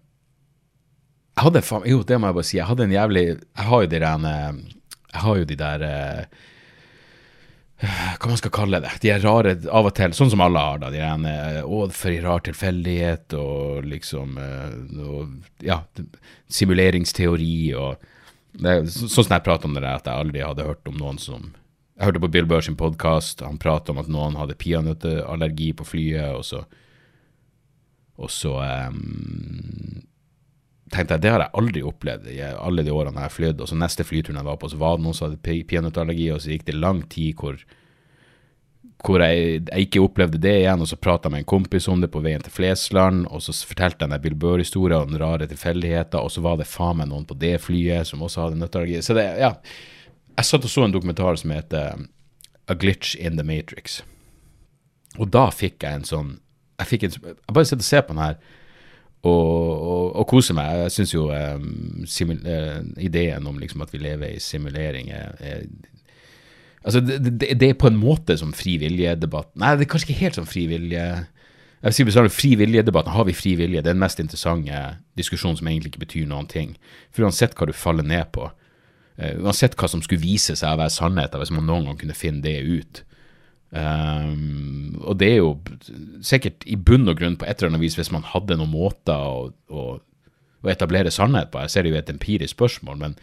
jeg 1.37 1.45
hadde 1.45 1.61
faen 1.61 1.85
Jo, 1.85 2.01
det 2.01 2.17
må 2.17 2.31
jeg 2.31 2.37
bare 2.39 2.49
si. 2.49 2.57
Jeg 2.57 2.65
hadde 2.65 2.87
en 2.87 2.93
jævlig 2.95 3.25
Jeg 3.27 3.65
har 3.67 3.81
jo 3.83 3.89
de 3.91 3.99
der 4.01 4.23
Jeg 4.25 5.21
har 5.21 5.35
jo 5.37 5.45
de 5.45 5.57
der 5.59 5.83
uh, 5.85 6.45
hva 7.77 8.31
man 8.31 8.39
skal 8.39 8.49
kalle 8.55 8.79
det. 8.81 8.89
De 9.03 9.11
er 9.13 9.21
rare 9.21 9.51
av 9.69 9.85
og 9.85 9.93
til, 9.93 10.15
sånn 10.17 10.31
som 10.33 10.41
alle 10.41 10.63
har, 10.63 10.79
da. 10.81 10.87
De 10.89 10.97
er 10.97 11.59
Å, 11.61 11.81
for 11.93 12.09
en 12.09 12.23
rar 12.23 12.41
tilfeldighet, 12.47 13.35
og 13.37 13.85
liksom 13.85 14.39
og, 14.41 15.35
Ja, 15.61 15.83
simuleringsteori 16.49 17.59
og 17.77 18.01
det, 18.57 18.79
Sånn 18.89 19.27
som 19.27 19.35
jeg 19.35 19.45
prater 19.45 19.69
om 19.69 19.77
det, 19.77 19.83
der, 19.85 19.99
at 19.99 20.09
jeg 20.09 20.23
aldri 20.23 20.41
hadde 20.41 20.65
hørt 20.65 20.89
om 20.89 20.97
noen 20.97 21.21
som 21.21 21.51
Jeg 21.97 22.11
hørte 22.11 22.21
på 22.21 22.29
Bill 22.29 22.45
Burr 22.45 22.61
sin 22.61 22.77
podkast, 22.77 23.41
han 23.41 23.57
pratet 23.57 23.89
om 23.89 23.97
at 23.97 24.09
noen 24.11 24.35
hadde 24.37 24.57
peanøtteallergi 24.61 25.71
på 25.79 25.85
flyet, 25.95 26.35
og 26.37 26.45
så 26.45 26.65
Og 28.17 28.31
så 28.33 28.49
um, 28.89 30.01
tenkte 30.89 31.13
jeg 31.13 31.21
det 31.21 31.29
har 31.29 31.43
jeg 31.43 31.53
aldri 31.59 31.83
opplevd 31.85 32.29
i 32.33 32.39
alle 32.41 32.81
de 32.81 32.89
årene 32.89 33.19
jeg 33.19 33.29
har 33.29 33.33
flydd. 33.35 33.59
Og 33.61 33.69
så 33.69 33.75
neste 33.77 34.05
flyturen 34.07 34.39
jeg 34.39 34.47
var 34.47 34.57
på, 34.57 34.69
så 34.71 34.79
var 34.81 34.97
det 34.97 35.05
noen 35.05 35.13
som 35.13 35.27
hadde 35.27 35.57
peanøtteallergi, 35.69 36.31
og 36.33 36.41
så 36.41 36.49
gikk 36.49 36.65
det 36.65 36.79
lang 36.79 37.03
tid 37.13 37.37
hvor, 37.37 37.59
hvor 39.05 39.21
jeg, 39.21 39.59
jeg, 39.67 39.85
ikke 39.85 40.01
opplevde 40.01 40.41
det 40.41 40.55
igjen. 40.63 40.81
Og 40.81 40.89
så 40.89 40.97
prata 40.97 41.29
jeg 41.29 41.35
med 41.35 41.43
en 41.43 41.51
kompis 41.53 41.89
om 41.93 42.01
det 42.01 42.09
på 42.09 42.23
veien 42.25 42.41
til 42.41 42.55
Flesland, 42.55 43.27
og 43.29 43.45
så 43.45 43.53
fortalte 43.69 44.01
jeg 44.01 44.17
en 44.17 44.25
Bill 44.25 44.39
Burr-historie 44.47 44.97
om 44.97 45.13
rare 45.21 45.45
tilfeldigheter, 45.51 46.17
og 46.17 46.33
så 46.33 46.41
var 46.41 46.57
det 46.57 46.69
faen 46.71 47.03
meg 47.03 47.11
noen 47.13 47.29
på 47.29 47.37
det 47.37 47.59
flyet 47.61 48.09
som 48.09 48.25
også 48.25 48.47
hadde 48.47 48.61
nøtteallergi. 48.63 49.05
Så 49.05 49.13
det, 49.17 49.27
ja. 49.43 49.53
Jeg 50.37 50.45
satt 50.45 50.65
og 50.67 50.71
så 50.71 50.85
en 50.85 50.93
dokumentar 50.93 51.39
som 51.39 51.51
heter 51.53 52.05
A 52.67 52.75
Glitch 52.77 53.15
in 53.15 53.39
the 53.39 53.45
Matrix. 53.47 54.01
Og 55.17 55.31
da 55.33 55.47
fikk 55.53 55.83
jeg 55.83 56.01
en 56.01 56.07
sånn 56.07 56.35
Jeg 56.77 56.89
fikk 56.91 57.03
en, 57.07 57.13
jeg 57.25 57.53
bare 57.55 57.65
sitter 57.65 57.81
og 57.81 57.87
ser 57.87 58.03
på 58.05 58.13
den 58.13 58.21
her 58.21 58.35
og, 59.25 59.31
og, 59.33 60.03
og 60.21 60.27
koser 60.29 60.53
meg. 60.53 60.83
Jeg 60.83 60.93
syns 60.93 61.13
jo 61.15 61.23
um, 61.33 62.03
uh, 62.05 62.75
ideen 63.01 63.47
om 63.49 63.57
liksom 63.57 63.81
at 63.81 63.89
vi 63.91 64.03
lever 64.03 64.35
i 64.35 64.43
simulering 64.43 65.09
er, 65.09 65.33
er 65.41 65.63
Altså, 66.85 67.01
det, 67.01 67.17
det, 67.25 67.49
det, 67.59 67.67
er 67.67 67.79
på 67.81 67.89
en 67.89 67.97
måte 67.99 68.37
som 68.39 68.53
frivilligdebatt 68.55 69.49
Nei, 69.59 69.73
det 69.75 69.87
er 69.87 69.89
kanskje 69.91 70.11
ikke 70.11 70.21
helt 70.21 70.37
som 70.37 70.45
frivillige 70.47 71.07
jeg 71.77 71.91
vil 71.91 71.93
si 71.93 72.05
bestandig, 72.07 72.31
Frivilligdebatten, 72.33 73.13
har 73.13 73.25
vi 73.27 73.33
fri 73.37 73.51
vilje? 73.55 73.81
Det 73.81 73.91
er 73.91 73.93
den 73.93 74.01
mest 74.01 74.19
interessante 74.19 74.79
diskusjonen 75.17 75.59
som 75.59 75.67
egentlig 75.69 75.91
ikke 75.91 76.05
betyr 76.07 76.25
noen 76.29 76.47
ting. 76.49 76.71
For 77.13 77.27
uansett 77.27 77.53
hva 77.53 77.67
du 77.69 77.73
faller 77.77 78.07
ned 78.07 78.31
på, 78.33 78.47
uansett 79.17 79.75
hva 79.79 79.89
som 79.89 80.03
skulle 80.05 80.21
vise 80.21 80.55
seg 80.55 80.75
å 80.75 80.79
være 80.79 80.93
sannheten, 80.93 81.41
hvis 81.41 81.53
man 81.55 81.65
noen 81.65 81.89
gang 81.89 81.99
kunne 82.01 82.17
finne 82.17 82.43
det 82.45 82.59
ut, 82.61 83.03
Um, 83.67 84.95
og 85.03 85.17
det 85.19 85.27
er 85.27 85.41
jo 85.41 85.49
sikkert 86.23 86.63
i 86.71 86.77
bunn 86.79 87.09
og 87.11 87.17
grunn 87.19 87.35
på 87.35 87.43
et 87.43 87.59
eller 87.59 87.73
annet 87.73 87.83
vis 87.83 87.97
hvis 87.99 88.13
man 88.15 88.23
hadde 88.23 88.55
noen 88.55 88.71
måter 88.71 89.11
å, 89.11 89.49
å, 89.67 89.83
å 90.63 90.71
etablere 90.71 91.11
sannhet 91.11 91.51
på. 91.51 91.59
Jeg 91.65 91.73
ser 91.73 91.83
det 91.83 91.91
jo 91.91 91.99
et 91.99 92.13
empirisk 92.13 92.55
spørsmål, 92.55 93.01
men 93.01 93.17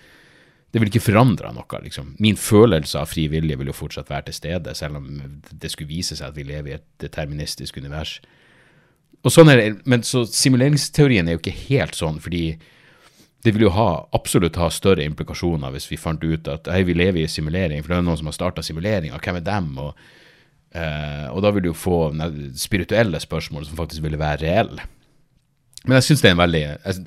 det 0.74 0.82
vil 0.82 0.90
ikke 0.90 1.06
forandre 1.06 1.52
noe. 1.54 1.80
Liksom. 1.86 2.12
Min 2.20 2.36
følelse 2.36 3.00
av 3.00 3.08
fri 3.08 3.24
vilje 3.32 3.56
vil 3.56 3.70
jo 3.70 3.78
fortsatt 3.78 4.12
være 4.12 4.28
til 4.28 4.38
stede, 4.40 4.76
selv 4.76 5.00
om 5.00 5.08
det 5.48 5.72
skulle 5.72 5.94
vise 5.94 6.18
seg 6.18 6.28
at 6.28 6.36
vi 6.36 6.46
lever 6.50 6.72
i 6.72 6.76
et 6.76 6.86
deterministisk 7.00 7.78
univers. 7.80 8.18
Og 9.24 9.32
sånn 9.32 9.48
er 9.48 9.60
det, 9.62 9.68
Men 9.88 10.04
så 10.04 10.26
simuleringsteorien 10.28 11.28
er 11.28 11.38
jo 11.38 11.40
ikke 11.40 11.60
helt 11.70 11.96
sånn, 11.96 12.20
fordi 12.20 12.58
det 13.44 13.52
vil 13.54 13.66
jo 13.66 13.74
ha, 13.76 13.88
absolutt 14.16 14.56
ha 14.56 14.70
større 14.72 15.04
implikasjoner 15.04 15.72
hvis 15.74 15.90
vi 15.90 16.00
fant 16.00 16.22
ut 16.24 16.48
at 16.48 16.68
hei, 16.72 16.82
vi 16.88 16.96
lever 16.96 17.24
i 17.24 17.30
simulering, 17.30 17.82
for 17.82 17.92
det 17.92 17.98
er 17.98 18.06
noen 18.06 18.20
som 18.20 18.30
har 18.30 18.36
starta 18.36 18.64
simuleringa, 18.64 19.20
hvem 19.20 19.40
er 19.40 19.48
dem? 19.52 19.72
og 19.78 19.96
Uh, 20.74 21.30
og 21.30 21.36
da 21.44 21.52
vil 21.54 21.62
du 21.62 21.68
jo 21.68 21.76
få 21.78 21.96
spirituelle 22.58 23.20
spørsmål 23.22 23.62
som 23.62 23.76
faktisk 23.78 24.02
ville 24.02 24.18
være 24.18 24.40
reelle. 24.42 24.82
Men 25.84 26.00
jeg 26.00 26.06
syns 26.08 26.24
det 26.24 26.30
er 26.30 26.34
en 26.34 26.40
veldig 26.40 26.62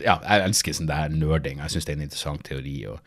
Ja, 0.05 0.13
jeg 0.21 0.43
elsker 0.45 0.77
sånn 0.77 0.87
der 0.87 1.11
nerding. 1.11 1.59
Jeg 1.59 1.73
syns 1.73 1.87
det 1.89 1.91
er 1.91 1.97
en 1.97 2.05
interessant 2.05 2.45
teori. 2.47 2.77
Og, 2.87 3.01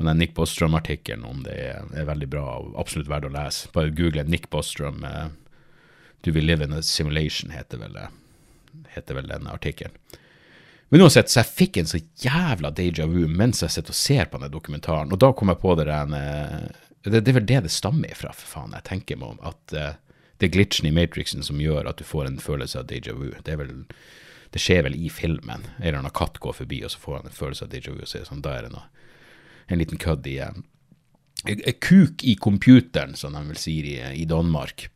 og 0.00 0.08
den 0.08 0.18
Nick 0.18 0.34
Bostrom-artikkelen 0.34 1.22
om 1.28 1.44
det 1.46 1.54
er, 1.68 2.08
veldig 2.08 2.26
bra 2.32 2.42
og 2.58 2.74
absolutt 2.82 3.06
verdt 3.12 3.28
å 3.28 3.32
lese. 3.36 3.70
Bare 3.76 3.94
google 3.94 4.26
Nick 4.26 4.50
Bostrom. 4.50 5.04
Uh, 5.06 5.28
Do 6.22 6.32
we 6.32 6.40
live 6.40 6.60
in 6.60 6.72
a 6.72 6.82
simulation, 6.82 7.50
heter 7.50 7.78
vel, 7.78 7.94
heter 8.92 9.16
vel 9.16 9.30
den 9.30 9.46
artikkelen. 9.48 9.94
Men 10.90 11.04
uansett, 11.06 11.30
så 11.30 11.40
jeg 11.40 11.54
fikk 11.54 11.76
en 11.78 11.90
så 11.90 12.00
jævla 12.18 12.72
deja 12.74 13.06
vu 13.06 13.22
mens 13.30 13.62
jeg 13.62 13.70
sitter 13.70 13.94
og 13.94 13.98
ser 13.98 14.30
på 14.30 14.40
den 14.42 14.50
dokumentaren. 14.50 15.12
Og 15.14 15.20
da 15.22 15.30
kom 15.38 15.52
jeg 15.52 15.60
på 15.62 15.74
det 15.78 15.86
der 15.86 16.08
det, 17.04 17.20
det, 17.24 17.28
er 17.30 17.36
vel 17.38 17.46
det 17.48 17.60
det 17.64 17.72
stammer 17.72 18.10
ifra, 18.12 18.32
for 18.36 18.58
faen. 18.58 18.74
Jeg 18.76 18.86
tenker 18.88 19.20
meg 19.20 19.36
om 19.36 19.44
at 19.48 19.76
uh, 19.76 19.92
det 20.40 20.48
er 20.48 20.54
glitchen 20.56 20.88
i 20.88 20.94
Matrixen 20.94 21.44
som 21.44 21.60
gjør 21.60 21.88
at 21.88 22.00
du 22.00 22.04
får 22.04 22.26
en 22.28 22.40
følelse 22.42 22.80
av 22.82 22.88
deja 22.90 23.14
vu. 23.16 23.30
Det, 23.46 23.56
vel, 23.60 23.72
det 24.52 24.60
skjer 24.60 24.84
vel 24.88 24.98
i 24.98 25.08
filmen. 25.12 25.64
En 25.78 25.86
eller 25.86 26.02
annen 26.02 26.16
katt 26.16 26.40
går 26.42 26.58
forbi, 26.58 26.82
og 26.84 26.92
så 26.92 27.00
får 27.00 27.20
han 27.20 27.30
en 27.30 27.38
følelse 27.38 27.66
av 27.66 27.72
deja 27.72 27.94
vu. 27.94 28.02
Så 28.04 28.24
sånn, 28.26 28.44
da 28.44 28.56
er 28.56 28.66
det 28.66 28.74
noe, 28.74 28.86
en 29.70 29.80
liten 29.80 30.00
kødd 30.00 30.28
i 30.28 30.38
uh, 30.44 30.56
Kuk 31.80 32.24
i 32.28 32.34
computeren, 32.36 33.14
som 33.16 33.36
de 33.36 33.44
vel 33.48 33.60
sier 33.60 33.86
i, 33.88 33.98
i, 34.20 34.26
Danmark. 34.28 34.90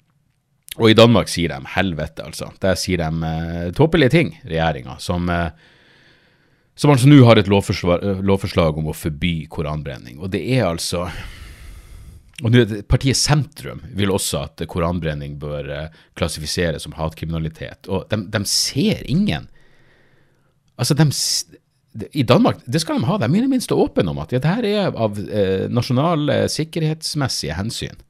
Og 0.77 0.91
i 0.91 0.99
Danmark 0.99 1.31
sier 1.33 1.55
de 1.55 1.73
helvete, 1.77 2.27
altså. 2.27 2.51
Der 2.61 2.77
sier 2.77 3.01
de 3.01 3.09
uh, 3.25 3.71
tåpelige 3.77 4.13
ting, 4.13 4.35
regjeringa, 4.45 4.99
som 5.01 5.33
uh, 5.33 5.55
som 6.75 6.91
altså 6.91 7.09
nå 7.11 7.21
har 7.27 7.39
et 7.39 7.51
lovforslag, 7.51 8.03
lovforslag 8.27 8.79
om 8.81 8.91
å 8.91 8.97
forby 8.97 9.47
koranbrenning. 9.53 10.19
Og 10.19 10.33
det 10.35 10.43
er 10.57 10.67
altså 10.67 11.07
og 12.43 12.57
Partiet 12.91 13.15
Sentrum 13.15 13.85
vil 13.95 14.11
også 14.11 14.41
at 14.49 14.63
koranbrenning 14.67 15.37
bør 15.39 15.69
eh, 15.71 15.99
klassifiseres 16.19 16.83
som 16.83 16.97
hatkriminalitet. 16.99 17.87
Og 17.87 18.09
de, 18.11 18.25
de 18.31 18.47
ser 18.49 19.05
ingen 19.11 19.51
Altså, 20.75 20.97
de, 20.99 21.05
I 22.19 22.25
Danmark 22.27 22.65
det 22.67 22.81
skal 22.83 22.99
de 22.99 23.07
ha, 23.07 23.15
de 23.23 23.29
er 23.29 23.37
i 23.39 23.43
det 23.45 23.51
minste 23.53 23.77
åpne 23.79 24.11
om 24.11 24.19
at 24.19 24.33
ja, 24.35 24.41
dette 24.43 24.73
er 24.75 24.89
av 24.91 25.21
eh, 25.23 25.69
nasjonale 25.71 26.49
sikkerhetsmessige 26.51 27.55
hensyn. 27.55 28.01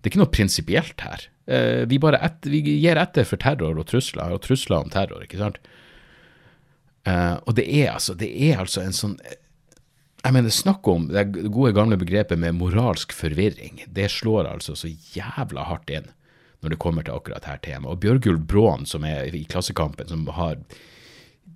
Det 0.00 0.08
er 0.08 0.14
ikke 0.14 0.22
noe 0.22 0.32
prinsipielt 0.32 1.04
her. 1.04 1.26
Eh, 1.44 1.82
vi, 1.90 1.98
et, 2.00 2.48
vi 2.48 2.62
gir 2.64 2.96
etter 2.96 3.28
for 3.28 3.42
terror 3.42 3.76
og 3.76 3.84
trusler, 3.92 4.32
og 4.32 4.40
trusler 4.46 4.80
om 4.80 4.88
terror, 4.88 5.26
ikke 5.26 5.42
sant. 5.42 5.60
Eh, 7.08 7.36
og 7.46 7.56
det 7.56 7.66
er, 7.68 7.94
altså, 7.94 8.14
det 8.18 8.30
er 8.50 8.60
altså 8.60 8.84
en 8.84 8.96
sånn 8.96 9.16
jeg 10.20 10.36
mener, 10.36 10.52
snakk 10.52 10.84
om 10.90 11.06
det 11.08 11.30
gode 11.48 11.72
gamle 11.72 11.96
begrepet 11.96 12.36
med 12.36 12.58
moralsk 12.58 13.14
forvirring. 13.16 13.86
Det 13.88 14.10
slår 14.12 14.50
altså 14.50 14.74
så 14.76 14.90
jævla 15.14 15.64
hardt 15.70 15.88
inn 15.88 16.10
når 16.60 16.74
det 16.74 16.80
kommer 16.82 17.06
til 17.06 17.16
akkurat 17.16 17.46
her 17.48 17.60
temaet. 17.64 17.88
Og 17.88 18.02
Bjørgulv 18.02 18.42
Bråen, 18.44 18.84
som 18.84 19.06
er 19.08 19.32
i 19.32 19.46
Klassekampen, 19.48 20.10
som 20.10 20.26
har 20.36 20.58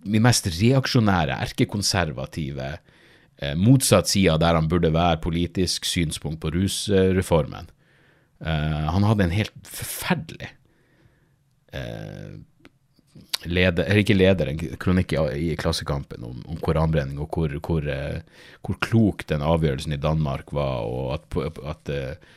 min 0.05 0.25
mest 0.25 0.49
reaksjonære, 0.49 1.37
erkekonservative, 1.45 2.71
eh, 3.37 3.55
motsatt 3.55 4.09
side 4.09 4.39
der 4.41 4.57
han 4.57 4.69
burde 4.69 4.93
være 4.93 5.21
politisk 5.21 5.85
synspunkt 5.85 6.41
på 6.41 6.53
rusreformen. 6.57 7.69
Eh, 8.41 8.85
han 8.97 9.05
hadde 9.05 9.29
en 9.29 9.37
helt 9.37 9.69
forferdelig 9.69 10.51
eh, 11.73 12.41
leder, 13.47 13.91
ikke 14.01 14.17
leder, 14.17 14.51
en 14.51 14.79
kronikk 14.81 15.15
i, 15.17 15.25
i 15.51 15.57
Klassekampen 15.61 16.25
om, 16.27 16.41
om 16.51 16.61
koranbrenning, 16.63 17.19
og 17.23 17.35
hvor, 17.35 17.53
hvor, 17.65 17.89
uh, 17.89 18.47
hvor, 18.65 18.79
klok 18.85 19.27
den 19.31 19.45
avgjørelsen 19.45 19.97
i 19.97 20.01
Danmark 20.01 20.53
var, 20.57 20.87
og 20.89 21.15
at, 21.19 21.59
at 21.75 21.93
uh, 21.95 22.33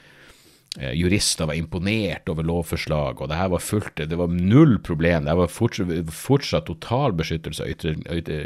jurister 0.93 1.49
var 1.49 1.57
imponert 1.57 2.29
over 2.29 2.45
lovforslag, 2.45 3.21
og 3.21 3.31
det 3.31 3.39
her 3.39 3.51
var 3.53 3.63
fullt, 3.63 4.03
det 4.09 4.19
var 4.19 4.33
null 4.33 4.77
problem. 4.85 5.25
Det 5.25 5.37
var 5.39 5.51
fortsatt, 5.51 6.11
fortsatt 6.13 6.67
total 6.69 7.15
beskyttelse 7.17 7.65
av 7.65 7.71
ytring, 7.73 8.03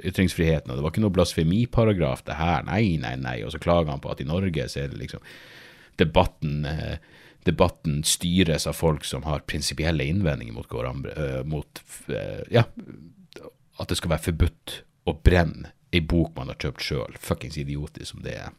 ytringsfriheten, 0.08 0.72
og 0.72 0.80
det 0.80 0.86
var 0.86 0.94
ikke 0.94 1.04
noe 1.04 1.16
blasfemiparagraf, 1.18 2.24
det 2.30 2.40
her. 2.40 2.64
Nei, 2.70 2.96
nei, 3.02 3.18
nei. 3.20 3.40
Og 3.44 3.52
så 3.52 3.60
klager 3.62 3.92
han 3.92 4.04
på 4.04 4.14
at 4.14 4.24
i 4.24 4.30
Norge 4.30 4.70
så 4.72 4.86
er 4.86 4.94
det 4.94 5.02
liksom 5.02 5.26
debatten 6.00 6.64
uh, 6.66 6.96
debatten 7.48 8.02
styres 8.08 8.68
av 8.70 8.78
folk 8.78 9.06
som 9.08 9.26
har 9.28 9.46
prinsipielle 9.50 10.06
innvendinger 10.10 10.56
mot, 10.56 10.70
hverandre, 10.70 11.14
uh, 11.18 11.42
mot 11.48 11.84
uh, 12.10 12.42
ja, 12.52 12.66
at 13.82 13.90
det 13.90 13.98
skal 14.00 14.14
være 14.14 14.28
forbudt 14.30 14.76
å 15.10 15.16
brenne 15.18 15.74
ei 15.92 16.04
bok 16.06 16.36
man 16.38 16.52
har 16.52 16.60
kjøpt 16.62 16.86
sjøl. 16.86 17.18
Fuckings 17.20 17.58
idiotisk 17.60 18.14
som 18.14 18.22
det 18.26 18.38
er. 18.44 18.54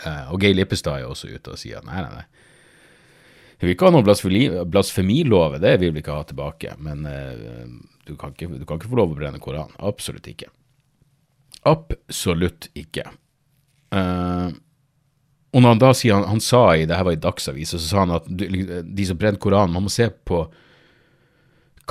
Uh, 0.00 0.32
og 0.32 0.42
Geir 0.42 0.56
Lippestad 0.56 1.02
er 1.02 1.10
også 1.10 1.32
ute 1.32 1.54
og 1.54 1.60
sier 1.60 1.84
nei, 1.86 2.00
nei, 2.04 2.22
nei. 2.22 2.48
Vi 3.60 3.68
vil 3.68 3.76
ikke 3.76 3.90
ha 3.90 3.94
noe 3.94 4.66
blasfemilove, 4.66 5.60
det 5.62 5.76
vil 5.78 5.92
vi 5.94 6.00
ikke 6.02 6.16
ha 6.16 6.24
tilbake. 6.26 6.72
Men 6.82 7.04
du 8.02 8.16
kan, 8.18 8.32
ikke, 8.34 8.48
du, 8.58 8.64
kan 8.66 8.80
ikke, 8.80 8.88
få 8.90 8.98
lov 8.98 9.12
å 9.12 9.18
brenne 9.20 9.38
Koranen. 9.38 9.76
Absolutt 9.86 10.26
ikke. 10.26 10.48
Absolutt 11.70 12.72
ikke. 12.74 13.04
Uh, 13.94 14.50
og 15.52 15.60
når 15.60 15.74
han 15.74 15.80
da 15.82 15.92
sier 15.96 16.16
han, 16.16 16.28
han 16.30 16.40
sa 16.40 16.64
i 16.74 16.86
det 16.88 16.96
her 16.96 17.04
var 17.04 17.16
i 17.16 17.22
Dagsavisen, 17.22 17.80
så 17.80 17.88
sa 17.88 18.04
han 18.06 18.14
at 18.16 18.28
de 18.28 19.08
som 19.08 19.18
brenner 19.20 19.40
Koranen, 19.40 19.74
man 19.76 19.84
må 19.84 19.92
se 19.92 20.08
på 20.08 20.46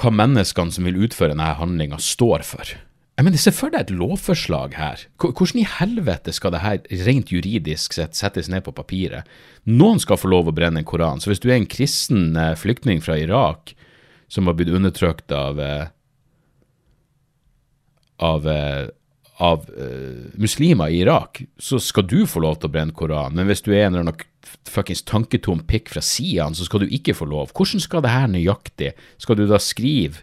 hva 0.01 0.13
menneskene 0.15 0.73
som 0.73 0.87
vil 0.87 1.03
utføre 1.05 1.35
denne 1.35 1.51
handlinga, 1.59 1.99
står 2.01 2.45
for. 2.47 2.73
Jeg 3.19 3.27
mener, 3.27 3.37
Se 3.37 3.51
for 3.53 3.69
deg 3.69 3.83
et 3.83 3.93
lovforslag 3.93 4.73
her. 4.79 5.03
Hvordan 5.21 5.59
i 5.61 5.67
helvete 5.67 6.33
skal 6.33 6.55
det 6.55 6.63
her 6.63 6.79
rent 7.05 7.29
juridisk 7.29 7.93
sett 7.93 8.17
settes 8.17 8.49
ned 8.49 8.63
på 8.65 8.73
papiret? 8.73 9.27
Noen 9.69 10.01
skal 10.01 10.17
få 10.17 10.31
lov 10.31 10.49
å 10.49 10.55
brenne 10.55 10.81
en 10.81 10.87
koran. 10.87 11.21
Så 11.21 11.29
hvis 11.29 11.43
du 11.43 11.51
er 11.51 11.59
en 11.59 11.69
kristen 11.69 12.31
eh, 12.39 12.55
flyktning 12.57 13.03
fra 13.05 13.19
Irak 13.19 13.75
som 14.31 14.49
har 14.49 14.55
blitt 14.57 14.73
undertrykt 14.73 15.29
av, 15.35 15.59
eh, 15.61 15.91
av, 18.25 18.47
eh, 18.47 18.87
av 19.41 19.65
uh, 19.73 20.29
muslimer 20.39 20.91
i 20.93 21.01
Irak, 21.01 21.41
så 21.57 21.79
skal 21.81 22.05
du 22.09 22.23
få 22.29 22.43
lov 22.43 22.59
til 22.59 22.69
å 22.69 22.73
brenne 22.75 22.95
Koranen. 22.95 23.39
Men 23.39 23.49
hvis 23.49 23.63
du 23.65 23.71
er 23.73 23.87
en 23.87 23.95
eller 23.95 24.05
annen 24.05 24.57
fuckings 24.69 25.01
tanketom 25.07 25.63
pikk 25.69 25.89
fra 25.93 26.03
Sian, 26.05 26.55
så 26.57 26.67
skal 26.67 26.83
du 26.83 26.93
ikke 26.93 27.15
få 27.17 27.25
lov. 27.29 27.53
Hvordan 27.57 27.81
skal 27.81 28.03
det 28.05 28.13
her 28.13 28.29
nøyaktig? 28.29 28.91
Skal 29.21 29.39
du 29.39 29.47
da 29.49 29.57
skrive 29.61 30.21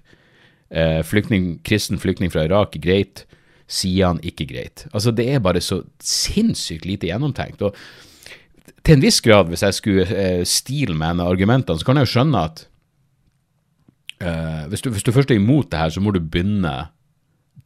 uh, 0.70 1.00
flyktning, 1.06 1.56
kristen 1.66 1.98
flyktning 2.00 2.30
fra 2.34 2.46
Irak, 2.46 2.78
greit, 2.82 3.24
Sian, 3.66 4.22
ikke 4.24 4.46
greit? 4.48 4.86
Altså, 4.92 5.12
det 5.12 5.26
er 5.32 5.42
bare 5.44 5.62
så 5.64 5.82
sinnssykt 5.98 6.86
lite 6.88 7.10
gjennomtenkt. 7.10 7.62
og 7.62 7.76
til 8.86 8.94
en 8.94 9.02
viss 9.02 9.18
grad, 9.20 9.50
hvis 9.50 9.64
jeg 9.66 9.74
skulle 9.76 10.04
uh, 10.06 10.44
stile 10.46 10.94
med 10.96 11.24
argumentene, 11.24 11.76
så 11.80 11.84
kan 11.84 11.98
jeg 11.98 12.06
jo 12.06 12.14
skjønne 12.16 12.48
at 12.50 12.66
hvis, 14.18 14.80
du, 14.82 14.88
hvis 14.90 15.04
du 15.06 15.12
først 15.14 15.30
er 15.30 15.36
imot 15.38 15.68
det 15.70 15.78
her, 15.78 15.92
så 15.94 16.00
må 16.02 16.10
du 16.10 16.18
begynne 16.18 16.72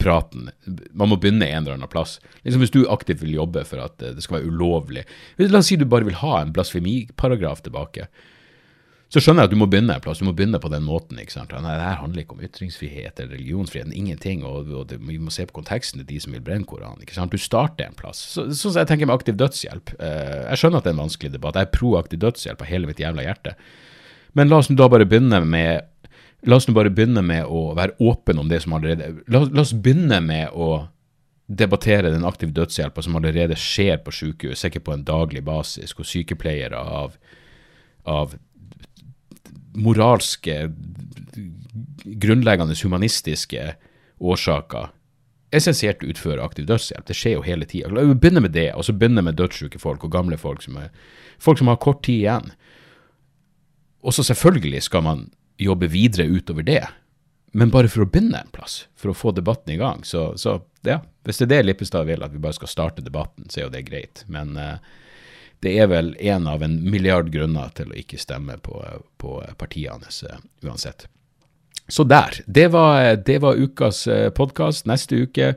praten. 0.03 0.51
Man 0.93 1.13
må 1.13 1.19
begynne 1.21 1.49
en 1.49 1.63
eller 1.63 1.79
annen 1.79 1.93
plass. 1.93 2.19
Liksom 2.43 2.63
Hvis 2.65 2.75
du 2.75 2.83
aktivt 2.91 3.23
vil 3.23 3.39
jobbe 3.39 3.65
for 3.69 3.85
at 3.85 3.99
det 4.03 4.23
skal 4.25 4.41
være 4.41 4.51
ulovlig 4.53 5.07
La 5.39 5.61
oss 5.61 5.71
si 5.71 5.79
du 5.79 5.87
bare 5.89 6.07
vil 6.09 6.21
ha 6.21 6.41
en 6.41 6.53
blasfemiparagraf 6.55 7.65
tilbake. 7.65 8.09
Så 9.13 9.21
skjønner 9.21 9.45
jeg 9.45 9.51
at 9.51 9.53
du 9.53 9.61
må 9.61 9.67
begynne 9.69 9.93
en 9.93 10.01
plass. 10.01 10.23
Du 10.23 10.25
må 10.25 10.33
begynne 10.33 10.57
på 10.61 10.71
den 10.73 10.87
måten. 10.87 11.19
ikke 11.21 11.35
sant? 11.35 11.51
Nei, 11.53 11.75
det 11.77 11.85
her 11.85 11.99
handler 12.01 12.23
ikke 12.23 12.37
om 12.39 12.45
ytringsfrihet 12.47 13.21
eller 13.21 13.37
religionsfrihet. 13.37 13.93
Ingenting. 13.93 14.41
Og, 14.49 14.71
og 14.73 14.87
det, 14.89 15.03
vi 15.05 15.19
må 15.21 15.33
se 15.35 15.45
på 15.49 15.59
konteksten 15.59 16.01
til 16.01 16.09
de 16.09 16.21
som 16.25 16.33
vil 16.33 16.41
brenne 16.45 16.65
Koranen. 16.69 17.03
ikke 17.05 17.19
sant? 17.19 17.35
Du 17.35 17.41
starter 17.41 17.91
en 17.91 17.99
plass. 17.99 18.23
Sånn 18.39 18.55
som 18.57 18.79
jeg 18.81 18.89
tenker 18.89 19.11
med 19.11 19.19
aktiv 19.19 19.37
dødshjelp. 19.37 19.93
Eh, 19.99 20.39
jeg 20.47 20.63
skjønner 20.63 20.81
at 20.81 20.89
det 20.89 20.95
er 20.95 20.97
en 20.97 21.05
vanskelig 21.05 21.33
debatt. 21.35 21.61
Jeg 21.61 21.69
er 21.69 21.77
pro 21.77 21.93
aktiv 22.01 22.23
dødshjelp 22.25 22.65
av 22.65 22.73
hele 22.73 22.89
mitt 22.89 23.05
jævla 23.05 23.27
hjerte. 23.27 23.53
Men 24.33 24.49
la 24.49 24.63
oss 24.63 24.73
da 24.73 24.89
bare 24.89 25.05
begynne 25.05 25.43
med 25.45 25.92
La 26.47 26.59
oss 26.59 26.67
nå 26.67 26.75
bare 26.75 26.91
begynne 26.91 27.23
med 27.23 27.47
å 27.47 27.71
være 27.79 27.95
åpen 28.03 28.41
om 28.43 28.49
det 28.51 28.63
som 28.65 28.75
allerede 28.75 29.23
La, 29.31 29.45
la 29.45 29.63
oss 29.63 29.75
begynne 29.75 30.19
med 30.25 30.51
å 30.55 30.89
debattere 31.53 32.11
den 32.11 32.25
aktive 32.25 32.55
dødshjelpa 32.57 33.03
som 33.05 33.19
allerede 33.19 33.59
skjer 33.59 33.99
på 34.03 34.15
sykehus, 34.15 34.65
ikke 34.65 34.81
på 34.87 34.95
en 34.95 35.05
daglig 35.05 35.43
basis, 35.45 35.93
hvor 35.93 36.07
sykepleiere 36.09 36.79
av, 36.79 37.19
av 38.09 38.37
moralske, 39.77 40.57
grunnleggende 42.23 42.77
humanistiske 42.79 43.75
årsaker 44.23 44.91
essensielt 45.53 46.03
utfører 46.07 46.41
aktiv 46.45 46.67
dødshjelp. 46.69 47.05
Det 47.07 47.17
skjer 47.17 47.37
jo 47.37 47.45
hele 47.45 47.69
tida. 47.69 47.91
Begynne 47.93 48.41
med 48.41 48.55
det, 48.57 48.71
og 48.73 48.87
så 48.87 48.95
begynne 48.97 49.25
med 49.25 49.37
dødssyke 49.37 49.81
folk 49.83 50.05
og 50.07 50.15
gamle 50.15 50.39
folk 50.41 50.65
som, 50.65 50.79
er, 50.81 50.89
folk 51.43 51.61
som 51.61 51.69
har 51.69 51.81
kort 51.83 52.03
tid 52.07 52.23
igjen. 52.23 52.53
Og 54.03 54.17
så 54.17 54.25
selvfølgelig 54.27 54.83
skal 54.89 55.05
man 55.05 55.27
jobbe 55.59 55.89
videre 55.93 56.27
utover 56.27 56.63
det. 56.67 56.85
Men 57.53 57.71
bare 57.71 57.91
for 57.93 58.05
å 58.05 58.09
begynne 58.09 58.41
en 58.41 58.53
plass, 58.53 58.87
for 58.97 59.13
å 59.13 59.17
få 59.17 59.35
debatten 59.37 59.75
i 59.75 59.79
gang. 59.81 60.05
Så, 60.09 60.33
så 60.41 60.57
ja, 60.89 61.03
hvis 61.27 61.43
det 61.43 61.47
er 61.47 61.53
det 61.53 61.63
Lippestad 61.67 62.09
vil, 62.09 62.25
at 62.25 62.33
vi 62.33 62.41
bare 62.41 62.57
skal 62.57 62.71
starte 62.71 63.05
debatten, 63.05 63.51
så 63.51 63.61
er 63.61 63.67
jo 63.67 63.75
det 63.75 63.85
greit. 63.91 64.25
Men 64.33 64.57
uh, 64.57 64.79
det 65.63 65.75
er 65.79 65.91
vel 65.93 66.15
én 66.17 66.49
av 66.49 66.65
en 66.65 66.79
milliard 66.89 67.29
grunner 67.33 67.75
til 67.77 67.93
å 67.93 67.99
ikke 67.99 68.21
stemme 68.21 68.57
på, 68.65 68.81
på 69.21 69.35
partiene 69.61 70.01
hans 70.01 70.23
uh, 70.25 70.41
uansett. 70.65 71.07
Så 71.93 72.07
der. 72.09 72.41
Det 72.47 72.71
var, 72.73 73.17
det 73.17 73.39
var 73.43 73.59
ukas 73.59 74.07
eh, 74.09 74.31
podkast. 74.33 74.87
Neste 74.89 75.19
uke 75.27 75.55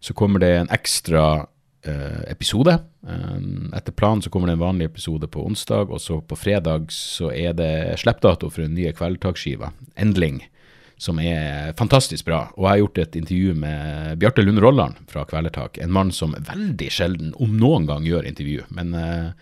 så 0.00 0.14
kommer 0.16 0.40
det 0.40 0.50
en 0.56 0.70
ekstra 0.72 1.46
episode. 2.28 2.74
Um, 3.00 3.70
etter 3.76 3.94
planen 3.96 4.20
så 4.22 4.30
kommer 4.30 4.50
det 4.50 4.58
en 4.58 4.64
vanlig 4.64 4.90
episode 4.90 5.28
på 5.32 5.44
onsdag, 5.48 5.88
og 5.88 6.00
så 6.00 6.18
på 6.20 6.36
fredag 6.36 6.90
så 6.92 7.30
er 7.32 7.54
det 7.56 7.72
slippdato 8.02 8.50
for 8.50 8.66
den 8.66 8.74
nye 8.76 8.92
Kveldtaksskiva, 8.96 9.72
Endling, 9.96 10.42
som 11.00 11.20
er 11.22 11.72
fantastisk 11.78 12.28
bra. 12.28 12.42
Og 12.58 12.66
jeg 12.66 12.70
har 12.70 12.82
gjort 12.82 13.00
et 13.04 13.16
intervju 13.22 13.54
med 13.62 14.18
Bjarte 14.20 14.44
Lund 14.44 14.60
Rolland 14.60 15.00
fra 15.08 15.24
Kvelertak, 15.24 15.80
en 15.80 15.94
mann 15.96 16.12
som 16.12 16.36
veldig 16.36 16.90
sjelden, 16.92 17.32
om 17.40 17.56
noen 17.56 17.88
gang, 17.88 18.04
gjør 18.04 18.28
intervju. 18.28 18.68
Men 18.76 18.92
uh, 18.92 19.32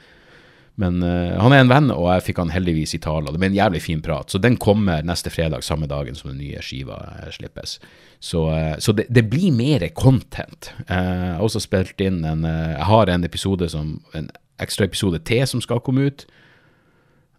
men 0.79 1.03
uh, 1.03 1.41
han 1.43 1.53
er 1.53 1.65
en 1.65 1.71
venn, 1.73 1.89
og 1.91 2.05
jeg 2.07 2.29
fikk 2.29 2.39
han 2.39 2.53
heldigvis 2.55 2.93
i 2.95 3.01
tale. 3.03 3.33
Det 3.35 3.41
ble 3.43 3.49
en 3.51 3.57
jævlig 3.57 3.81
fin 3.83 4.03
prat. 4.03 4.31
Så 4.31 4.39
den 4.39 4.55
kommer 4.63 5.03
neste 5.03 5.33
fredag, 5.35 5.65
samme 5.67 5.89
dagen 5.91 6.15
som 6.15 6.31
den 6.31 6.39
nye 6.39 6.63
skiva 6.63 7.01
uh, 7.03 7.25
slippes. 7.35 7.81
Så, 8.23 8.45
uh, 8.47 8.77
så 8.79 8.95
det, 8.95 9.09
det, 9.11 9.25
blir 9.27 9.51
mer 9.51 9.83
content. 9.99 10.71
jeg 10.87 11.33
har 11.35 11.43
også 11.43 11.65
spilt 11.67 11.99
inn 12.01 12.23
en 12.23 12.47
Jeg 12.47 12.87
har 12.87 13.11
en 13.11 13.25
episode 13.27 13.69
som 13.69 13.97
En 14.15 14.31
ekstra 14.63 14.87
episode 14.87 15.19
til 15.27 15.43
som 15.47 15.61
skal 15.63 15.83
komme 15.83 16.07
ut. 16.07 16.27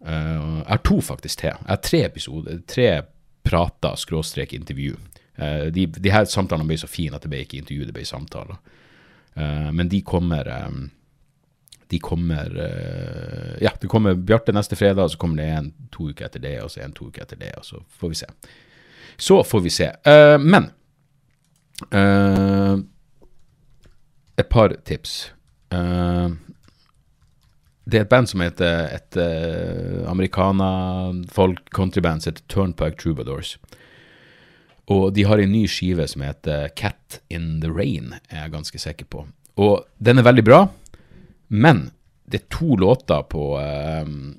jeg 0.04 0.68
har 0.68 0.84
to 0.84 1.00
faktisk 1.00 1.40
til. 1.40 1.56
Jeg 1.56 1.68
har 1.68 1.82
tre 1.84 2.04
episoder. 2.04 2.60
Tre 2.66 3.02
prater, 3.44 3.96
skråstrek 3.96 4.52
intervju. 4.52 4.96
de, 5.72 5.86
de 5.86 6.12
her 6.12 6.24
samtalene 6.24 6.68
ble 6.68 6.76
så 6.76 6.86
fine 6.86 7.16
at 7.16 7.22
det 7.22 7.32
ble 7.32 7.40
ikke 7.44 7.58
intervju, 7.58 7.84
det 7.84 7.94
ble 7.96 8.04
samtaler. 8.04 8.56
men 9.72 9.88
de 9.88 10.00
kommer 10.02 10.48
um, 10.66 10.90
de 11.90 11.98
kommer 11.98 12.56
uh, 12.56 13.62
Ja, 13.62 13.70
det 13.80 13.88
kommer 13.90 14.14
Bjarte 14.14 14.52
neste 14.54 14.76
fredag, 14.78 15.04
og 15.04 15.10
så 15.10 15.18
kommer 15.18 15.36
det 15.42 15.48
en 15.50 15.72
to 15.92 16.10
uker 16.10 16.24
etter 16.28 16.40
det, 16.42 16.62
og 16.62 16.70
så 16.70 16.80
en 16.84 16.92
to 16.96 17.06
uker 17.10 17.22
etter 17.24 17.38
det, 17.40 17.50
og 17.58 17.64
så 17.66 17.76
får 17.98 18.08
vi 18.12 18.16
se. 18.22 18.28
Så 19.20 19.42
får 19.44 19.60
vi 19.66 19.70
se. 19.74 19.88
Uh, 20.06 20.38
men 20.38 20.64
uh, 21.90 22.78
Et 24.38 24.48
par 24.48 24.76
tips. 24.84 25.32
det 27.84 27.98
er 27.98 28.00
et 28.00 28.08
band 28.08 28.28
som 28.28 28.40
heter 28.40 28.88
et 28.94 29.16
uh, 29.20 30.10
americana-folk-countryband 30.10 32.22
som 32.22 32.32
heter 32.32 32.44
Turnpike 32.48 32.96
Troubadours. 33.02 33.58
Og 34.90 35.14
de 35.14 35.24
har 35.28 35.38
en 35.38 35.52
ny 35.52 35.66
skive 35.68 36.08
som 36.08 36.22
heter 36.24 36.68
Cat 36.74 37.20
in 37.30 37.60
the 37.60 37.70
Rain, 37.70 38.14
er 38.30 38.46
jeg 38.46 38.52
ganske 38.56 38.78
sikker 38.78 39.06
på. 39.06 39.26
Og 39.60 39.84
den 39.98 40.18
er 40.18 40.26
veldig 40.26 40.44
bra. 40.44 40.66
Men 41.50 41.88
det 42.30 42.44
er 42.44 42.50
to 42.54 42.76
låter 42.78 43.24
på 43.26 43.44
um, 43.58 44.38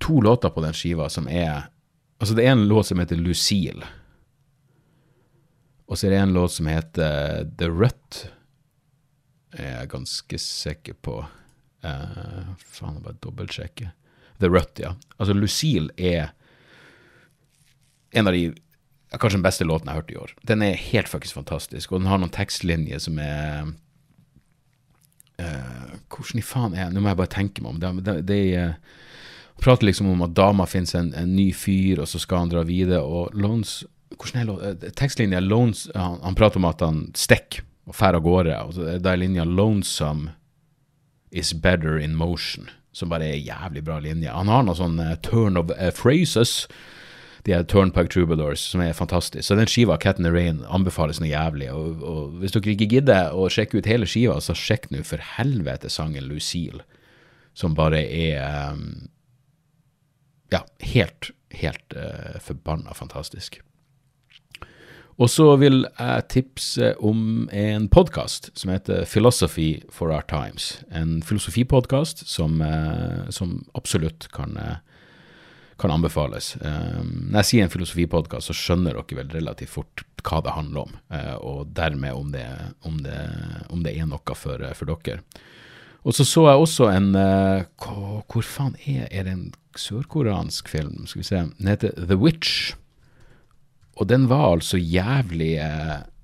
To 0.00 0.20
låter 0.24 0.50
på 0.50 0.62
den 0.64 0.74
skiva 0.74 1.08
som 1.12 1.28
er 1.28 1.68
Altså, 2.20 2.34
det 2.36 2.44
er 2.44 2.52
en 2.52 2.66
låt 2.68 2.86
som 2.86 2.98
heter 3.00 3.16
Lucille. 3.16 3.86
Og 5.88 5.96
så 5.96 6.06
er 6.06 6.12
det 6.12 6.18
en 6.20 6.34
låt 6.36 6.52
som 6.52 6.66
heter 6.68 7.46
The 7.56 7.70
Rut. 7.72 8.18
Er 9.56 9.70
jeg 9.70 9.88
ganske 9.94 10.40
sikker 10.42 10.98
på. 11.00 11.14
Uh, 11.80 12.50
faen, 12.60 12.98
jeg 12.98 13.06
bare 13.06 13.16
dobbeltsjekker. 13.24 13.94
The 14.42 14.50
Rut, 14.52 14.82
ja. 14.84 14.92
Altså, 15.16 15.32
Lucille 15.32 15.88
er 15.96 16.34
en 18.12 18.28
av 18.28 18.36
de 18.36 18.50
kanskje 19.16 19.38
den 19.38 19.46
beste 19.48 19.64
låten 19.64 19.88
jeg 19.88 19.96
har 19.96 20.02
hørt 20.02 20.12
i 20.12 20.20
år. 20.20 20.34
Den 20.46 20.62
er 20.62 20.76
helt 20.78 21.08
faktisk 21.08 21.40
fantastisk, 21.40 21.92
og 21.92 22.02
den 22.02 22.10
har 22.10 22.20
noen 22.20 22.34
tekstlinjer 22.34 23.00
som 23.02 23.18
er 23.22 23.72
uh, 25.40 25.89
Hvordan 26.10 26.40
i 26.40 26.44
faen 26.44 26.74
er 26.74 26.90
Nå 26.90 27.02
må 27.02 27.12
jeg 27.12 27.20
bare 27.20 27.32
tenke 27.32 27.62
meg 27.62 27.74
om. 27.74 27.80
Det, 27.80 27.92
det, 28.06 28.16
det 28.28 28.42
uh, 28.58 28.98
prater 29.62 29.88
liksom 29.88 30.10
om 30.10 30.26
at 30.26 30.34
dama 30.36 30.66
finnes 30.68 30.94
en, 30.98 31.12
en, 31.14 31.34
ny 31.36 31.50
fyr, 31.56 32.02
og 32.02 32.10
så 32.10 32.20
skal 32.22 32.44
han 32.44 32.52
dra 32.52 32.64
videre. 32.66 33.02
Og 33.04 33.34
Lones 33.36 33.82
Hvordan 34.16 34.42
er 34.42 34.74
uh, 34.74 34.90
tekstlinja? 34.98 35.40
Lones, 35.44 35.86
han, 35.94 36.18
han, 36.24 36.36
prater 36.38 36.60
om 36.60 36.68
at 36.70 36.82
han 36.84 37.04
stikker 37.16 37.64
og 37.86 37.96
drar 37.96 38.18
av 38.18 38.26
gårde. 38.26 38.60
Og 38.66 38.76
så 38.76 38.86
er 38.94 39.02
det 39.02 39.16
linja 39.22 39.46
'Lonesome 39.46 40.34
is 41.30 41.54
better 41.54 41.98
in 41.98 42.16
motion', 42.18 42.70
som 42.92 43.08
bare 43.08 43.28
er 43.28 43.38
en 43.38 43.46
jævlig 43.46 43.84
bra 43.86 43.98
linje. 44.02 44.30
Han 44.30 44.50
har 44.50 44.66
noen 44.66 44.78
sånn 44.78 44.98
turn 45.22 45.56
of 45.56 45.70
phrases 45.94 46.66
de 47.46 47.54
her 47.54 47.64
Turnpike 47.64 48.12
Troubadours, 48.12 48.60
som 48.72 48.82
er 48.84 48.96
fantastisk. 48.96 49.44
Så 49.46 49.56
den 49.56 49.70
skiva, 49.70 49.96
Cat 50.00 50.18
in 50.20 50.28
the 50.28 50.32
Rain, 50.34 50.62
anbefales 50.68 51.20
noe 51.22 51.30
jævlig. 51.30 51.70
Og, 51.72 52.02
og, 52.04 52.36
hvis 52.40 52.56
dere 52.56 52.74
ikke 52.74 52.90
gidder 52.96 53.36
å 53.36 53.48
sjekke 53.52 53.80
ut 53.80 53.88
hele 53.88 54.08
skiva, 54.08 54.38
så 54.44 54.56
sjekk 54.56 54.90
nå 54.92 55.04
for 55.08 55.22
helvete 55.36 55.92
sangen 55.92 56.28
Lucille, 56.28 56.84
som 57.56 57.76
bare 57.78 58.04
er 58.04 58.74
um, 58.74 59.08
Ja, 60.50 60.64
helt, 60.82 61.30
helt 61.54 61.94
uh, 61.94 62.38
forbanna 62.42 62.94
fantastisk. 62.94 63.60
Og 65.20 65.28
så 65.28 65.44
vil 65.60 65.82
jeg 65.84 66.28
tipse 66.32 66.94
om 67.04 67.48
en 67.52 67.90
podkast 67.92 68.48
som 68.56 68.72
heter 68.72 69.04
Philosophy 69.04 69.82
for 69.92 70.14
Our 70.14 70.24
Times. 70.30 70.78
En 70.90 71.20
filosofipodkast 71.22 72.24
som, 72.26 72.62
uh, 72.64 73.28
som 73.28 73.60
absolutt 73.76 74.30
kan 74.32 74.56
uh, 74.56 74.78
kan 75.80 75.92
anbefales. 75.94 76.54
Um, 76.60 77.30
når 77.30 77.40
jeg 77.40 77.48
sier 77.50 77.66
en 77.66 77.72
filosofipodkast, 77.72 78.50
så 78.50 78.56
skjønner 78.56 78.98
dere 78.98 79.20
vel 79.20 79.32
relativt 79.34 79.72
fort 79.72 80.04
hva 80.26 80.42
det 80.44 80.52
handler 80.52 80.88
om, 80.88 80.98
uh, 81.14 81.36
og 81.40 81.72
dermed 81.76 82.16
om 82.16 82.34
det, 82.34 82.44
om, 82.86 83.00
det, 83.04 83.16
om 83.72 83.86
det, 83.86 83.96
er 83.96 84.10
noe 84.10 84.36
for, 84.36 84.66
for 84.76 84.92
dere. 84.92 85.24
Og 86.00 86.16
så 86.16 86.24
så 86.24 86.46
jeg 86.48 86.60
også 86.64 86.90
en 86.92 87.10
uh, 87.16 87.64
hvor, 87.80 88.44
faen 88.44 88.76
er, 88.84 89.08
er 89.10 89.26
det 89.26 89.34
en 89.36 89.48
sørkoreansk 89.76 90.68
film? 90.68 91.04
Skal 91.08 91.24
vi 91.24 91.28
se. 91.28 91.42
Den 91.58 91.72
heter 91.72 91.96
The 91.96 92.16
Witch. 92.20 92.76
Og 94.00 94.08
den 94.08 94.30
var 94.30 94.54
altså 94.54 94.80
jævlig 94.80 95.58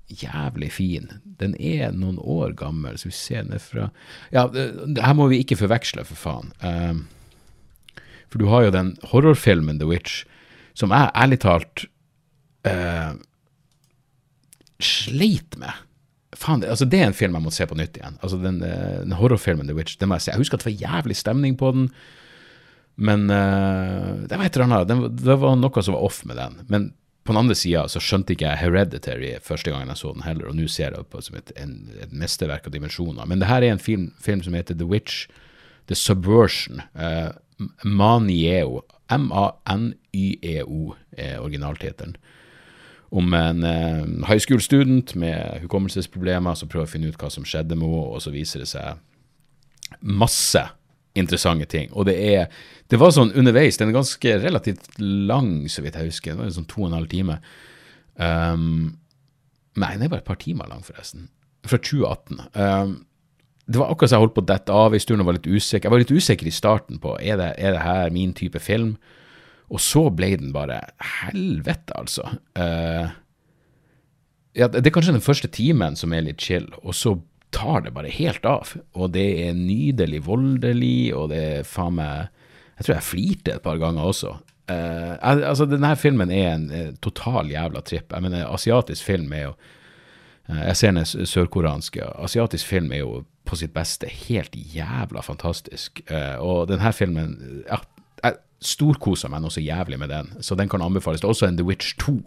jævlig 0.07 0.71
fin. 0.71 1.11
Den 1.39 1.53
er 1.59 1.91
noen 1.91 2.17
år 2.19 2.55
gammel. 2.57 2.97
Skal 2.97 3.11
vi 3.11 3.17
se 3.17 3.43
den 3.43 3.59
fra 3.61 3.89
Ja, 4.31 4.47
her 4.47 5.13
må 5.17 5.27
vi 5.27 5.41
ikke 5.43 5.59
forveksle, 5.59 6.05
for 6.07 6.15
faen. 6.15 6.53
Uh, 6.63 7.03
for 8.31 8.41
du 8.41 8.47
har 8.51 8.67
jo 8.67 8.75
den 8.75 8.93
horrorfilmen 9.11 9.79
The 9.81 9.89
Witch, 9.89 10.23
som 10.77 10.93
jeg 10.93 11.13
ærlig 11.17 11.39
talt 11.43 11.87
eh, 12.67 13.13
sleit 14.83 15.57
med 15.59 15.83
Faen, 16.37 16.61
altså 16.67 16.85
det 16.85 16.99
er 16.99 17.07
en 17.09 17.17
film 17.17 17.33
jeg 17.37 17.45
må 17.47 17.51
se 17.55 17.65
på 17.65 17.77
nytt 17.79 17.97
igjen. 17.97 18.17
Altså 18.21 18.37
Den, 18.37 18.59
eh, 18.61 18.99
den 19.01 19.15
horrorfilmen 19.17 19.65
The 19.65 19.73
Witch. 19.73 19.97
Den 19.97 20.11
må 20.11 20.19
jeg 20.19 20.27
se. 20.27 20.31
Jeg 20.35 20.43
husker 20.43 20.59
at 20.59 20.65
det 20.65 20.73
var 20.73 20.83
jævlig 20.83 21.15
stemning 21.17 21.55
på 21.57 21.71
den, 21.73 21.87
men 22.97 23.29
uh, 23.29 24.25
det 24.25 24.37
var 24.37 24.45
et 24.45 24.57
eller 24.57 24.67
annet. 24.67 24.87
Den, 24.89 25.03
det 25.17 25.37
var 25.41 25.57
noe 25.57 25.83
som 25.85 25.95
var 25.95 26.05
off 26.05 26.23
med 26.25 26.37
den. 26.37 26.59
Men 26.67 26.87
på 27.27 27.33
den 27.33 27.41
andre 27.41 27.57
sida 27.57 27.83
så 27.91 28.01
skjønte 28.01 28.33
ikke 28.33 28.47
jeg 28.47 28.61
Hereditary 28.61 29.33
første 29.43 29.73
gangen 29.73 29.91
jeg 29.91 30.01
så 30.01 30.13
den 30.15 30.25
heller, 30.25 30.49
og 30.49 30.57
nå 30.57 30.67
ser 30.71 30.95
jeg 30.95 31.09
på 31.09 31.19
det 31.21 31.27
som 31.27 31.37
et, 31.39 31.51
en, 31.61 31.75
et 32.01 32.13
mesterverk 32.15 32.69
av 32.69 32.73
dimensjoner. 32.73 33.27
Men 33.29 33.41
det 33.41 33.49
her 33.49 33.65
er 33.65 33.75
en 33.75 33.81
film, 33.81 34.09
film 34.21 34.41
som 34.45 34.57
heter 34.57 34.77
The 34.77 34.87
Witch, 34.89 35.25
The 35.91 35.97
Subversion. 35.97 36.81
Uh, 36.97 37.33
Manieo. 37.83 38.83
M-a-n-y-e-o 39.09 40.95
er 41.17 41.39
originaltittelen 41.39 42.17
om 43.15 43.33
en 43.33 43.63
eh, 43.63 44.01
high 44.27 44.39
school 44.39 44.59
student 44.61 45.13
med 45.15 45.61
hukommelsesproblemer 45.63 46.57
som 46.59 46.67
prøver 46.67 46.87
å 46.87 46.91
finne 46.91 47.11
ut 47.11 47.21
hva 47.21 47.29
som 47.31 47.45
skjedde 47.47 47.77
med 47.77 47.87
henne, 47.87 48.09
og 48.17 48.23
så 48.23 48.33
viser 48.33 48.63
det 48.63 48.67
seg 48.71 48.99
masse 50.01 50.63
interessante 51.17 51.69
ting. 51.71 51.89
Og 51.93 52.09
det 52.09 52.17
er 52.19 52.49
Det 52.87 52.99
var 52.99 53.11
sånn 53.11 53.33
underveis, 53.35 53.75
den 53.75 53.89
er 53.89 53.97
ganske 53.97 54.37
relativt 54.39 54.85
lang, 54.99 55.67
så 55.67 55.81
vidt 55.83 55.97
jeg 55.99 56.07
husker. 56.07 56.31
Det 56.31 56.39
var 56.39 56.51
sånn 56.55 56.69
to 56.71 56.85
og 56.85 56.87
en 56.87 56.95
halv 56.95 57.09
time. 57.11 57.35
Um, 58.15 58.99
nei, 59.75 59.89
den 59.97 60.05
er 60.05 60.11
bare 60.13 60.23
et 60.23 60.29
par 60.29 60.39
timer 60.39 60.69
lang, 60.71 60.85
forresten. 60.87 61.27
Fra 61.67 61.81
2018. 61.83 62.39
Um, 62.55 62.93
det 63.67 63.79
var 63.81 63.91
akkurat 63.91 64.11
så 64.11 64.15
jeg 64.15 64.23
holdt 64.23 64.35
på 64.37 64.43
å 64.45 64.47
dette 64.47 64.75
av 64.79 64.95
i 64.95 64.99
stund 65.03 65.21
og 65.21 65.27
var 65.27 65.35
litt 65.35 65.47
usikker. 65.49 65.87
Jeg 65.87 65.93
var 65.93 66.01
litt 66.01 66.15
usikker 66.15 66.47
i 66.47 66.55
starten 66.55 67.01
på 67.03 67.17
er 67.19 67.39
det, 67.39 67.49
er 67.59 67.75
det 67.75 67.83
her 67.83 68.13
min 68.15 68.31
type 68.37 68.61
film. 68.63 68.95
Og 69.67 69.81
så 69.83 70.05
ble 70.15 70.31
den 70.39 70.53
bare 70.55 70.79
Helvete, 71.03 71.91
altså. 71.99 72.23
Uh, 72.55 73.11
ja, 74.55 74.69
det 74.71 74.85
er 74.85 74.95
kanskje 74.95 75.17
den 75.17 75.25
første 75.25 75.51
timen 75.51 75.99
som 75.99 76.15
er 76.15 76.23
litt 76.29 76.41
chill, 76.41 76.69
og 76.79 76.95
så 76.95 77.17
tar 77.51 77.83
det 77.83 77.93
bare 77.95 78.11
helt 78.13 78.47
av. 78.47 78.71
Og 78.95 79.11
det 79.15 79.27
er 79.43 79.57
nydelig 79.57 80.23
voldelig, 80.29 81.11
og 81.17 81.33
det 81.33 81.43
er 81.59 81.67
faen 81.67 81.99
meg 81.99 82.33
Jeg 82.77 82.85
tror 82.85 82.93
jeg 82.93 83.09
flirte 83.09 83.53
et 83.57 83.63
par 83.65 83.79
ganger 83.81 84.05
også. 84.05 84.35
Uh, 84.69 85.15
altså, 85.19 85.65
denne 85.65 85.95
filmen 85.99 86.31
er 86.31 86.53
en 86.53 86.67
uh, 86.71 86.89
total 87.03 87.51
jævla 87.51 87.81
tripp. 87.81 88.13
Jeg 88.13 88.23
mener, 88.23 88.47
asiatisk 88.47 89.03
film 89.03 89.33
er 89.33 89.49
jo 89.49 89.55
Jeg 90.47 90.77
ser 90.79 90.93
en 90.93 91.03
sørkoreansk 91.05 91.97
Asiatisk 92.15 92.69
film 92.69 92.91
er 92.95 93.01
jo 93.03 93.25
på 93.47 93.57
sitt 93.59 93.73
beste 93.75 94.07
helt 94.07 94.55
jævla 94.55 95.21
fantastisk. 95.23 96.01
og 96.39 96.67
denne 96.69 96.91
filmen 96.95 97.63
ja, 97.67 97.79
storkoser 98.63 99.29
meg 99.29 99.43
noe 99.43 99.53
så 99.53 99.61
jævlig 99.61 99.99
med 100.01 100.09
den, 100.11 100.31
så 100.41 100.55
den 100.57 100.69
kan 100.69 100.81
anbefales. 100.81 101.21
Det 101.21 101.27
er 101.27 101.35
også 101.35 101.49
en 101.49 101.59
The 101.59 101.65
Witch 101.67 101.93
2 102.01 102.17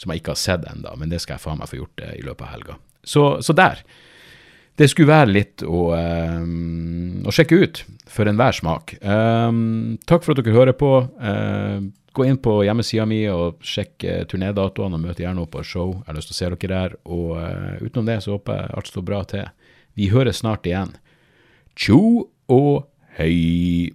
som 0.00 0.10
jeg 0.10 0.22
ikke 0.22 0.32
har 0.32 0.40
sett 0.40 0.64
ennå, 0.70 0.94
men 1.00 1.12
det 1.12 1.20
skal 1.22 1.36
jeg 1.36 1.44
faen 1.44 1.60
meg 1.60 1.70
få 1.70 1.82
gjort 1.82 2.04
i 2.14 2.24
løpet 2.24 2.46
av 2.46 2.52
helga. 2.54 2.78
Så, 3.04 3.24
så 3.44 3.56
der. 3.56 3.82
Det 4.74 4.88
skulle 4.90 5.12
være 5.12 5.30
litt 5.30 5.62
å, 5.62 5.82
um, 5.94 7.20
å 7.22 7.34
sjekke 7.34 7.58
ut 7.62 7.82
for 8.10 8.26
enhver 8.26 8.56
smak. 8.56 8.96
Um, 9.06 10.00
takk 10.08 10.24
for 10.24 10.34
at 10.34 10.42
dere 10.42 10.56
hører 10.56 10.74
på. 10.74 10.90
Uh, 11.22 11.86
gå 12.14 12.26
inn 12.26 12.40
på 12.42 12.56
hjemmesida 12.66 13.06
mi 13.06 13.20
og 13.30 13.62
sjekk 13.62 14.06
uh, 14.08 14.22
turnédatoene 14.30 14.98
og 14.98 15.04
møt 15.04 15.22
gjerne 15.22 15.44
opp 15.44 15.54
på 15.54 15.62
show. 15.66 15.94
Jeg 16.00 16.10
har 16.10 16.18
lyst 16.18 16.32
til 16.32 16.36
å 16.36 16.40
se 16.40 16.50
dere 16.56 16.72
der. 16.74 16.96
Og 17.06 17.36
uh, 17.38 17.76
utenom 17.84 18.10
det 18.10 18.18
så 18.26 18.34
håper 18.34 18.58
jeg 18.58 18.74
alt 18.74 18.90
står 18.90 19.06
bra 19.12 19.22
til. 19.30 19.46
Vi 19.94 20.10
høres 20.10 20.42
snart 20.42 20.66
igjen. 20.66 20.96
Tjo 21.78 22.02
og 22.50 22.88
hei. 23.18 23.94